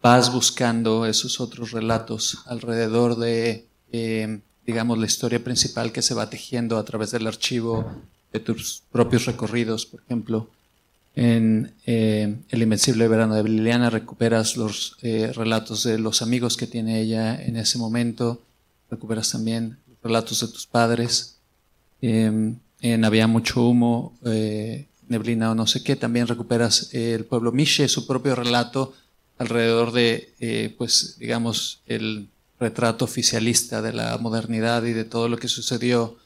vas 0.00 0.32
buscando 0.32 1.06
esos 1.06 1.40
otros 1.40 1.72
relatos 1.72 2.38
alrededor 2.46 3.16
de, 3.16 3.66
eh, 3.90 4.38
digamos, 4.64 4.96
la 4.96 5.06
historia 5.06 5.42
principal 5.42 5.90
que 5.90 6.02
se 6.02 6.14
va 6.14 6.30
tejiendo 6.30 6.78
a 6.78 6.84
través 6.84 7.10
del 7.10 7.26
archivo 7.26 7.84
de 8.32 8.40
tus 8.40 8.82
propios 8.92 9.26
recorridos, 9.26 9.86
por 9.86 10.00
ejemplo. 10.00 10.48
En 11.16 11.72
eh, 11.86 12.36
El 12.50 12.62
Invencible 12.62 13.08
Verano 13.08 13.34
de 13.34 13.42
Liliana 13.42 13.90
recuperas 13.90 14.56
los 14.56 14.96
eh, 15.02 15.32
relatos 15.34 15.82
de 15.82 15.98
los 15.98 16.22
amigos 16.22 16.56
que 16.56 16.66
tiene 16.66 17.00
ella 17.00 17.40
en 17.42 17.56
ese 17.56 17.78
momento, 17.78 18.40
recuperas 18.90 19.30
también 19.32 19.78
los 19.88 19.98
relatos 20.02 20.40
de 20.40 20.48
tus 20.48 20.66
padres. 20.66 21.36
Em, 22.00 22.56
en 22.80 23.04
Había 23.04 23.26
mucho 23.26 23.66
humo, 23.66 24.16
eh, 24.24 24.86
neblina 25.08 25.50
o 25.50 25.54
no 25.54 25.66
sé 25.66 25.82
qué, 25.82 25.96
también 25.96 26.28
recuperas 26.28 26.94
el 26.94 27.24
pueblo 27.24 27.52
Miche, 27.52 27.88
su 27.88 28.06
propio 28.06 28.34
relato 28.36 28.94
alrededor 29.38 29.92
de, 29.92 30.74
pues, 30.78 31.16
digamos, 31.18 31.80
el 31.86 32.28
retrato 32.60 33.06
oficialista 33.06 33.82
de 33.82 33.92
la 33.92 34.16
modernidad 34.18 34.84
y 34.84 34.92
de 34.92 35.04
todo 35.04 35.28
lo 35.28 35.38
que 35.38 35.48
sucedió 35.48 36.16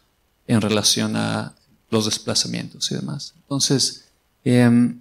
en 0.47 0.61
relación 0.61 1.17
a 1.17 1.55
los 1.95 2.05
desplazamientos 2.05 2.91
y 2.91 2.97
demás. 2.97 3.33
Entonces, 3.43 4.05
em, 4.45 5.01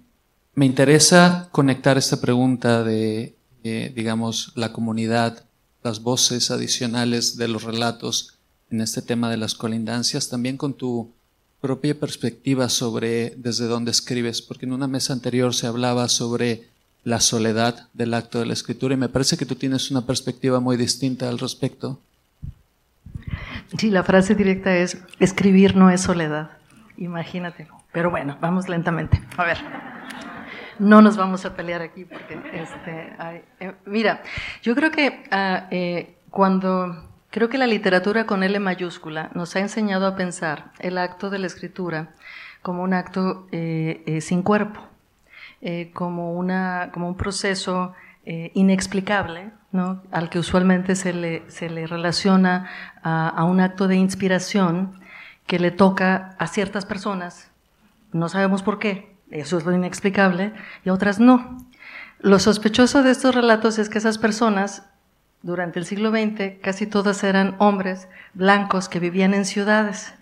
me 0.54 0.64
interesa 0.64 1.48
conectar 1.52 1.98
esta 1.98 2.20
pregunta 2.20 2.82
de, 2.82 3.34
eh, 3.64 3.92
digamos, 3.94 4.52
la 4.54 4.72
comunidad, 4.72 5.44
las 5.82 6.00
voces 6.00 6.50
adicionales 6.50 7.36
de 7.36 7.48
los 7.48 7.64
relatos 7.64 8.38
en 8.70 8.80
este 8.80 9.02
tema 9.02 9.30
de 9.30 9.36
las 9.36 9.54
colindancias, 9.54 10.30
también 10.30 10.56
con 10.56 10.72
tu, 10.74 11.12
propia 11.64 11.98
perspectiva 11.98 12.68
sobre 12.68 13.32
desde 13.38 13.64
dónde 13.64 13.90
escribes, 13.90 14.42
porque 14.42 14.66
en 14.66 14.74
una 14.74 14.86
mesa 14.86 15.14
anterior 15.14 15.54
se 15.54 15.66
hablaba 15.66 16.10
sobre 16.10 16.64
la 17.04 17.20
soledad 17.20 17.88
del 17.94 18.12
acto 18.12 18.38
de 18.38 18.44
la 18.44 18.52
escritura 18.52 18.92
y 18.92 18.98
me 18.98 19.08
parece 19.08 19.38
que 19.38 19.46
tú 19.46 19.54
tienes 19.54 19.90
una 19.90 20.04
perspectiva 20.04 20.60
muy 20.60 20.76
distinta 20.76 21.26
al 21.26 21.38
respecto. 21.38 21.98
Sí, 23.78 23.88
la 23.88 24.02
frase 24.02 24.34
directa 24.34 24.76
es, 24.76 24.98
escribir 25.20 25.74
no 25.74 25.88
es 25.88 26.02
soledad, 26.02 26.50
imagínate. 26.96 27.68
Pero 27.92 28.10
bueno, 28.10 28.36
vamos 28.40 28.68
lentamente. 28.68 29.20
A 29.36 29.44
ver, 29.44 29.58
no 30.78 31.02
nos 31.02 31.16
vamos 31.16 31.44
a 31.44 31.54
pelear 31.54 31.82
aquí 31.82 32.04
porque, 32.04 32.34
este, 32.52 33.16
eh, 33.60 33.74
mira, 33.86 34.22
yo 34.62 34.74
creo 34.74 34.90
que 34.90 35.22
eh, 35.70 36.16
cuando, 36.30 37.08
creo 37.30 37.48
que 37.48 37.58
la 37.58 37.66
literatura 37.66 38.26
con 38.26 38.42
L 38.42 38.58
mayúscula 38.58 39.30
nos 39.34 39.54
ha 39.56 39.60
enseñado 39.60 40.06
a 40.06 40.16
pensar 40.16 40.72
el 40.80 40.98
acto 40.98 41.30
de 41.30 41.38
la 41.38 41.46
escritura 41.46 42.14
como 42.62 42.82
un 42.82 42.94
acto 42.94 43.46
eh, 43.52 44.18
sin 44.20 44.42
cuerpo, 44.42 44.80
como, 45.92 46.32
una, 46.34 46.90
como 46.92 47.08
un 47.08 47.16
proceso 47.16 47.94
inexplicable, 48.24 49.50
¿no? 49.72 50.02
al 50.12 50.28
que 50.28 50.38
usualmente 50.38 50.94
se 50.94 51.12
le, 51.12 51.50
se 51.50 51.70
le 51.70 51.86
relaciona 51.86 52.70
a, 53.02 53.28
a, 53.28 53.44
un 53.44 53.60
acto 53.60 53.88
de 53.88 53.96
inspiración 53.96 55.00
que 55.46 55.58
le 55.58 55.70
toca 55.70 56.36
a 56.38 56.46
ciertas 56.46 56.86
personas, 56.86 57.50
no 58.12 58.28
sabemos 58.28 58.62
por 58.62 58.78
qué, 58.78 59.16
eso 59.30 59.58
es 59.58 59.64
lo 59.64 59.72
inexplicable, 59.72 60.52
y 60.84 60.88
a 60.88 60.92
otras 60.92 61.18
no. 61.18 61.66
Lo 62.20 62.38
sospechoso 62.38 63.02
de 63.02 63.10
estos 63.10 63.34
relatos 63.34 63.78
es 63.78 63.88
que 63.88 63.98
esas 63.98 64.18
personas, 64.18 64.88
durante 65.42 65.78
el 65.78 65.84
siglo 65.84 66.10
XX, 66.10 66.60
casi 66.62 66.86
todas 66.86 67.24
eran 67.24 67.56
hombres 67.58 68.08
blancos 68.32 68.88
que 68.88 69.00
vivían 69.00 69.34
en 69.34 69.44
ciudades. 69.44 70.14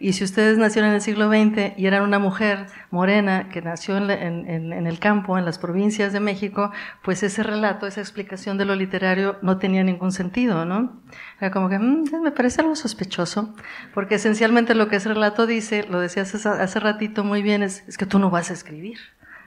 Y 0.00 0.12
si 0.14 0.24
ustedes 0.24 0.58
nacieron 0.58 0.90
en 0.90 0.96
el 0.96 1.00
siglo 1.00 1.28
XX 1.28 1.78
y 1.78 1.86
eran 1.86 2.02
una 2.02 2.18
mujer 2.18 2.66
morena 2.90 3.48
que 3.48 3.62
nació 3.62 3.96
en, 3.96 4.86
el 4.86 4.98
campo, 4.98 5.38
en 5.38 5.44
las 5.44 5.58
provincias 5.58 6.12
de 6.12 6.20
México, 6.20 6.70
pues 7.02 7.22
ese 7.22 7.42
relato, 7.42 7.86
esa 7.86 8.00
explicación 8.00 8.58
de 8.58 8.64
lo 8.64 8.74
literario 8.74 9.38
no 9.42 9.58
tenía 9.58 9.84
ningún 9.84 10.12
sentido, 10.12 10.64
¿no? 10.64 11.00
Era 11.40 11.50
como 11.50 11.68
que 11.68 11.78
mm, 11.78 12.22
me 12.22 12.32
parece 12.32 12.60
algo 12.60 12.76
sospechoso, 12.76 13.54
porque 13.92 14.16
esencialmente 14.16 14.74
lo 14.74 14.88
que 14.88 14.96
ese 14.96 15.08
relato 15.08 15.46
dice, 15.46 15.86
lo 15.88 16.00
decías 16.00 16.34
hace, 16.46 16.80
ratito 16.80 17.24
muy 17.24 17.42
bien, 17.42 17.62
es, 17.62 17.84
es 17.88 17.96
que 17.96 18.06
tú 18.06 18.18
no 18.18 18.30
vas 18.30 18.50
a 18.50 18.54
escribir. 18.54 18.98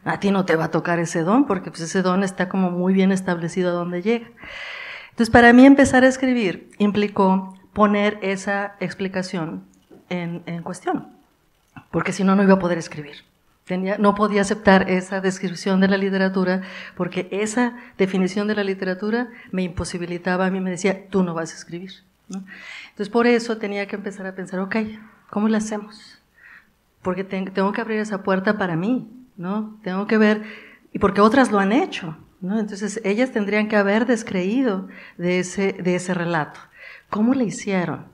A 0.05 0.19
ti 0.19 0.31
no 0.31 0.45
te 0.45 0.55
va 0.55 0.65
a 0.65 0.71
tocar 0.71 0.99
ese 0.99 1.23
don, 1.23 1.45
porque 1.45 1.69
pues 1.69 1.81
ese 1.81 2.01
don 2.01 2.23
está 2.23 2.47
como 2.47 2.71
muy 2.71 2.93
bien 2.93 3.11
establecido 3.11 3.69
a 3.69 3.73
donde 3.73 4.01
llega. 4.01 4.27
Entonces, 5.09 5.31
para 5.31 5.51
mí 5.51 5.65
empezar 5.65 6.03
a 6.03 6.07
escribir 6.07 6.69
implicó 6.77 7.57
poner 7.73 8.19
esa 8.21 8.75
explicación 8.79 9.66
en, 10.09 10.63
cuestión, 10.63 11.07
porque 11.91 12.11
si 12.11 12.23
no, 12.23 12.35
no 12.35 12.43
iba 12.43 12.53
a 12.53 12.59
poder 12.59 12.77
escribir. 12.77 13.23
Tenía, 13.65 13.97
no 13.97 14.15
podía 14.15 14.41
aceptar 14.41 14.89
esa 14.89 15.19
descripción 15.19 15.81
de 15.81 15.89
la 15.89 15.97
literatura 15.97 16.61
porque 16.95 17.27
esa 17.31 17.75
definición 17.97 18.47
de 18.47 18.55
la 18.55 18.63
literatura 18.63 19.27
me 19.51 19.63
imposibilitaba, 19.63 20.45
a 20.45 20.49
mí 20.49 20.61
me 20.61 20.71
decía, 20.71 21.09
tú 21.09 21.21
no 21.21 21.33
vas 21.33 21.51
a 21.51 21.57
escribir. 21.57 21.91
Entonces 22.29 23.09
por 23.09 23.27
eso 23.27 23.57
tenía 23.57 23.85
que 23.87 23.95
empezar 23.95 24.25
a 24.25 24.35
pensar, 24.35 24.59
ok, 24.61 24.75
¿cómo 25.29 25.49
lo 25.49 25.57
hacemos? 25.57 26.17
Porque 27.01 27.23
tengo 27.23 27.71
que 27.71 27.81
abrir 27.81 27.99
esa 27.99 28.23
puerta 28.23 28.57
para 28.57 28.75
mí, 28.75 29.09
¿no? 29.35 29.77
Tengo 29.83 30.07
que 30.07 30.17
ver, 30.17 30.43
y 30.93 30.99
porque 30.99 31.21
otras 31.21 31.51
lo 31.51 31.59
han 31.59 31.71
hecho, 31.71 32.17
¿no? 32.41 32.59
Entonces 32.59 33.01
ellas 33.03 33.31
tendrían 33.31 33.67
que 33.67 33.75
haber 33.75 34.05
descreído 34.05 34.87
de 35.17 35.39
ese, 35.39 35.73
de 35.73 35.95
ese 35.95 36.13
relato. 36.13 36.59
¿Cómo 37.09 37.33
le 37.33 37.45
hicieron? 37.45 38.05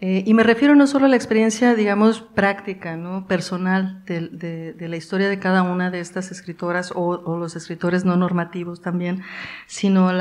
Eh, 0.00 0.22
y 0.24 0.32
me 0.32 0.44
refiero 0.44 0.76
no 0.76 0.86
solo 0.86 1.06
a 1.06 1.08
la 1.08 1.16
experiencia, 1.16 1.74
digamos, 1.74 2.20
práctica, 2.20 2.96
¿no? 2.96 3.26
personal 3.26 4.04
de, 4.04 4.76
la 4.78 4.96
historia 4.96 5.28
de 5.28 5.40
cada 5.40 5.64
una 5.64 5.90
de 5.90 5.98
estas 5.98 6.30
escritoras 6.30 6.92
o, 6.94 7.36
los 7.36 7.56
escritores 7.56 8.04
no 8.04 8.16
normativos 8.16 8.80
también, 8.80 9.22
sino 9.66 10.12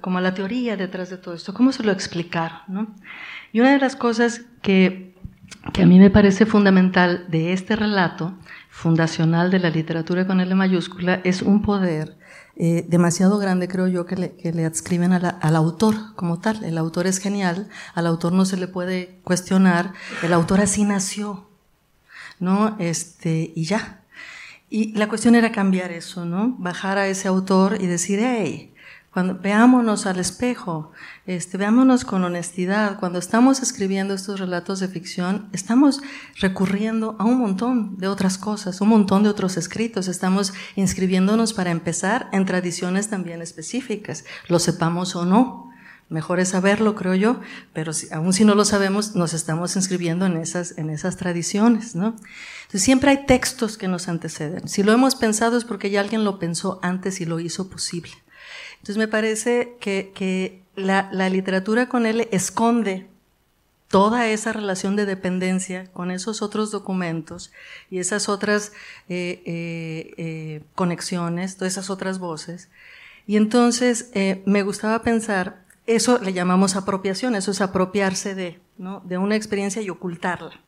como 0.00 0.18
a 0.18 0.20
la 0.22 0.32
teoría 0.32 0.78
detrás 0.78 1.10
de 1.10 1.18
todo 1.18 1.34
esto, 1.34 1.52
cómo 1.52 1.70
se 1.72 1.82
lo 1.82 1.92
explicaron. 1.92 2.60
¿no? 2.68 2.94
Y 3.52 3.60
una 3.60 3.72
de 3.72 3.78
las 3.78 3.94
cosas 3.94 4.46
que, 4.62 5.09
que 5.72 5.82
a 5.82 5.86
mí 5.86 5.98
me 5.98 6.10
parece 6.10 6.46
fundamental 6.46 7.26
de 7.28 7.52
este 7.52 7.76
relato, 7.76 8.34
fundacional 8.70 9.50
de 9.50 9.58
la 9.58 9.70
literatura 9.70 10.26
con 10.26 10.40
L 10.40 10.54
mayúscula, 10.54 11.20
es 11.24 11.42
un 11.42 11.62
poder 11.62 12.16
eh, 12.56 12.84
demasiado 12.88 13.38
grande, 13.38 13.68
creo 13.68 13.86
yo, 13.86 14.06
que 14.06 14.16
le, 14.16 14.36
que 14.36 14.52
le 14.52 14.64
adscriben 14.64 15.12
al 15.12 15.56
autor 15.56 16.14
como 16.14 16.40
tal. 16.40 16.64
El 16.64 16.78
autor 16.78 17.06
es 17.06 17.18
genial, 17.18 17.68
al 17.94 18.06
autor 18.06 18.32
no 18.32 18.44
se 18.44 18.56
le 18.56 18.68
puede 18.68 19.18
cuestionar, 19.24 19.92
el 20.22 20.32
autor 20.32 20.60
así 20.60 20.84
nació, 20.84 21.48
¿no? 22.38 22.76
Este, 22.78 23.52
y 23.54 23.64
ya. 23.64 24.02
Y 24.68 24.92
la 24.92 25.08
cuestión 25.08 25.34
era 25.34 25.52
cambiar 25.52 25.90
eso, 25.90 26.24
¿no? 26.24 26.54
Bajar 26.58 26.98
a 26.98 27.08
ese 27.08 27.28
autor 27.28 27.78
y 27.80 27.86
decir, 27.86 28.20
hey, 28.22 28.72
cuando, 29.12 29.34
veámonos 29.34 30.06
al 30.06 30.20
espejo, 30.20 30.92
este, 31.26 31.58
veámonos 31.58 32.04
con 32.04 32.22
honestidad. 32.22 33.00
Cuando 33.00 33.18
estamos 33.18 33.60
escribiendo 33.60 34.14
estos 34.14 34.38
relatos 34.38 34.78
de 34.78 34.86
ficción, 34.86 35.48
estamos 35.52 36.00
recurriendo 36.36 37.16
a 37.18 37.24
un 37.24 37.38
montón 37.38 37.98
de 37.98 38.06
otras 38.06 38.38
cosas, 38.38 38.80
un 38.80 38.88
montón 38.88 39.24
de 39.24 39.28
otros 39.28 39.56
escritos. 39.56 40.06
Estamos 40.06 40.52
inscribiéndonos 40.76 41.54
para 41.54 41.72
empezar 41.72 42.28
en 42.32 42.46
tradiciones 42.46 43.08
también 43.08 43.42
específicas, 43.42 44.24
lo 44.48 44.60
sepamos 44.60 45.16
o 45.16 45.24
no. 45.24 45.70
Mejor 46.08 46.40
es 46.40 46.48
saberlo, 46.48 46.96
creo 46.96 47.14
yo, 47.14 47.40
pero 47.72 47.92
si, 47.92 48.12
aún 48.12 48.32
si 48.32 48.44
no 48.44 48.56
lo 48.56 48.64
sabemos, 48.64 49.14
nos 49.14 49.32
estamos 49.32 49.76
inscribiendo 49.76 50.26
en 50.26 50.36
esas, 50.36 50.76
en 50.76 50.90
esas 50.90 51.16
tradiciones, 51.16 51.94
¿no? 51.94 52.16
Entonces, 52.62 52.82
siempre 52.82 53.10
hay 53.10 53.26
textos 53.26 53.76
que 53.76 53.86
nos 53.86 54.08
anteceden. 54.08 54.68
Si 54.68 54.82
lo 54.82 54.90
hemos 54.90 55.14
pensado 55.14 55.56
es 55.56 55.64
porque 55.64 55.88
ya 55.88 56.00
alguien 56.00 56.24
lo 56.24 56.40
pensó 56.40 56.80
antes 56.82 57.20
y 57.20 57.26
lo 57.26 57.38
hizo 57.38 57.68
posible. 57.70 58.10
Entonces 58.80 58.96
me 58.96 59.08
parece 59.08 59.76
que, 59.78 60.62
la, 60.74 61.28
literatura 61.28 61.88
con 61.88 62.06
él 62.06 62.26
esconde 62.30 63.06
toda 63.88 64.28
esa 64.28 64.52
relación 64.52 64.96
de 64.96 65.04
dependencia 65.04 65.92
con 65.92 66.10
esos 66.10 66.40
otros 66.40 66.70
documentos 66.70 67.52
y 67.90 67.98
esas 67.98 68.28
otras 68.28 68.72
eh, 69.08 69.42
eh, 69.44 70.14
eh, 70.16 70.62
conexiones, 70.74 71.56
todas 71.56 71.74
esas 71.74 71.90
otras 71.90 72.18
voces. 72.18 72.70
Y 73.26 73.36
entonces 73.36 74.10
me 74.46 74.62
gustaba 74.62 75.02
pensar, 75.02 75.64
eso 75.86 76.18
le 76.18 76.32
llamamos 76.32 76.74
apropiación, 76.74 77.34
eso 77.34 77.50
es 77.50 77.60
apropiarse 77.60 78.34
de, 78.34 78.60
de 79.04 79.18
una 79.18 79.36
experiencia 79.36 79.82
y 79.82 79.90
ocultarla. 79.90 80.58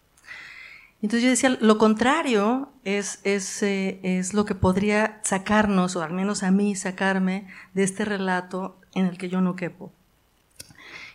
Entonces 1.03 1.25
yo 1.25 1.31
decía, 1.31 1.59
lo 1.61 1.79
contrario 1.79 2.73
es, 2.85 3.19
es, 3.25 3.63
eh, 3.65 3.99
es, 4.05 4.35
lo 4.35 4.45
que 4.45 4.55
podría 4.55 5.21
sacarnos, 5.25 5.97
o 5.97 6.03
al 6.03 6.13
menos 6.13 6.45
a 6.45 6.53
mí 6.53 6.77
sacarme, 6.77 7.49
de 7.75 7.83
este 7.83 8.05
relato 8.05 8.81
en 8.95 9.07
el 9.07 9.19
que 9.19 9.29
yo 9.29 9.41
no 9.41 9.57
quepo. 9.57 9.93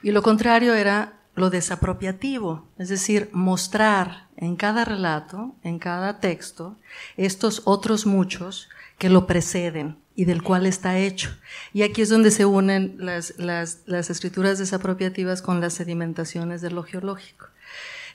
Y 0.03 0.11
lo 0.11 0.21
contrario 0.21 0.75
era 0.75 1.21
lo 1.35 1.49
desapropiativo, 1.49 2.67
es 2.77 2.89
decir, 2.89 3.29
mostrar 3.31 4.27
en 4.35 4.57
cada 4.57 4.83
relato, 4.83 5.55
en 5.63 5.79
cada 5.79 6.19
texto, 6.19 6.75
estos 7.15 7.61
otros 7.63 8.05
muchos 8.05 8.69
que 8.97 9.09
lo 9.09 9.25
preceden 9.25 9.99
y 10.15 10.25
del 10.25 10.43
cual 10.43 10.65
está 10.65 10.97
hecho. 10.97 11.29
Y 11.73 11.83
aquí 11.83 12.01
es 12.01 12.09
donde 12.09 12.31
se 12.31 12.45
unen 12.45 12.95
las, 12.97 13.37
las, 13.37 13.83
las 13.85 14.09
escrituras 14.09 14.57
desapropiativas 14.59 15.41
con 15.41 15.61
las 15.61 15.75
sedimentaciones 15.75 16.61
de 16.61 16.71
lo 16.71 16.83
geológico. 16.83 17.45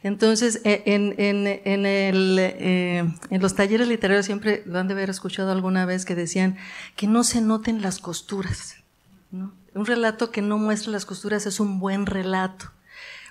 Entonces, 0.03 0.61
e, 0.65 0.83
eh, 0.85 3.05
en 3.31 3.43
los 3.43 3.55
talleres 3.55 3.87
literarios 3.87 4.27
siempre 4.27 4.63
lo 4.67 4.79
han 4.79 4.89
de 4.89 4.95
haber 4.95 5.11
escuchado 5.11 5.53
alguna 5.53 5.87
vez 5.87 6.05
que 6.05 6.15
decían 6.15 6.57
que 6.97 7.07
no 7.07 7.23
se 7.23 7.41
noten 7.41 7.83
las 7.83 8.01
costuras. 8.01 8.77
Un 9.31 9.87
relato 9.87 10.31
que 10.31 10.43
no 10.43 10.59
muestra 10.59 10.93
las 10.93 11.07
costuras 11.07 11.47
es 11.47 11.61
un 11.61 11.79
buen 11.79 12.07
relato. 12.07 12.73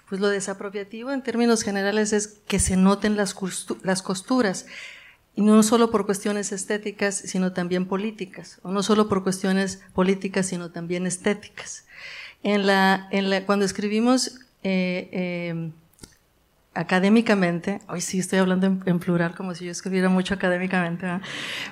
Pues 0.08 0.22
lo 0.22 0.30
desapropiativo 0.30 1.12
en 1.12 1.24
términos 1.24 1.62
generales 1.62 2.14
es 2.14 2.40
que 2.48 2.60
se 2.60 2.78
noten 2.78 3.16
las, 3.16 3.34
costuras. 3.34 4.66
Y 5.36 5.42
no 5.42 5.62
solo 5.64 5.92
por 5.92 6.06
cuestiones 6.06 6.52
estéticas, 6.52 7.16
sino 7.16 7.54
también 7.54 7.86
políticas. 7.86 8.60
O 8.64 8.72
no 8.72 8.82
solo 8.82 9.08
por 9.08 9.24
cuestiones 9.24 9.82
políticas, 9.94 10.48
sino 10.48 10.72
también 10.72 11.06
estéticas. 11.06 11.86
Cuando 13.46 13.66
escribimos 13.66 14.40
eh, 14.64 15.10
eh, 15.12 15.72
académicamente, 16.74 17.82
hoy 17.90 18.02
sí 18.02 18.20
estoy 18.20 18.40
hablando 18.40 18.68
en, 18.68 19.00
plural 19.00 19.36
como 19.36 19.54
si 19.56 19.66
yo 19.66 19.72
escribiera 19.72 20.10
mucho 20.10 20.34
académicamente, 20.34 21.06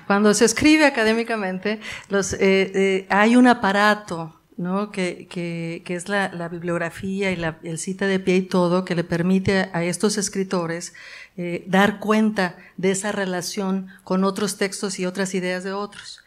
cuando 0.07 0.33
se 0.33 0.45
escribe 0.45 0.85
académicamente, 0.85 1.79
los, 2.09 2.33
eh, 2.33 2.39
eh, 2.41 3.07
hay 3.09 3.35
un 3.35 3.47
aparato 3.47 4.35
¿no? 4.57 4.91
que, 4.91 5.81
es 5.87 6.09
la, 6.09 6.29
la, 6.33 6.49
bibliografía 6.49 7.31
y 7.31 7.37
la, 7.37 7.57
el 7.63 7.79
cita 7.79 8.07
de 8.07 8.19
pie 8.19 8.35
y 8.35 8.41
todo, 8.41 8.83
que 8.83 8.93
le 8.93 9.05
permite 9.05 9.69
a 9.71 9.83
estos 9.83 10.17
escritores 10.17 10.93
eh, 11.37 11.63
dar 11.67 11.99
cuenta 11.99 12.57
de 12.75 12.91
esa 12.91 13.13
relación 13.13 13.87
con 14.03 14.25
otros 14.25 14.57
textos 14.57 14.99
y 14.99 15.05
otras 15.05 15.33
ideas 15.33 15.63
de 15.63 15.71
otros. 15.71 16.25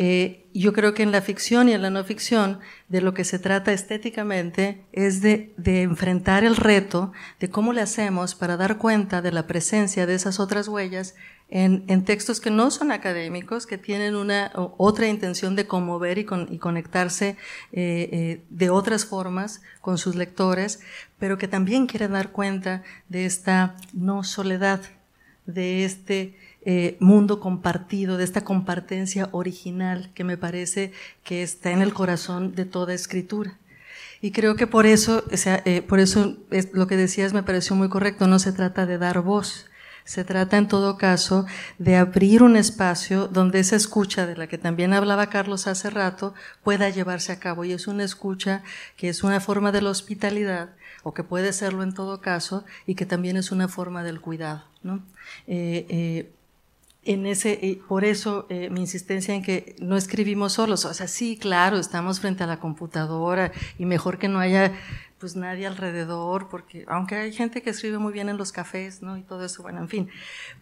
Eh, 0.00 0.46
yo 0.54 0.72
creo 0.72 0.94
que 0.94 1.02
en 1.02 1.10
la 1.10 1.20
ficción 1.20 1.68
y 1.68 1.72
en 1.72 1.82
la 1.82 1.90
no 1.90 2.04
ficción, 2.04 2.60
de 2.88 3.00
lo 3.00 3.14
que 3.14 3.24
se 3.24 3.40
trata 3.40 3.72
estéticamente 3.72 4.84
es 4.92 5.22
de, 5.22 5.52
enfrentar 5.64 6.44
el 6.44 6.54
reto 6.54 7.12
de 7.40 7.50
cómo 7.50 7.72
le 7.72 7.80
hacemos 7.80 8.36
para 8.36 8.56
dar 8.56 8.78
cuenta 8.78 9.22
de 9.22 9.32
la 9.32 9.48
presencia 9.48 10.06
de 10.06 10.14
esas 10.14 10.38
otras 10.38 10.68
huellas 10.68 11.16
en, 11.48 12.04
textos 12.04 12.40
que 12.40 12.52
no 12.52 12.70
son 12.70 12.92
académicos, 12.92 13.66
que 13.66 13.76
tienen 13.76 14.14
una 14.14 14.52
otra 14.54 15.08
intención 15.08 15.56
de 15.56 15.66
conmover 15.66 16.18
y, 16.18 16.24
conectarse 16.24 17.30
eh, 17.72 18.08
eh, 18.12 18.44
de 18.50 18.70
otras 18.70 19.04
formas 19.04 19.62
con 19.80 19.98
sus 19.98 20.14
lectores, 20.14 20.78
pero 21.18 21.38
que 21.38 21.48
también 21.48 21.88
quieren 21.88 22.12
dar 22.12 22.30
cuenta 22.30 22.84
de 23.08 23.26
esta 23.26 23.74
no 23.92 24.22
soledad, 24.22 24.80
de 25.44 25.84
este 25.84 26.36
eh, 26.70 26.98
mundo 27.00 27.40
compartido, 27.40 28.18
de 28.18 28.24
esta 28.24 28.44
compartencia 28.44 29.30
original 29.32 30.10
que 30.12 30.22
me 30.22 30.36
parece 30.36 30.92
que 31.24 31.42
está 31.42 31.70
en 31.70 31.80
el 31.80 31.94
corazón 31.94 32.54
de 32.54 32.66
toda 32.66 32.92
escritura. 32.92 33.56
Y 34.20 34.32
creo 34.32 34.54
que 34.54 34.66
por 34.66 34.84
eso, 34.84 35.24
o 35.32 35.36
sea, 35.38 35.62
eh, 35.64 35.80
por 35.80 35.98
eso 35.98 36.36
es, 36.50 36.74
lo 36.74 36.86
que 36.86 36.98
decías 36.98 37.32
me 37.32 37.42
pareció 37.42 37.74
muy 37.74 37.88
correcto, 37.88 38.26
no 38.26 38.38
se 38.38 38.52
trata 38.52 38.84
de 38.84 38.98
dar 38.98 39.22
voz, 39.22 39.64
se 40.04 40.24
trata 40.24 40.58
en 40.58 40.68
todo 40.68 40.98
caso 40.98 41.46
de 41.78 41.96
abrir 41.96 42.42
un 42.42 42.54
espacio 42.54 43.28
donde 43.28 43.60
esa 43.60 43.76
escucha 43.76 44.26
de 44.26 44.36
la 44.36 44.46
que 44.46 44.58
también 44.58 44.92
hablaba 44.92 45.30
Carlos 45.30 45.66
hace 45.68 45.88
rato 45.88 46.34
pueda 46.62 46.90
llevarse 46.90 47.32
a 47.32 47.40
cabo. 47.40 47.64
Y 47.64 47.72
es 47.72 47.86
una 47.86 48.04
escucha 48.04 48.62
que 48.98 49.08
es 49.08 49.24
una 49.24 49.40
forma 49.40 49.72
de 49.72 49.80
la 49.80 49.88
hospitalidad, 49.88 50.76
o 51.02 51.14
que 51.14 51.24
puede 51.24 51.54
serlo 51.54 51.82
en 51.82 51.94
todo 51.94 52.20
caso, 52.20 52.66
y 52.84 52.94
que 52.94 53.06
también 53.06 53.38
es 53.38 53.52
una 53.52 53.68
forma 53.68 54.02
del 54.02 54.20
cuidado. 54.20 54.64
¿no? 54.82 55.02
Eh, 55.46 56.34
en 57.08 57.24
ese, 57.24 57.80
por 57.88 58.04
eso 58.04 58.46
eh, 58.50 58.68
mi 58.68 58.80
insistencia 58.80 59.34
en 59.34 59.42
que 59.42 59.74
no 59.80 59.96
escribimos 59.96 60.52
solos. 60.52 60.84
O 60.84 60.92
sea, 60.92 61.08
sí, 61.08 61.38
claro, 61.38 61.78
estamos 61.78 62.20
frente 62.20 62.44
a 62.44 62.46
la 62.46 62.60
computadora 62.60 63.50
y 63.78 63.86
mejor 63.86 64.18
que 64.18 64.28
no 64.28 64.38
haya 64.38 64.74
pues 65.18 65.34
nadie 65.34 65.66
alrededor, 65.66 66.48
porque 66.48 66.84
aunque 66.86 67.16
hay 67.16 67.32
gente 67.32 67.62
que 67.62 67.70
escribe 67.70 67.98
muy 67.98 68.12
bien 68.12 68.28
en 68.28 68.36
los 68.36 68.52
cafés, 68.52 69.02
¿no? 69.02 69.16
Y 69.16 69.22
todo 69.22 69.44
eso, 69.44 69.62
bueno, 69.62 69.80
en 69.80 69.88
fin. 69.88 70.08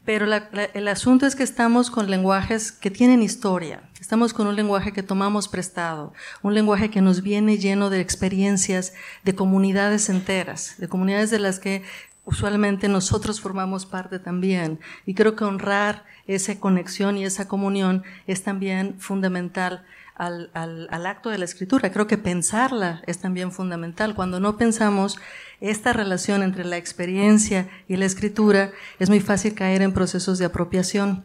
Pero 0.04 0.26
el 0.72 0.88
asunto 0.88 1.26
es 1.26 1.34
que 1.34 1.42
estamos 1.42 1.90
con 1.90 2.08
lenguajes 2.10 2.72
que 2.72 2.90
tienen 2.90 3.22
historia. 3.22 3.82
Estamos 4.00 4.32
con 4.32 4.46
un 4.46 4.56
lenguaje 4.56 4.92
que 4.92 5.02
tomamos 5.02 5.48
prestado, 5.48 6.14
un 6.42 6.54
lenguaje 6.54 6.90
que 6.90 7.02
nos 7.02 7.22
viene 7.22 7.58
lleno 7.58 7.90
de 7.90 8.00
experiencias 8.00 8.94
de 9.24 9.34
comunidades 9.34 10.08
enteras, 10.08 10.76
de 10.78 10.88
comunidades 10.88 11.30
de 11.30 11.40
las 11.40 11.58
que 11.58 11.82
usualmente 12.26 12.88
nosotros 12.88 13.40
formamos 13.40 13.86
parte 13.86 14.18
también. 14.18 14.78
Y 15.06 15.14
creo 15.14 15.34
que 15.34 15.44
honrar 15.44 16.04
esa 16.26 16.58
conexión 16.60 17.16
y 17.16 17.24
esa 17.24 17.48
comunión 17.48 18.02
es 18.26 18.42
también 18.42 18.96
fundamental 18.98 19.84
al, 20.16 21.06
acto 21.06 21.30
de 21.30 21.38
la 21.38 21.44
escritura. 21.44 21.92
Creo 21.92 22.06
que 22.06 22.18
pensarla 22.18 23.02
es 23.06 23.18
también 23.18 23.52
fundamental. 23.52 24.14
Cuando 24.14 24.40
no 24.40 24.58
pensamos 24.58 25.18
esta 25.60 25.92
relación 25.92 26.42
entre 26.42 26.64
la 26.64 26.76
experiencia 26.76 27.68
y 27.88 27.96
la 27.96 28.06
escritura, 28.06 28.72
es 28.98 29.08
muy 29.08 29.20
fácil 29.20 29.54
caer 29.54 29.82
en 29.82 29.92
procesos 29.92 30.38
de 30.38 30.46
apropiación 30.46 31.24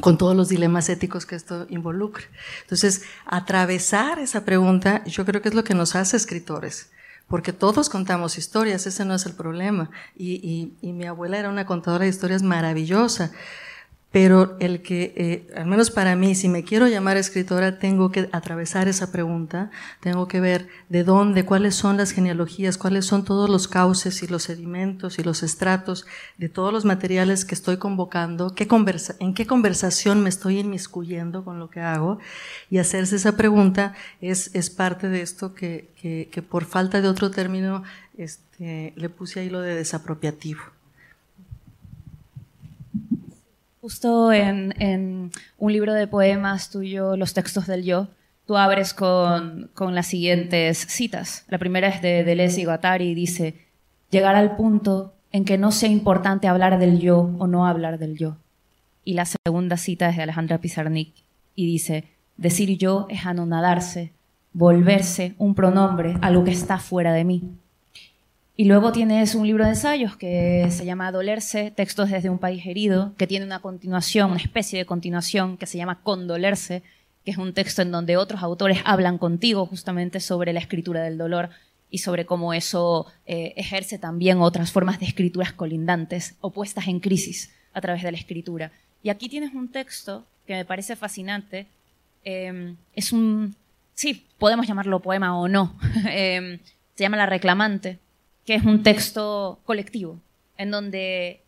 con 0.00 0.18
todos 0.18 0.36
los 0.36 0.48
dilemas 0.48 0.88
éticos 0.88 1.24
que 1.24 1.34
esto 1.34 1.66
involucra. 1.70 2.24
Entonces, 2.62 3.02
atravesar 3.26 4.18
esa 4.18 4.44
pregunta, 4.44 5.02
yo 5.04 5.24
creo 5.24 5.40
que 5.40 5.48
es 5.48 5.54
lo 5.54 5.64
que 5.64 5.74
nos 5.74 5.96
hace 5.96 6.16
escritores 6.16 6.90
porque 7.30 7.52
todos 7.52 7.88
contamos 7.88 8.36
historias, 8.36 8.88
ese 8.88 9.04
no 9.04 9.14
es 9.14 9.24
el 9.24 9.34
problema. 9.34 9.88
y, 10.16 10.74
mi 10.82 11.06
abuela 11.06 11.38
era 11.38 11.48
una 11.48 11.64
contadora 11.64 12.04
de 12.04 12.10
historias 12.10 12.42
maravillosa, 12.42 13.30
pero 14.12 14.56
el 14.58 14.82
que, 14.82 15.12
eh, 15.16 15.52
al 15.56 15.66
menos 15.66 15.90
para 15.92 16.16
mí, 16.16 16.34
si 16.34 16.48
me 16.48 16.64
quiero 16.64 16.88
llamar 16.88 17.16
escritora, 17.16 17.78
tengo 17.78 18.10
que 18.10 18.28
atravesar 18.32 18.88
esa 18.88 19.12
pregunta, 19.12 19.70
tengo 20.00 20.26
que 20.26 20.40
ver 20.40 20.68
de 20.88 21.04
dónde, 21.04 21.44
cuáles 21.44 21.76
son 21.76 21.96
las 21.96 22.10
genealogías, 22.10 22.76
cuáles 22.76 23.06
son 23.06 23.24
todos 23.24 23.48
los 23.48 23.68
cauces 23.68 24.22
y 24.24 24.26
los 24.26 24.42
sedimentos 24.44 25.20
y 25.20 25.22
los 25.22 25.44
estratos 25.44 26.06
de 26.38 26.48
todos 26.48 26.72
los 26.72 26.84
materiales 26.84 27.44
que 27.44 27.54
estoy 27.54 27.76
convocando, 27.76 28.54
qué 28.54 28.66
conversa, 28.66 29.14
en 29.20 29.32
qué 29.32 29.46
conversación 29.46 30.22
me 30.22 30.28
estoy 30.28 30.58
inmiscuyendo 30.58 31.44
con 31.44 31.60
lo 31.60 31.70
que 31.70 31.80
hago, 31.80 32.18
y 32.68 32.78
hacerse 32.78 33.14
esa 33.14 33.36
pregunta 33.36 33.94
es, 34.20 34.52
es 34.54 34.70
parte 34.70 35.08
de 35.08 35.22
esto 35.22 35.54
que, 35.54 35.92
que, 36.00 36.28
que 36.32 36.42
por 36.42 36.64
falta 36.64 37.00
de 37.00 37.06
otro 37.06 37.30
término 37.30 37.84
este, 38.18 38.92
le 38.96 39.08
puse 39.08 39.38
ahí 39.38 39.50
lo 39.50 39.60
de 39.60 39.76
desapropiativo. 39.76 40.62
Justo 43.80 44.30
en, 44.30 45.30
un 45.56 45.72
libro 45.72 45.94
de 45.94 46.06
poemas 46.06 46.68
tuyo, 46.68 47.16
Los 47.16 47.32
textos 47.32 47.66
del 47.66 47.82
yo, 47.82 48.08
tú 48.46 48.58
abres 48.58 48.92
con, 48.92 49.70
las 49.78 50.06
siguientes 50.06 50.76
citas. 50.78 51.46
La 51.48 51.56
primera 51.56 51.88
es 51.88 52.02
de 52.02 52.22
Deleuze 52.22 52.60
y 52.60 52.64
Guattari 52.66 53.08
y 53.08 53.14
dice, 53.14 53.54
llegar 54.10 54.36
al 54.36 54.56
punto 54.56 55.14
en 55.32 55.46
que 55.46 55.56
no 55.56 55.72
sea 55.72 55.88
importante 55.88 56.46
hablar 56.46 56.78
del 56.78 57.00
yo 57.00 57.30
o 57.38 57.46
no 57.46 57.66
hablar 57.66 57.98
del 57.98 58.18
yo. 58.18 58.36
Y 59.02 59.14
la 59.14 59.24
segunda 59.24 59.78
cita 59.78 60.10
es 60.10 60.16
de 60.16 60.24
Alejandra 60.24 60.58
Pizarnik 60.58 61.14
y 61.54 61.64
dice, 61.64 62.04
decir 62.36 62.76
yo 62.76 63.06
es 63.08 63.24
anonadarse, 63.24 64.12
volverse 64.52 65.34
un 65.38 65.54
pronombre, 65.54 66.18
algo 66.20 66.44
que 66.44 66.50
está 66.50 66.78
fuera 66.78 67.14
de 67.14 67.24
mí. 67.24 67.44
Y 68.56 68.64
luego 68.64 68.92
tienes 68.92 69.34
un 69.34 69.46
libro 69.46 69.64
de 69.64 69.70
ensayos 69.70 70.16
que 70.16 70.66
se 70.70 70.84
llama 70.84 71.12
Dolerse, 71.12 71.70
textos 71.70 72.10
desde 72.10 72.28
un 72.28 72.38
país 72.38 72.66
herido, 72.66 73.14
que 73.16 73.26
tiene 73.26 73.46
una 73.46 73.60
continuación, 73.60 74.32
una 74.32 74.40
especie 74.40 74.78
de 74.78 74.84
continuación 74.84 75.56
que 75.56 75.66
se 75.66 75.78
llama 75.78 76.02
Condolerse, 76.02 76.82
que 77.24 77.30
es 77.30 77.38
un 77.38 77.54
texto 77.54 77.82
en 77.82 77.90
donde 77.90 78.16
otros 78.16 78.42
autores 78.42 78.80
hablan 78.84 79.18
contigo 79.18 79.64
justamente 79.66 80.20
sobre 80.20 80.52
la 80.52 80.60
escritura 80.60 81.02
del 81.02 81.16
dolor 81.16 81.50
y 81.90 81.98
sobre 81.98 82.26
cómo 82.26 82.52
eso 82.52 83.06
eh, 83.26 83.54
ejerce 83.56 83.98
también 83.98 84.40
otras 84.40 84.72
formas 84.72 85.00
de 85.00 85.06
escrituras 85.06 85.52
colindantes, 85.52 86.36
opuestas 86.40 86.86
en 86.88 87.00
crisis 87.00 87.52
a 87.72 87.80
través 87.80 88.02
de 88.02 88.12
la 88.12 88.18
escritura. 88.18 88.72
Y 89.02 89.08
aquí 89.08 89.28
tienes 89.28 89.54
un 89.54 89.68
texto 89.68 90.26
que 90.46 90.54
me 90.54 90.64
parece 90.64 90.96
fascinante. 90.96 91.66
Em, 92.24 92.76
es 92.94 93.12
un, 93.12 93.54
sí, 93.94 94.26
podemos 94.38 94.66
llamarlo 94.66 95.00
poema 95.00 95.38
o 95.38 95.48
no. 95.48 95.78
Em, 96.08 96.58
se 96.94 97.04
llama 97.04 97.16
La 97.16 97.26
Reclamante 97.26 97.98
que 98.50 98.56
es 98.56 98.64
un 98.64 98.82
texto 98.82 99.60
colectivo, 99.64 100.18
en 100.58 100.72
donde 100.72 101.40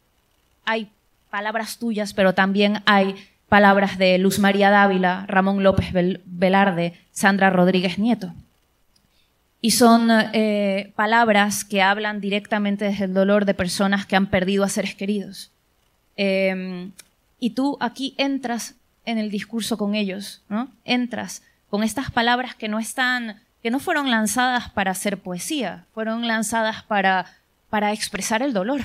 hay 0.64 0.88
palabras 1.30 1.78
tuyas, 1.80 2.14
pero 2.14 2.32
también 2.32 2.80
hay 2.86 3.16
palabras 3.48 3.98
de 3.98 4.18
Luz 4.18 4.38
María 4.38 4.70
Dávila, 4.70 5.24
Ramón 5.26 5.64
López 5.64 5.88
Velarde, 5.92 6.94
Sandra 7.10 7.50
Rodríguez 7.50 7.98
Nieto. 7.98 8.32
Y 9.60 9.72
son 9.72 10.10
eh, 10.12 10.92
palabras 10.94 11.64
que 11.64 11.82
hablan 11.82 12.20
directamente 12.20 12.84
desde 12.84 13.06
el 13.06 13.14
dolor 13.14 13.46
de 13.46 13.54
personas 13.54 14.06
que 14.06 14.14
han 14.14 14.28
perdido 14.28 14.62
a 14.62 14.68
seres 14.68 14.94
queridos. 14.94 15.50
Em, 16.14 16.92
y 17.40 17.50
tú 17.50 17.78
aquí 17.80 18.14
entras 18.16 18.76
en 19.06 19.18
el 19.18 19.28
discurso 19.28 19.76
con 19.76 19.96
ellos, 19.96 20.40
¿no? 20.48 20.68
Entras 20.84 21.42
con 21.68 21.82
estas 21.82 22.12
palabras 22.12 22.54
que 22.54 22.68
no 22.68 22.78
están 22.78 23.40
que 23.62 23.70
no 23.70 23.78
fueron 23.78 24.10
lanzadas 24.10 24.70
para 24.70 24.90
hacer 24.90 25.18
poesía, 25.18 25.84
fueron 25.94 26.26
lanzadas 26.26 26.82
para, 26.82 27.26
para 27.70 27.92
expresar 27.92 28.42
el 28.42 28.52
dolor, 28.52 28.82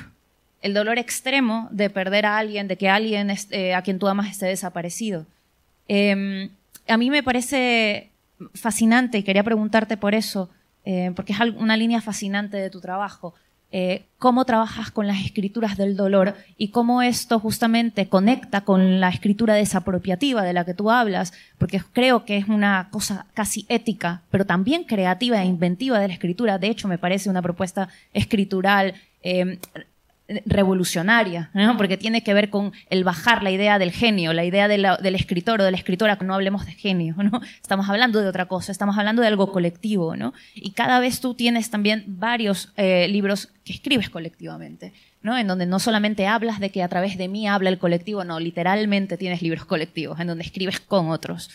el 0.61 0.73
dolor 0.73 0.99
extremo 0.99 1.67
de 1.71 1.89
perder 1.89 2.25
a 2.25 2.37
alguien, 2.37 2.67
de 2.67 2.77
que 2.77 2.89
alguien 2.89 3.33
eh, 3.49 3.73
a 3.73 3.81
quien 3.81 3.99
tú 3.99 4.07
amas 4.07 4.29
esté 4.29 4.45
desaparecido. 4.45 5.25
Em, 5.87 6.49
a 6.87 6.97
mí 6.97 7.09
me 7.09 7.23
parece 7.23 8.11
fascinante 8.53 9.17
y 9.17 9.23
quería 9.23 9.43
preguntarte 9.43 9.97
por 9.97 10.13
eso, 10.13 10.49
eh, 10.85 11.11
porque 11.15 11.33
es 11.33 11.39
una 11.39 11.75
línea 11.75 12.01
fascinante 12.01 12.57
de 12.57 12.69
tu 12.69 12.79
trabajo. 12.79 13.33
Eh, 13.69 14.05
cómo 14.17 14.45
trabajas 14.45 14.91
con 14.91 15.07
las 15.07 15.25
escrituras 15.25 15.75
del 15.75 15.97
dolor 15.97 16.35
y 16.57 16.69
cómo 16.69 17.01
esto 17.01 17.37
justamente 17.37 18.07
conecta 18.07 18.61
con 18.61 19.01
la 19.01 19.09
escritura 19.09 19.55
desapropiativa 19.55 20.43
de 20.43 20.53
la 20.53 20.63
que 20.63 20.73
tú 20.73 20.89
hablas, 20.89 21.33
porque 21.57 21.81
creo 21.91 22.23
que 22.23 22.37
es 22.37 22.47
una 22.47 22.87
cosa 22.91 23.25
casi 23.33 23.65
ética, 23.67 24.23
pero 24.31 24.45
también 24.45 24.85
creativa 24.85 25.41
e 25.41 25.45
inventiva 25.45 25.99
de 25.99 26.07
la 26.07 26.13
escritura. 26.13 26.57
De 26.59 26.67
hecho, 26.67 26.87
me 26.87 26.97
parece 26.97 27.29
una 27.29 27.41
propuesta 27.41 27.89
escritural 28.13 28.93
eh, 29.21 29.59
revolucionaria, 30.45 31.51
porque 31.77 31.97
tiene 31.97 32.21
que 32.21 32.33
ver 32.33 32.49
con 32.49 32.73
el 32.89 33.03
bajar 33.03 33.43
la 33.43 33.51
idea 33.51 33.79
del 33.79 33.91
genio, 33.91 34.33
la 34.33 34.43
idea 34.43 34.67
del 34.67 35.15
escritor 35.15 35.61
o 35.61 35.63
de 35.63 35.71
la 35.71 35.77
escritora, 35.77 36.17
no 36.21 36.33
hablemos 36.33 36.65
de 36.65 36.73
genio, 36.73 37.15
¿no? 37.17 37.41
estamos 37.61 37.89
hablando 37.89 38.19
de 38.21 38.27
otra 38.27 38.45
cosa, 38.45 38.71
estamos 38.71 38.97
hablando 38.97 39.21
de 39.21 39.29
algo 39.29 39.51
colectivo, 39.51 40.15
¿no? 40.15 40.33
y 40.53 40.71
cada 40.71 40.99
vez 40.99 41.21
tú 41.21 41.33
tienes 41.33 41.69
también 41.69 42.03
varios 42.07 42.73
eh, 42.75 43.07
libros 43.07 43.49
que 43.63 43.73
escribes 43.73 44.09
colectivamente, 44.09 44.93
¿no? 45.21 45.37
en 45.37 45.47
donde 45.47 45.65
no 45.65 45.79
solamente 45.79 46.27
hablas 46.27 46.59
de 46.59 46.71
que 46.71 46.83
a 46.83 46.89
través 46.89 47.17
de 47.17 47.29
mí 47.29 47.47
habla 47.47 47.69
el 47.69 47.77
colectivo, 47.77 48.25
no, 48.25 48.39
literalmente 48.39 49.17
tienes 49.17 49.41
libros 49.41 49.65
colectivos, 49.65 50.19
en 50.19 50.27
donde 50.27 50.43
escribes 50.43 50.79
con 50.79 51.09
otros. 51.09 51.49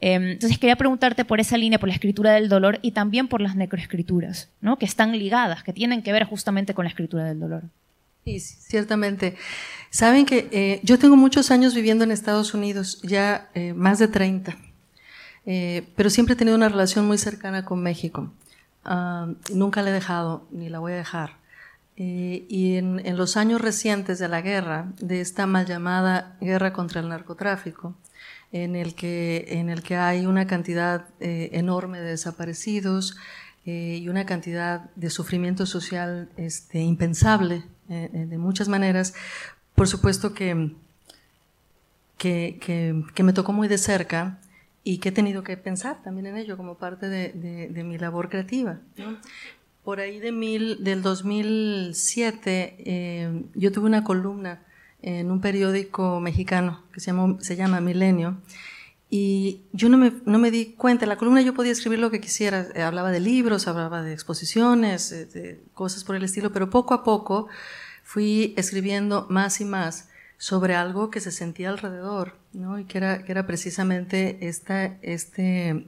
Em, 0.00 0.28
entonces 0.32 0.58
quería 0.58 0.76
preguntarte 0.76 1.24
por 1.24 1.40
esa 1.40 1.56
línea, 1.56 1.78
por 1.80 1.88
la 1.88 1.94
escritura 1.94 2.32
del 2.32 2.48
dolor 2.48 2.78
y 2.82 2.92
también 2.92 3.26
por 3.26 3.40
las 3.40 3.56
necroescrituras, 3.56 4.50
¿no? 4.60 4.76
que 4.78 4.84
están 4.84 5.18
ligadas, 5.18 5.62
que 5.62 5.72
tienen 5.72 6.02
que 6.02 6.12
ver 6.12 6.24
justamente 6.24 6.74
con 6.74 6.84
la 6.84 6.90
escritura 6.90 7.24
del 7.24 7.40
dolor. 7.40 7.64
Sí, 8.28 8.40
ciertamente. 8.40 9.36
Saben 9.90 10.26
que 10.26 10.48
eh, 10.52 10.80
yo 10.82 10.98
tengo 10.98 11.16
muchos 11.16 11.50
años 11.50 11.74
viviendo 11.74 12.04
en 12.04 12.10
Estados 12.10 12.52
Unidos, 12.52 13.00
ya 13.02 13.48
eh, 13.54 13.72
más 13.72 13.98
de 13.98 14.08
30. 14.08 14.56
pero 15.96 16.10
siempre 16.10 16.34
he 16.34 16.36
tenido 16.36 16.56
una 16.56 16.68
relación 16.68 17.06
muy 17.06 17.16
cercana 17.16 17.64
con 17.64 17.82
México. 17.82 18.30
Ah, 18.84 19.28
nunca 19.50 19.80
la 19.82 19.90
he 19.90 19.92
dejado, 19.92 20.46
ni 20.50 20.68
la 20.68 20.78
voy 20.78 20.92
a 20.92 20.96
dejar. 20.96 21.38
y 21.96 22.76
en, 22.76 23.16
los 23.16 23.36
años 23.36 23.60
recientes 23.60 24.18
de 24.18 24.28
la 24.28 24.40
guerra, 24.42 24.92
de 25.00 25.20
esta 25.20 25.46
mal 25.46 25.66
llamada 25.66 26.36
guerra 26.40 26.72
contra 26.72 27.00
el 27.00 27.08
narcotráfico, 27.08 27.96
en 28.52 28.76
el 28.76 28.94
que, 28.94 29.46
en 29.48 29.68
el 29.70 29.82
que 29.82 29.96
hay 29.96 30.26
una 30.26 30.46
cantidad 30.46 31.06
enorme 31.20 31.98
de 32.00 32.10
desaparecidos, 32.10 33.16
eh, 33.70 33.98
y 34.00 34.08
una 34.08 34.24
cantidad 34.24 34.88
de 34.96 35.10
sufrimiento 35.10 35.66
social 35.66 36.30
este, 36.38 36.80
impensable 36.80 37.64
eh, 37.88 38.10
eh, 38.12 38.26
de 38.26 38.38
muchas 38.38 38.68
maneras. 38.68 39.14
Por 39.74 39.88
supuesto 39.88 40.34
que, 40.34 40.72
que, 42.16 42.58
que, 43.14 43.22
me 43.22 43.32
tocó 43.32 43.52
muy 43.52 43.68
de 43.68 43.78
cerca 43.78 44.40
y 44.84 44.98
que 44.98 45.10
he 45.10 45.12
tenido 45.12 45.42
que 45.42 45.56
pensar 45.56 46.02
también 46.02 46.26
en 46.26 46.36
ello 46.36 46.56
como 46.56 46.76
parte 46.76 47.08
de, 47.08 47.68
de, 47.68 47.84
mi 47.84 47.98
labor 47.98 48.28
creativa. 48.28 48.80
Por 49.84 50.00
ahí 50.00 50.18
de 50.18 50.32
mil, 50.32 50.82
del 50.82 51.02
2007 51.02 53.44
yo 53.54 53.72
tuve 53.72 53.86
una 53.86 54.04
columna 54.04 54.62
en 55.00 55.30
un 55.30 55.40
periódico 55.40 56.20
mexicano 56.20 56.82
que 56.92 57.00
se, 57.00 57.12
llama, 57.12 57.36
se 57.40 57.56
llama 57.56 57.80
Milenio 57.80 58.38
y 59.10 59.62
yo 59.72 59.88
no 59.88 59.96
me, 59.96 60.12
no 60.26 60.38
me 60.38 60.50
di 60.50 60.74
cuenta, 60.74 61.06
en 61.06 61.08
la 61.08 61.16
columna 61.16 61.40
yo 61.40 61.54
podía 61.54 61.72
escribir 61.72 61.98
lo 61.98 62.10
que 62.10 62.20
quisiera, 62.20 62.66
eh, 62.74 62.82
hablaba 62.82 63.10
de 63.10 63.20
libros, 63.20 63.66
hablaba 63.66 64.02
de 64.02 64.12
exposiciones, 64.12 65.12
eh, 65.12 65.24
de 65.26 65.62
cosas 65.72 66.04
por 66.04 66.14
el 66.14 66.24
estilo, 66.24 66.52
pero 66.52 66.68
poco 66.68 66.92
a 66.92 67.04
poco 67.04 67.48
fui 68.04 68.52
escribiendo 68.58 69.26
más 69.30 69.62
y 69.62 69.64
más 69.64 70.08
sobre 70.36 70.74
algo 70.74 71.10
que 71.10 71.20
se 71.20 71.32
sentía 71.32 71.70
alrededor, 71.70 72.36
¿no? 72.52 72.78
Y 72.78 72.84
que 72.84 72.98
era, 72.98 73.24
que 73.24 73.32
era 73.32 73.46
precisamente 73.46 74.46
esta, 74.46 74.98
este 75.00 75.86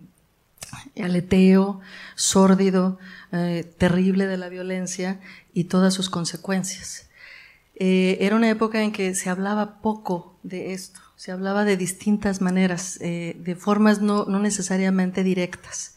aleteo 1.01 1.81
sórdido, 2.14 2.99
eh, 3.33 3.71
terrible 3.77 4.27
de 4.27 4.39
la 4.39 4.49
violencia 4.49 5.21
y 5.53 5.64
todas 5.64 5.93
sus 5.93 6.09
consecuencias. 6.09 7.07
era 7.75 8.37
una 8.37 8.51
época 8.51 8.83
en 8.83 8.93
que 8.93 9.14
se 9.14 9.31
hablaba 9.31 9.81
poco 9.81 10.39
de 10.43 10.73
esto 10.73 11.01
se 11.21 11.33
hablaba 11.33 11.66
de 11.66 11.77
distintas 11.77 12.41
maneras, 12.41 12.99
eh, 13.03 13.37
de 13.39 13.55
formas 13.55 14.01
no, 14.01 14.25
necesariamente 14.25 15.23
directas. 15.23 15.95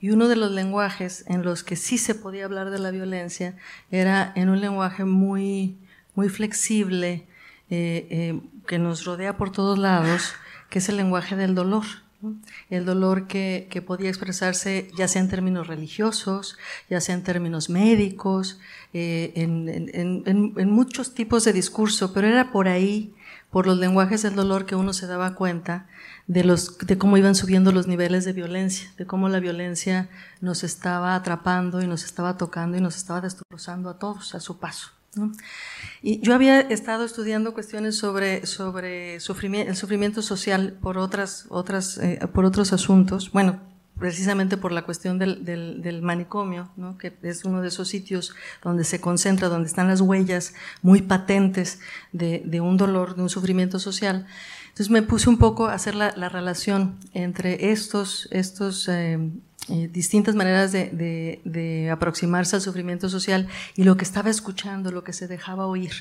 Y 0.00 0.10
uno 0.10 0.26
de 0.26 0.34
los 0.34 0.50
lenguajes 0.50 1.22
en 1.28 1.44
los 1.44 1.62
que 1.62 1.76
sí 1.76 1.98
se 1.98 2.16
podía 2.16 2.46
hablar 2.46 2.70
de 2.70 2.80
la 2.80 2.90
violencia 2.90 3.56
era 3.92 4.32
en 4.34 4.48
un 4.48 4.60
lenguaje 4.60 5.04
muy, 5.04 5.78
muy 6.16 6.28
flexible, 6.28 7.28
eh, 7.70 8.08
eh, 8.10 8.40
que 8.66 8.80
nos 8.80 9.04
rodea 9.04 9.36
por 9.36 9.52
todos 9.52 9.78
lados, 9.78 10.34
que 10.68 10.80
es 10.80 10.88
el 10.88 10.96
lenguaje 10.96 11.36
del 11.36 11.54
dolor. 11.54 11.84
El 12.68 12.84
dolor 12.84 13.28
que, 13.28 13.84
podía 13.86 14.08
expresarse 14.08 14.90
ya 14.98 15.06
sea 15.06 15.22
en 15.22 15.28
términos 15.28 15.68
religiosos, 15.68 16.58
ya 16.90 17.00
sea 17.00 17.14
en 17.14 17.22
términos 17.22 17.70
médicos, 17.70 18.58
en, 18.92 20.66
muchos 20.68 21.14
tipos 21.14 21.44
de 21.44 21.52
discurso, 21.52 22.12
pero 22.12 22.26
era 22.26 22.50
por 22.50 22.66
ahí 22.66 23.14
por 23.50 23.66
los 23.66 23.78
lenguajes 23.78 24.22
del 24.22 24.34
dolor 24.34 24.66
que 24.66 24.74
uno 24.74 24.92
se 24.92 25.06
daba 25.06 25.34
cuenta 25.34 25.86
de, 26.26 26.44
los, 26.44 26.78
de 26.78 26.98
cómo 26.98 27.16
iban 27.16 27.34
subiendo 27.34 27.72
los 27.72 27.86
niveles 27.86 28.24
de 28.24 28.32
violencia, 28.32 28.92
de 28.98 29.06
cómo 29.06 29.28
la 29.28 29.40
violencia 29.40 30.08
nos 30.40 30.64
estaba 30.64 31.14
atrapando 31.14 31.80
y 31.82 31.86
nos 31.86 32.04
estaba 32.04 32.36
tocando 32.36 32.76
y 32.76 32.80
nos 32.80 32.96
estaba 32.96 33.20
destrozando 33.20 33.88
a 33.90 33.98
todos 33.98 34.34
a 34.34 34.40
su 34.40 34.58
paso. 34.58 34.90
Y 36.02 36.20
yo 36.20 36.34
había 36.34 36.60
estado 36.60 37.04
estudiando 37.04 37.54
cuestiones 37.54 37.96
sobre, 37.96 38.44
sobre 38.44 39.14
el 39.14 39.20
sufrimiento 39.20 40.20
social 40.20 40.76
por, 40.80 40.98
otras, 40.98 41.46
otras, 41.48 41.98
eh, 41.98 42.20
por 42.32 42.44
otros 42.44 42.72
asuntos. 42.72 43.32
Bueno, 43.32 43.60
precisamente 43.98 44.56
por 44.56 44.72
la 44.72 44.82
cuestión 44.82 45.18
del, 45.18 46.00
manicomio, 46.02 46.70
que 46.98 47.14
es 47.22 47.44
uno 47.44 47.62
de 47.62 47.68
esos 47.68 47.88
sitios 47.88 48.34
donde 48.62 48.84
se 48.84 49.00
concentra, 49.00 49.48
donde 49.48 49.68
están 49.68 49.88
las 49.88 50.00
huellas 50.00 50.54
muy 50.82 51.02
patentes 51.02 51.80
de, 52.12 52.60
un 52.60 52.76
dolor, 52.76 53.16
de 53.16 53.22
un 53.22 53.30
sufrimiento 53.30 53.78
social. 53.78 54.26
Entonces 54.68 54.90
me 54.90 55.02
puse 55.02 55.30
un 55.30 55.38
poco 55.38 55.68
a 55.68 55.74
hacer 55.74 55.94
la, 55.94 56.12
la 56.16 56.28
relación 56.28 56.98
entre 57.14 57.70
estos, 57.70 58.28
estos 58.30 58.86
eh, 58.88 59.18
eh, 59.70 59.88
distintas 59.90 60.34
maneras 60.34 60.72
de, 60.72 61.88
aproximarse 61.90 62.56
al 62.56 62.62
sufrimiento 62.62 63.08
social 63.08 63.48
y 63.76 63.84
lo 63.84 63.96
que 63.96 64.04
estaba 64.04 64.28
escuchando, 64.28 64.92
lo 64.92 65.04
que 65.04 65.14
se 65.14 65.26
dejaba 65.26 65.66
oír. 65.66 65.92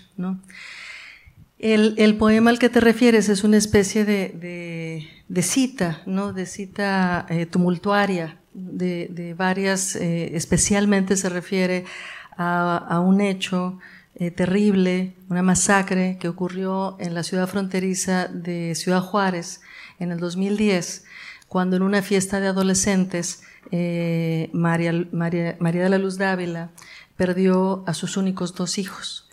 El, 1.57 2.17
poema 2.17 2.49
al 2.49 2.59
que 2.59 2.67
te 2.67 2.81
refieres 2.81 3.29
es 3.29 3.45
una 3.45 3.55
especie 3.55 4.03
de 4.03 5.14
cita, 5.41 6.01
¿no? 6.05 6.33
de 6.33 6.45
cita 6.45 7.25
eh, 7.29 7.45
tumultuaria, 7.45 8.39
de, 8.53 9.07
de 9.09 9.33
varias, 9.33 9.95
eh, 9.95 10.35
especialmente 10.35 11.17
se 11.17 11.29
refiere 11.29 11.85
a, 12.37 12.99
un 12.99 13.21
hecho 13.21 13.79
eh, 14.15 14.29
terrible, 14.29 15.13
una 15.29 15.41
masacre 15.41 16.17
que 16.19 16.27
ocurrió 16.27 16.97
en 16.99 17.13
la 17.13 17.23
ciudad 17.23 17.47
fronteriza 17.47 18.27
de 18.27 18.75
Ciudad 18.75 19.01
Juárez 19.01 19.61
en 19.99 20.11
el 20.11 20.19
2010, 20.19 21.05
cuando 21.47 21.77
en 21.77 21.83
una 21.83 22.01
fiesta 22.01 22.39
de 22.39 22.47
adolescentes 22.47 23.41
María, 24.53 24.93
María, 25.11 25.55
María 25.59 25.83
de 25.83 25.89
la 25.89 25.97
Luz 25.97 26.17
Dávila 26.17 26.69
perdió 27.17 27.83
a 27.87 27.93
sus 27.93 28.15
únicos 28.15 28.53
dos 28.53 28.77
hijos. 28.77 29.29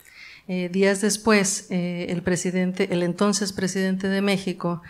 Días 0.47 1.01
después, 1.01 1.67
el 1.69 2.21
presidente, 2.23 2.89
el 2.91 3.03
entonces 3.03 3.53
presidente 3.53 4.07
de 4.07 4.21
México, 4.21 4.81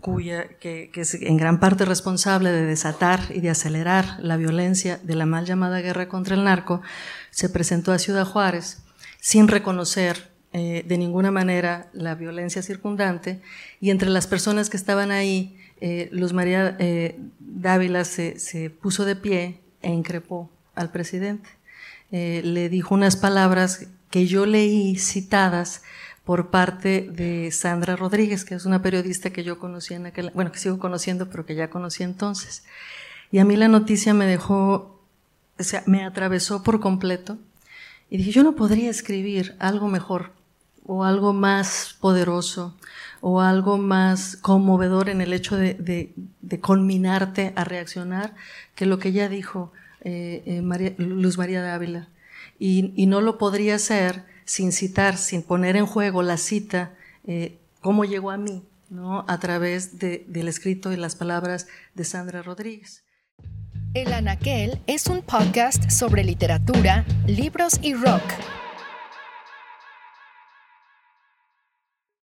cuya, 0.00 0.48
que, 0.58 0.90
es 0.94 1.14
en 1.14 1.36
gran 1.36 1.60
parte 1.60 1.84
responsable 1.84 2.50
de 2.50 2.64
desatar 2.64 3.20
y 3.30 3.40
de 3.40 3.50
acelerar 3.50 4.18
la 4.20 4.36
violencia 4.36 4.98
de 5.02 5.14
la 5.14 5.26
mal 5.26 5.44
llamada 5.44 5.80
guerra 5.80 6.08
contra 6.08 6.34
el 6.34 6.44
narco, 6.44 6.82
se 7.30 7.48
presentó 7.48 7.92
a 7.92 7.98
Ciudad 7.98 8.24
Juárez 8.24 8.82
sin 9.20 9.48
reconocer 9.48 10.30
de 10.52 10.98
ninguna 10.98 11.30
manera 11.30 11.88
la 11.92 12.14
violencia 12.14 12.62
circundante 12.62 13.40
y 13.80 13.90
entre 13.90 14.08
las 14.08 14.26
personas 14.26 14.70
que 14.70 14.76
estaban 14.76 15.10
ahí, 15.10 15.56
Luz 16.10 16.32
María 16.32 16.76
Dávila 17.38 18.04
se, 18.04 18.40
se, 18.40 18.70
puso 18.70 19.04
de 19.04 19.14
pie 19.14 19.60
e 19.82 19.90
increpó 19.90 20.50
al 20.74 20.90
presidente. 20.90 21.48
le 22.10 22.68
dijo 22.68 22.94
unas 22.94 23.16
palabras 23.16 23.86
que 24.10 24.26
yo 24.26 24.46
leí 24.46 24.96
citadas 24.96 25.82
por 26.28 26.50
parte 26.50 27.08
de 27.10 27.50
Sandra 27.52 27.96
Rodríguez, 27.96 28.44
que 28.44 28.54
es 28.54 28.66
una 28.66 28.82
periodista 28.82 29.30
que 29.30 29.44
yo 29.44 29.58
conocí 29.58 29.94
en 29.94 30.04
aquel, 30.04 30.30
bueno, 30.34 30.52
que 30.52 30.58
sigo 30.58 30.78
conociendo, 30.78 31.30
pero 31.30 31.46
que 31.46 31.54
ya 31.54 31.70
conocí 31.70 32.02
entonces. 32.02 32.64
Y 33.32 33.38
a 33.38 33.46
mí 33.46 33.56
la 33.56 33.66
noticia 33.66 34.12
me 34.12 34.26
dejó, 34.26 35.00
o 35.58 35.62
sea, 35.62 35.82
me 35.86 36.04
atravesó 36.04 36.62
por 36.62 36.80
completo. 36.80 37.38
Y 38.10 38.18
dije, 38.18 38.30
yo 38.30 38.42
no 38.42 38.56
podría 38.56 38.90
escribir 38.90 39.56
algo 39.58 39.88
mejor, 39.88 40.32
o 40.84 41.02
algo 41.02 41.32
más 41.32 41.96
poderoso, 41.98 42.76
o 43.22 43.40
algo 43.40 43.78
más 43.78 44.36
conmovedor 44.36 45.08
en 45.08 45.22
el 45.22 45.32
hecho 45.32 45.56
de, 45.56 45.72
de, 45.72 46.12
de 46.42 46.60
culminarte 46.60 47.54
a 47.56 47.64
reaccionar, 47.64 48.34
que 48.74 48.84
lo 48.84 48.98
que 48.98 49.08
ella 49.08 49.30
dijo 49.30 49.72
eh, 50.02 50.42
eh 50.44 50.94
Luz 50.98 51.38
María 51.38 51.62
Dávila 51.62 52.10
y, 52.58 53.06
no 53.06 53.20
lo 53.20 53.38
podría 53.38 53.76
hacer 53.76 54.24
sin 54.48 54.72
citar, 54.72 55.18
sin 55.18 55.42
poner 55.42 55.76
en 55.76 55.84
juego 55.84 56.22
la 56.22 56.38
cita, 56.38 56.94
eh, 57.26 57.58
cómo 57.82 58.06
llegó 58.06 58.30
a 58.30 58.38
mí, 58.38 58.64
¿no? 58.88 59.26
a 59.28 59.38
través 59.38 59.98
del 59.98 60.48
escrito 60.48 60.90
y 60.90 60.96
las 60.96 61.16
palabras 61.16 61.66
de 61.94 62.04
Sandra 62.04 62.40
Rodríguez. 62.40 63.04
El 63.92 64.10
Anaquel 64.10 64.80
es 64.86 65.06
un 65.08 65.20
podcast 65.20 65.90
sobre 65.90 66.24
literatura, 66.24 67.04
libros 67.26 67.78
y 67.82 67.92
rock. 67.92 68.22